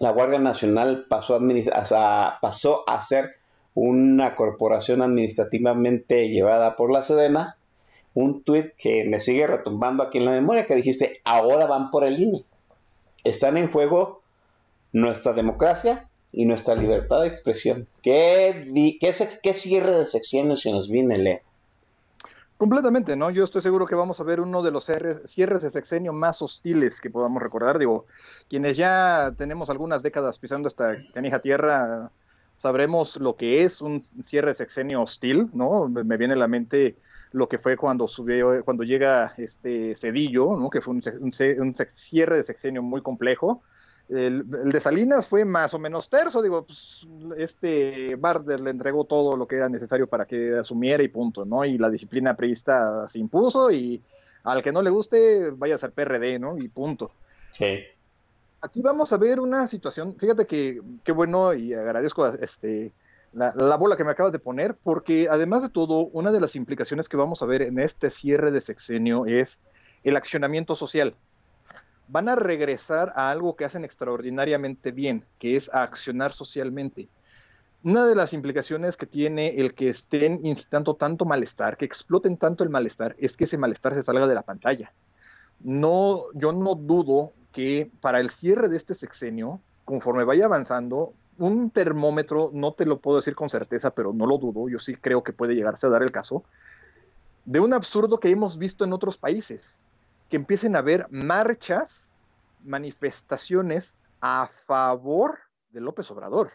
[0.00, 3.34] la Guardia Nacional pasó a, ser
[3.74, 7.58] una corporación administrativamente llevada por la Sedena,
[8.14, 12.02] un tuit que me sigue retumbando aquí en la memoria que dijiste, ahora van por
[12.02, 12.46] el INE.
[13.24, 14.22] Están en juego
[14.90, 17.86] nuestra democracia y nuestra libertad de expresión.
[18.02, 19.12] ¿Qué, qué,
[19.42, 21.40] qué cierre de sección se nos viene, Leo?
[22.58, 23.30] Completamente, ¿no?
[23.30, 27.00] Yo estoy seguro que vamos a ver uno de los cierres, de sexenio más hostiles
[27.00, 27.78] que podamos recordar.
[27.78, 28.06] Digo,
[28.48, 32.10] quienes ya tenemos algunas décadas pisando esta canija tierra,
[32.56, 35.88] sabremos lo que es un cierre de sexenio hostil, ¿no?
[35.88, 36.96] Me viene a la mente
[37.30, 40.68] lo que fue cuando subió, cuando llega este Cedillo, ¿no?
[40.68, 41.02] Que fue un,
[41.60, 43.62] un cierre de sexenio muy complejo.
[44.08, 47.06] El, el de Salinas fue más o menos terso, digo, pues,
[47.36, 51.64] este Barder le entregó todo lo que era necesario para que asumiera y punto, ¿no?
[51.64, 54.02] Y la disciplina priista se impuso y
[54.44, 56.56] al que no le guste, vaya a ser PRD, ¿no?
[56.56, 57.10] Y punto.
[57.50, 57.80] Sí.
[58.62, 62.92] Aquí vamos a ver una situación, fíjate que qué bueno y agradezco este,
[63.34, 66.56] la, la bola que me acabas de poner, porque además de todo, una de las
[66.56, 69.58] implicaciones que vamos a ver en este cierre de sexenio es
[70.02, 71.14] el accionamiento social.
[72.08, 77.08] Van a regresar a algo que hacen extraordinariamente bien, que es accionar socialmente.
[77.84, 82.64] Una de las implicaciones que tiene el que estén incitando tanto malestar, que exploten tanto
[82.64, 84.92] el malestar, es que ese malestar se salga de la pantalla.
[85.60, 91.70] No, yo no dudo que para el cierre de este sexenio, conforme vaya avanzando, un
[91.70, 95.22] termómetro, no te lo puedo decir con certeza, pero no lo dudo, yo sí creo
[95.22, 96.42] que puede llegarse a dar el caso,
[97.44, 99.78] de un absurdo que hemos visto en otros países,
[100.28, 102.08] que empiecen a haber marchas,
[102.64, 105.38] manifestaciones a favor
[105.70, 106.52] de López Obrador.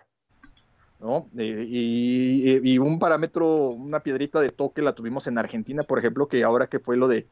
[0.99, 1.27] ¿no?
[1.37, 6.43] Eh, y, un parámetro, una piedrita de toque la tuvimos en Argentina, por ejemplo, que
[6.43, 7.27] ahora que fue lo de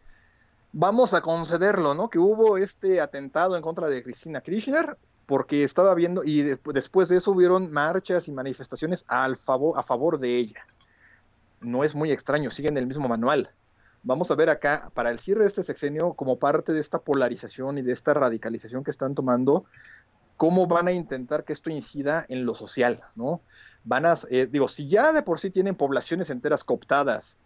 [0.73, 2.09] vamos a concederlo, ¿no?
[2.09, 7.07] Que hubo este atentado en contra de Cristina Kirchner porque estaba viendo y de- después
[7.07, 9.05] de eso hubieron marchas y manifestaciones
[9.45, 10.65] favor, a favor de ella.
[11.61, 13.51] No es muy extraño, siguen el mismo manual.
[14.03, 17.77] Vamos a ver acá, para el cierre de este sexenio, como parte de esta polarización
[17.77, 19.65] y de esta radicalización que están tomando,
[20.37, 23.41] cómo van a intentar que esto incida en lo social, ¿no?
[23.83, 27.37] Van a, eh, digo, si ya de por sí tienen poblaciones enteras cooptadas,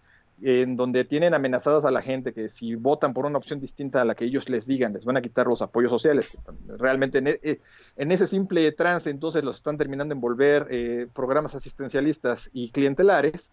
[0.41, 4.05] en donde tienen amenazadas a la gente que si votan por una opción distinta a
[4.05, 6.37] la que ellos les digan, les van a quitar los apoyos sociales.
[6.77, 7.61] Realmente en, e-
[7.95, 13.49] en ese simple trance entonces los están terminando en volver eh, programas asistencialistas y clientelares.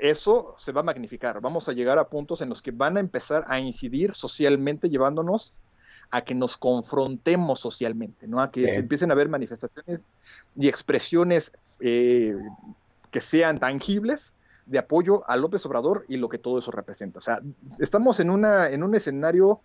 [0.00, 1.40] Eso se va a magnificar.
[1.40, 5.52] Vamos a llegar a puntos en los que van a empezar a incidir socialmente, llevándonos
[6.10, 8.40] a que nos confrontemos socialmente, ¿no?
[8.40, 8.74] A que Bien.
[8.74, 10.06] se empiecen a ver manifestaciones
[10.54, 12.36] y expresiones eh,
[13.10, 14.32] que sean tangibles
[14.66, 17.18] de apoyo a López Obrador y lo que todo eso representa.
[17.18, 17.40] O sea,
[17.80, 19.60] estamos en, una, en un escenario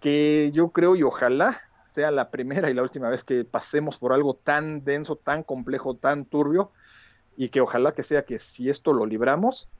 [0.00, 4.12] que yo creo y ojalá sea la primera y la última vez que pasemos por
[4.12, 6.70] algo tan denso, tan complejo, tan turbio,
[7.36, 9.70] y que ojalá que sea que si esto lo libramos,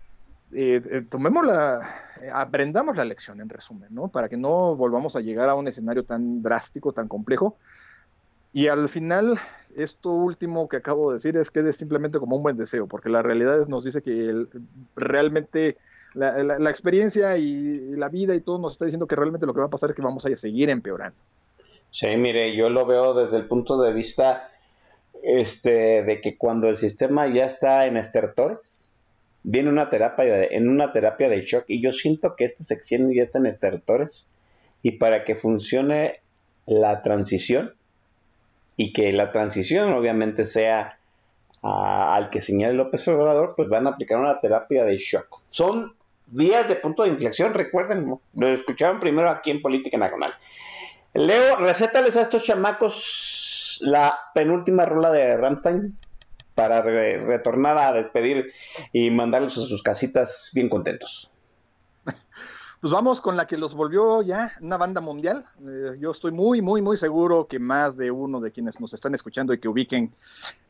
[0.52, 1.80] eh, eh, tomemos la,
[2.22, 4.10] eh, aprendamos la lección en resumen, ¿no?
[4.10, 7.58] Para que no volvamos a llegar a un escenario tan drástico, tan complejo.
[8.52, 9.38] Y al final,
[9.76, 13.10] esto último que acabo de decir es que es simplemente como un buen deseo, porque
[13.10, 14.48] la realidad nos dice que el-
[14.96, 15.78] realmente
[16.14, 19.52] la, la- la experiencia y la vida y todo nos está diciendo que realmente lo
[19.54, 21.22] que va a pasar es que vamos a seguir empeorando.
[21.90, 24.50] Sí, mire, yo lo veo desde el punto de vista
[25.28, 28.92] este, de que cuando el sistema ya está en estertores,
[29.42, 33.12] viene una terapia de, en una terapia de shock y yo siento que este sección
[33.12, 34.30] ya está en estertores
[34.82, 36.20] y para que funcione
[36.66, 37.74] la transición
[38.76, 40.96] y que la transición obviamente sea
[41.60, 45.42] al que señale López Obrador, pues van a aplicar una terapia de shock.
[45.48, 45.96] Son
[46.28, 50.34] días de punto de inflexión, recuerden, lo escucharon primero aquí en Política Nacional.
[51.14, 55.98] Leo, recétales a estos chamacos la penúltima rola de Rammstein
[56.54, 58.52] para re- retornar a despedir
[58.92, 61.30] y mandarles a sus casitas bien contentos.
[62.78, 65.46] Pues vamos con la que los volvió ya una banda mundial.
[65.66, 69.14] Eh, yo estoy muy, muy, muy seguro que más de uno de quienes nos están
[69.14, 70.14] escuchando y que ubiquen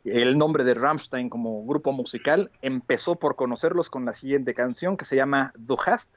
[0.04, 5.04] el nombre de Rammstein como grupo musical empezó por conocerlos con la siguiente canción que
[5.04, 6.08] se llama Du hast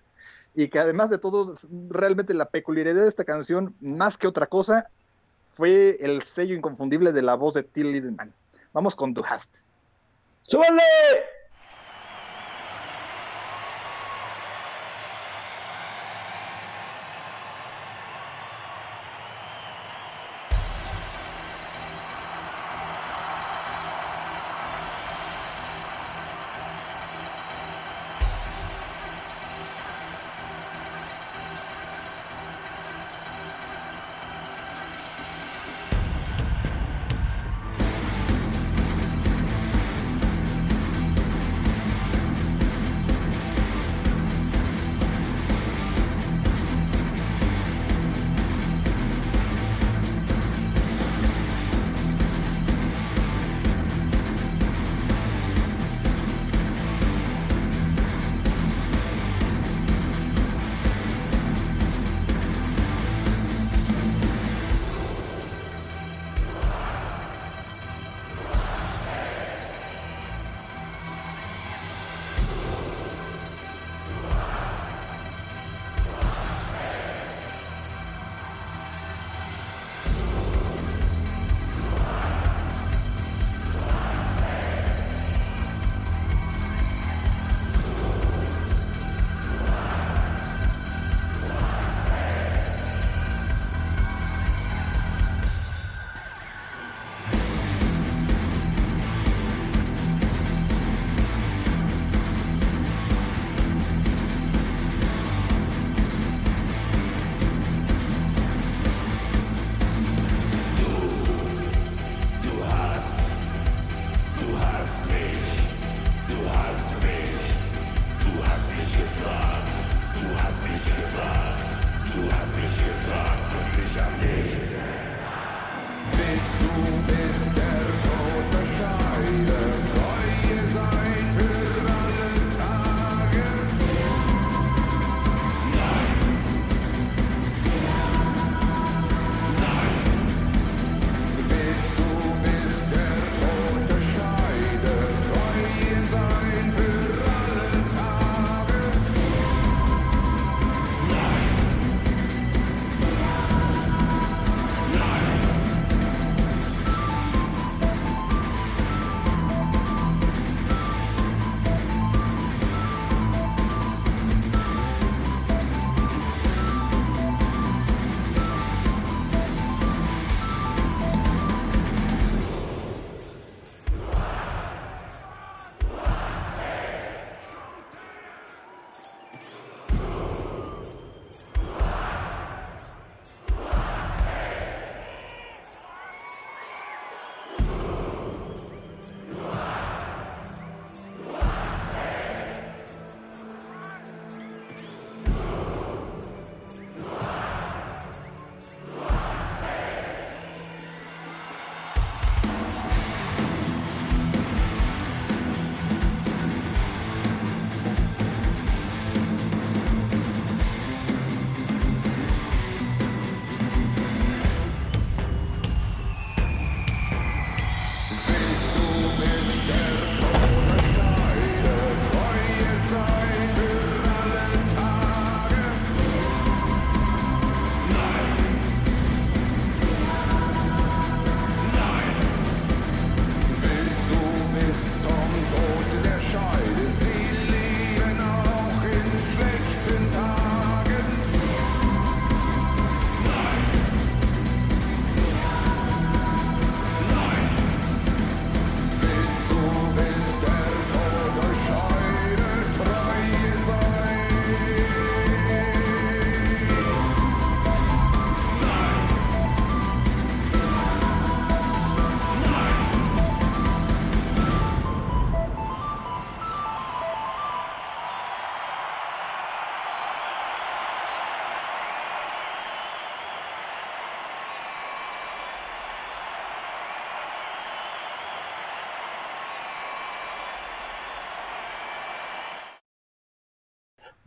[0.54, 1.56] y que además de todo,
[1.90, 4.90] realmente la peculiaridad de esta canción, más que otra cosa,
[5.52, 8.34] fue el sello inconfundible de la voz de Till Lindemann.
[8.74, 9.50] Vamos con Du hast.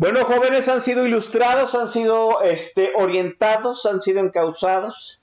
[0.03, 5.23] Bueno, jóvenes han sido ilustrados, han sido este, orientados, han sido encausados.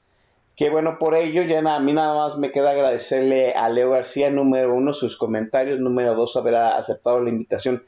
[0.56, 4.30] Que bueno, por ello ya a mí nada más me queda agradecerle a Leo García,
[4.30, 7.84] número uno, sus comentarios, número dos, haber aceptado la invitación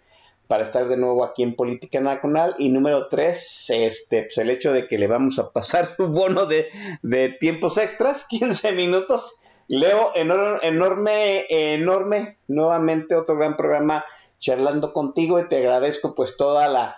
[0.49, 2.55] para estar de nuevo aquí en Política Nacional.
[2.57, 6.45] Y número tres, este, pues el hecho de que le vamos a pasar un bono
[6.45, 6.67] de,
[7.03, 9.41] de tiempos extras, 15 minutos.
[9.69, 14.03] Leo, enorme, enorme, enorme, nuevamente otro gran programa
[14.41, 16.97] charlando contigo y te agradezco pues toda la,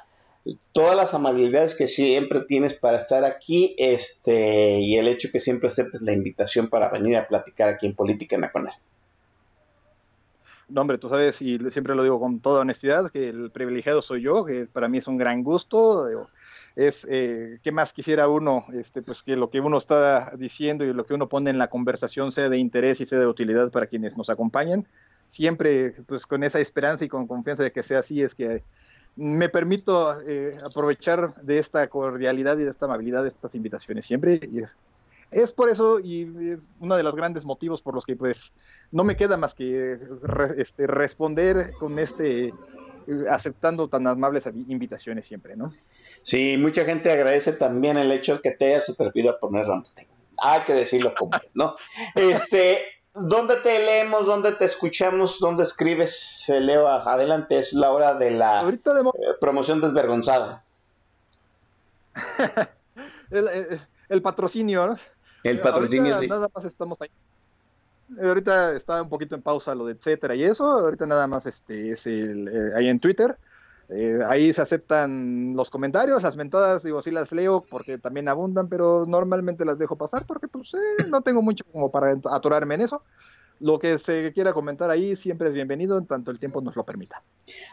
[0.71, 5.67] todas las amabilidades que siempre tienes para estar aquí este y el hecho que siempre
[5.67, 8.73] aceptes la invitación para venir a platicar aquí en Política Nacional.
[10.69, 14.21] No, hombre, tú sabes, y siempre lo digo con toda honestidad, que el privilegiado soy
[14.21, 16.07] yo, que para mí es un gran gusto.
[16.75, 18.65] Es, eh, ¿qué más quisiera uno?
[18.73, 21.69] Este, pues que lo que uno está diciendo y lo que uno pone en la
[21.69, 24.87] conversación sea de interés y sea de utilidad para quienes nos acompañan.
[25.27, 28.63] Siempre, pues con esa esperanza y con confianza de que sea así, es que
[29.15, 34.39] me permito eh, aprovechar de esta cordialidad y de esta amabilidad de estas invitaciones siempre.
[34.49, 34.75] Y es,
[35.31, 38.51] es por eso y es uno de los grandes motivos por los que pues
[38.91, 42.53] no me queda más que re- este, responder con este eh,
[43.29, 45.73] aceptando tan amables invitaciones siempre, ¿no?
[46.21, 50.07] Sí, mucha gente agradece también el hecho de que te hayas atrevido a poner Ramstein.
[50.37, 51.75] Hay que decirlo como es, ¿no?
[52.15, 52.79] Este,
[53.13, 54.25] ¿dónde te leemos?
[54.25, 55.39] ¿Dónde te escuchamos?
[55.39, 56.49] ¿Dónde escribes?
[56.49, 60.63] Eh, Leo, adelante, es la hora de la de eh, promoción desvergonzada.
[63.31, 64.97] el, el- el patrocinio, ¿no?
[65.43, 66.39] El patrocinio, Ahorita sí.
[66.39, 67.09] nada más estamos ahí.
[68.21, 70.65] Ahorita está un poquito en pausa lo de etcétera y eso.
[70.65, 73.35] Ahorita nada más este es el, eh, ahí en Twitter.
[73.95, 78.67] Eh, ahí se aceptan los comentarios, las mentadas, digo, sí las leo porque también abundan,
[78.67, 82.81] pero normalmente las dejo pasar porque pues eh, no tengo mucho como para atorarme en
[82.81, 83.03] eso.
[83.59, 86.83] Lo que se quiera comentar ahí siempre es bienvenido en tanto el tiempo nos lo
[86.83, 87.21] permita.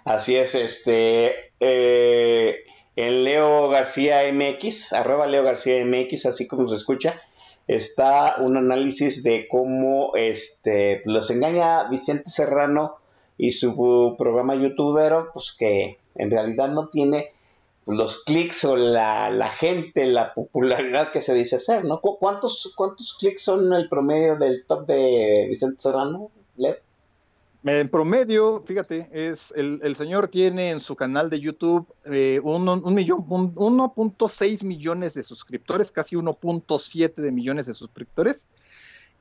[0.05, 2.57] Así es, este, eh,
[2.97, 7.21] en Leo García MX, arroba Leo García MX, así como se escucha,
[7.67, 12.97] está un análisis de cómo este, los engaña Vicente Serrano
[13.39, 17.33] y su programa youtubero, pues que en realidad no tiene
[17.87, 22.01] los clics o la, la gente, la popularidad que se dice ser, ¿no?
[22.01, 26.77] ¿Cu- ¿Cuántos, ¿Cuántos clics son el promedio del top de Vicente Serrano, Leo?
[27.65, 32.67] En promedio, fíjate, es el, el señor tiene en su canal de YouTube eh, un,
[32.69, 38.47] un millón, un- 1.6 millones de suscriptores, casi 1.7 de millones de suscriptores,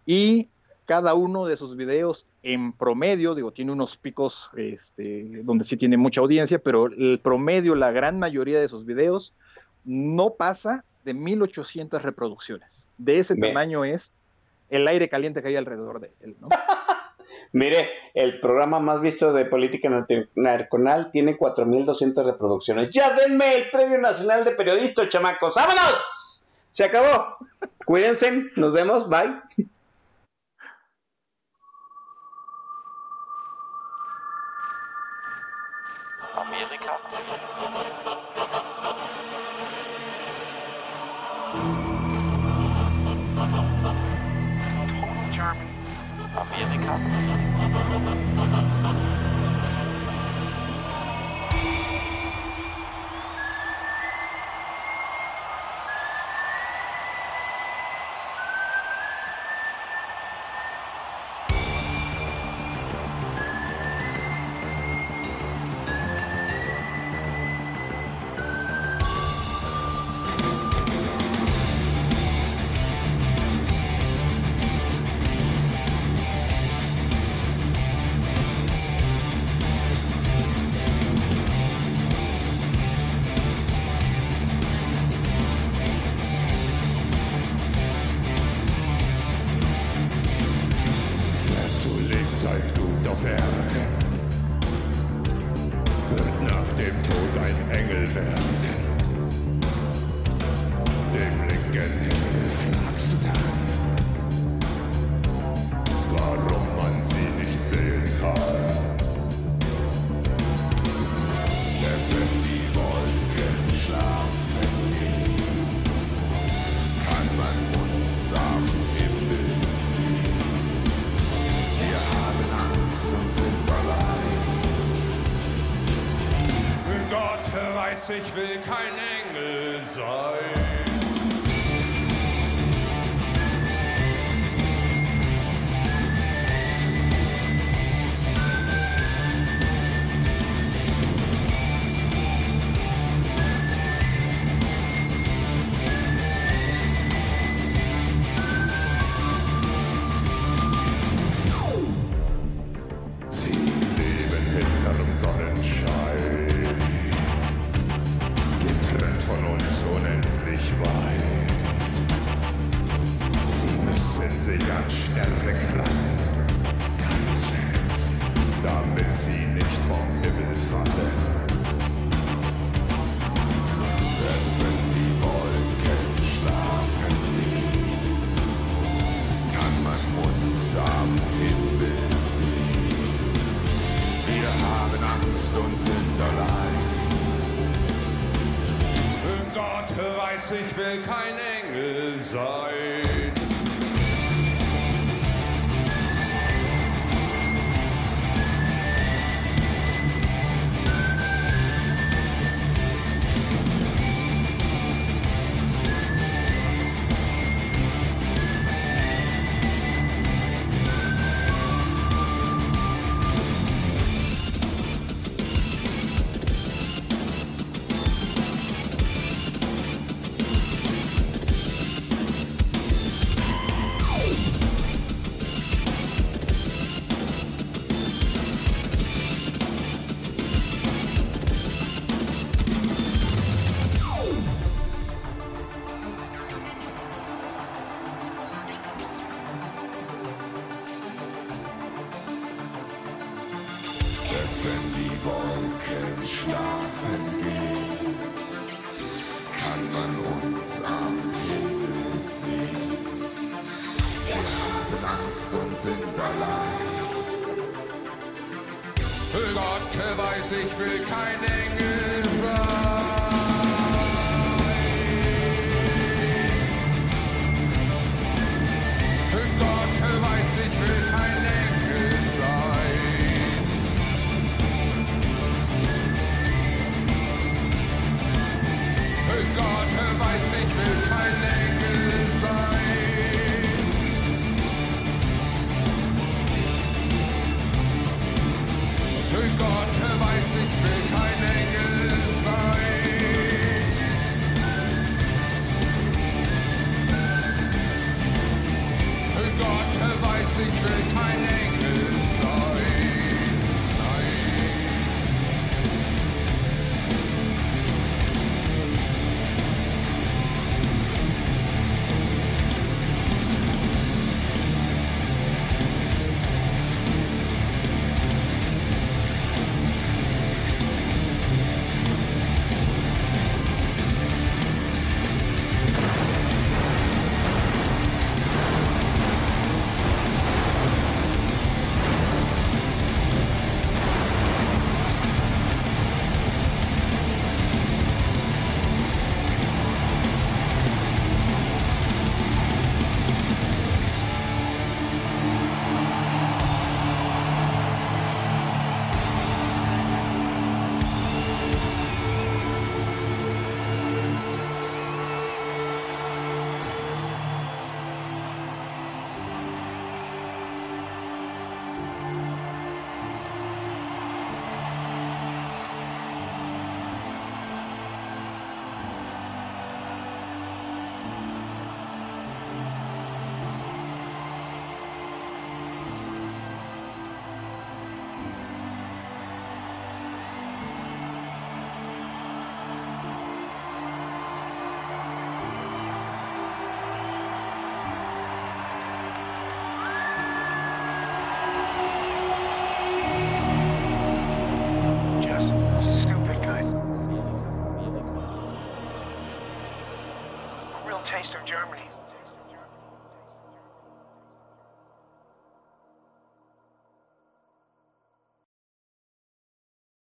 [0.05, 0.47] y
[0.89, 5.97] cada uno de sus videos en promedio, digo, tiene unos picos este, donde sí tiene
[5.97, 9.35] mucha audiencia, pero el promedio, la gran mayoría de sus videos,
[9.85, 12.87] no pasa de 1800 reproducciones.
[12.97, 13.49] De ese Bien.
[13.49, 14.15] tamaño es
[14.71, 16.49] el aire caliente que hay alrededor de él, ¿no?
[17.51, 22.89] Mire, el programa más visto de política narconal tiene 4.200 reproducciones.
[22.89, 25.53] Ya denme el Premio Nacional de Periodistas, chamacos.
[25.53, 26.43] ¡Vámonos!
[26.71, 27.37] Se acabó.
[27.85, 29.67] Cuídense, nos vemos, bye.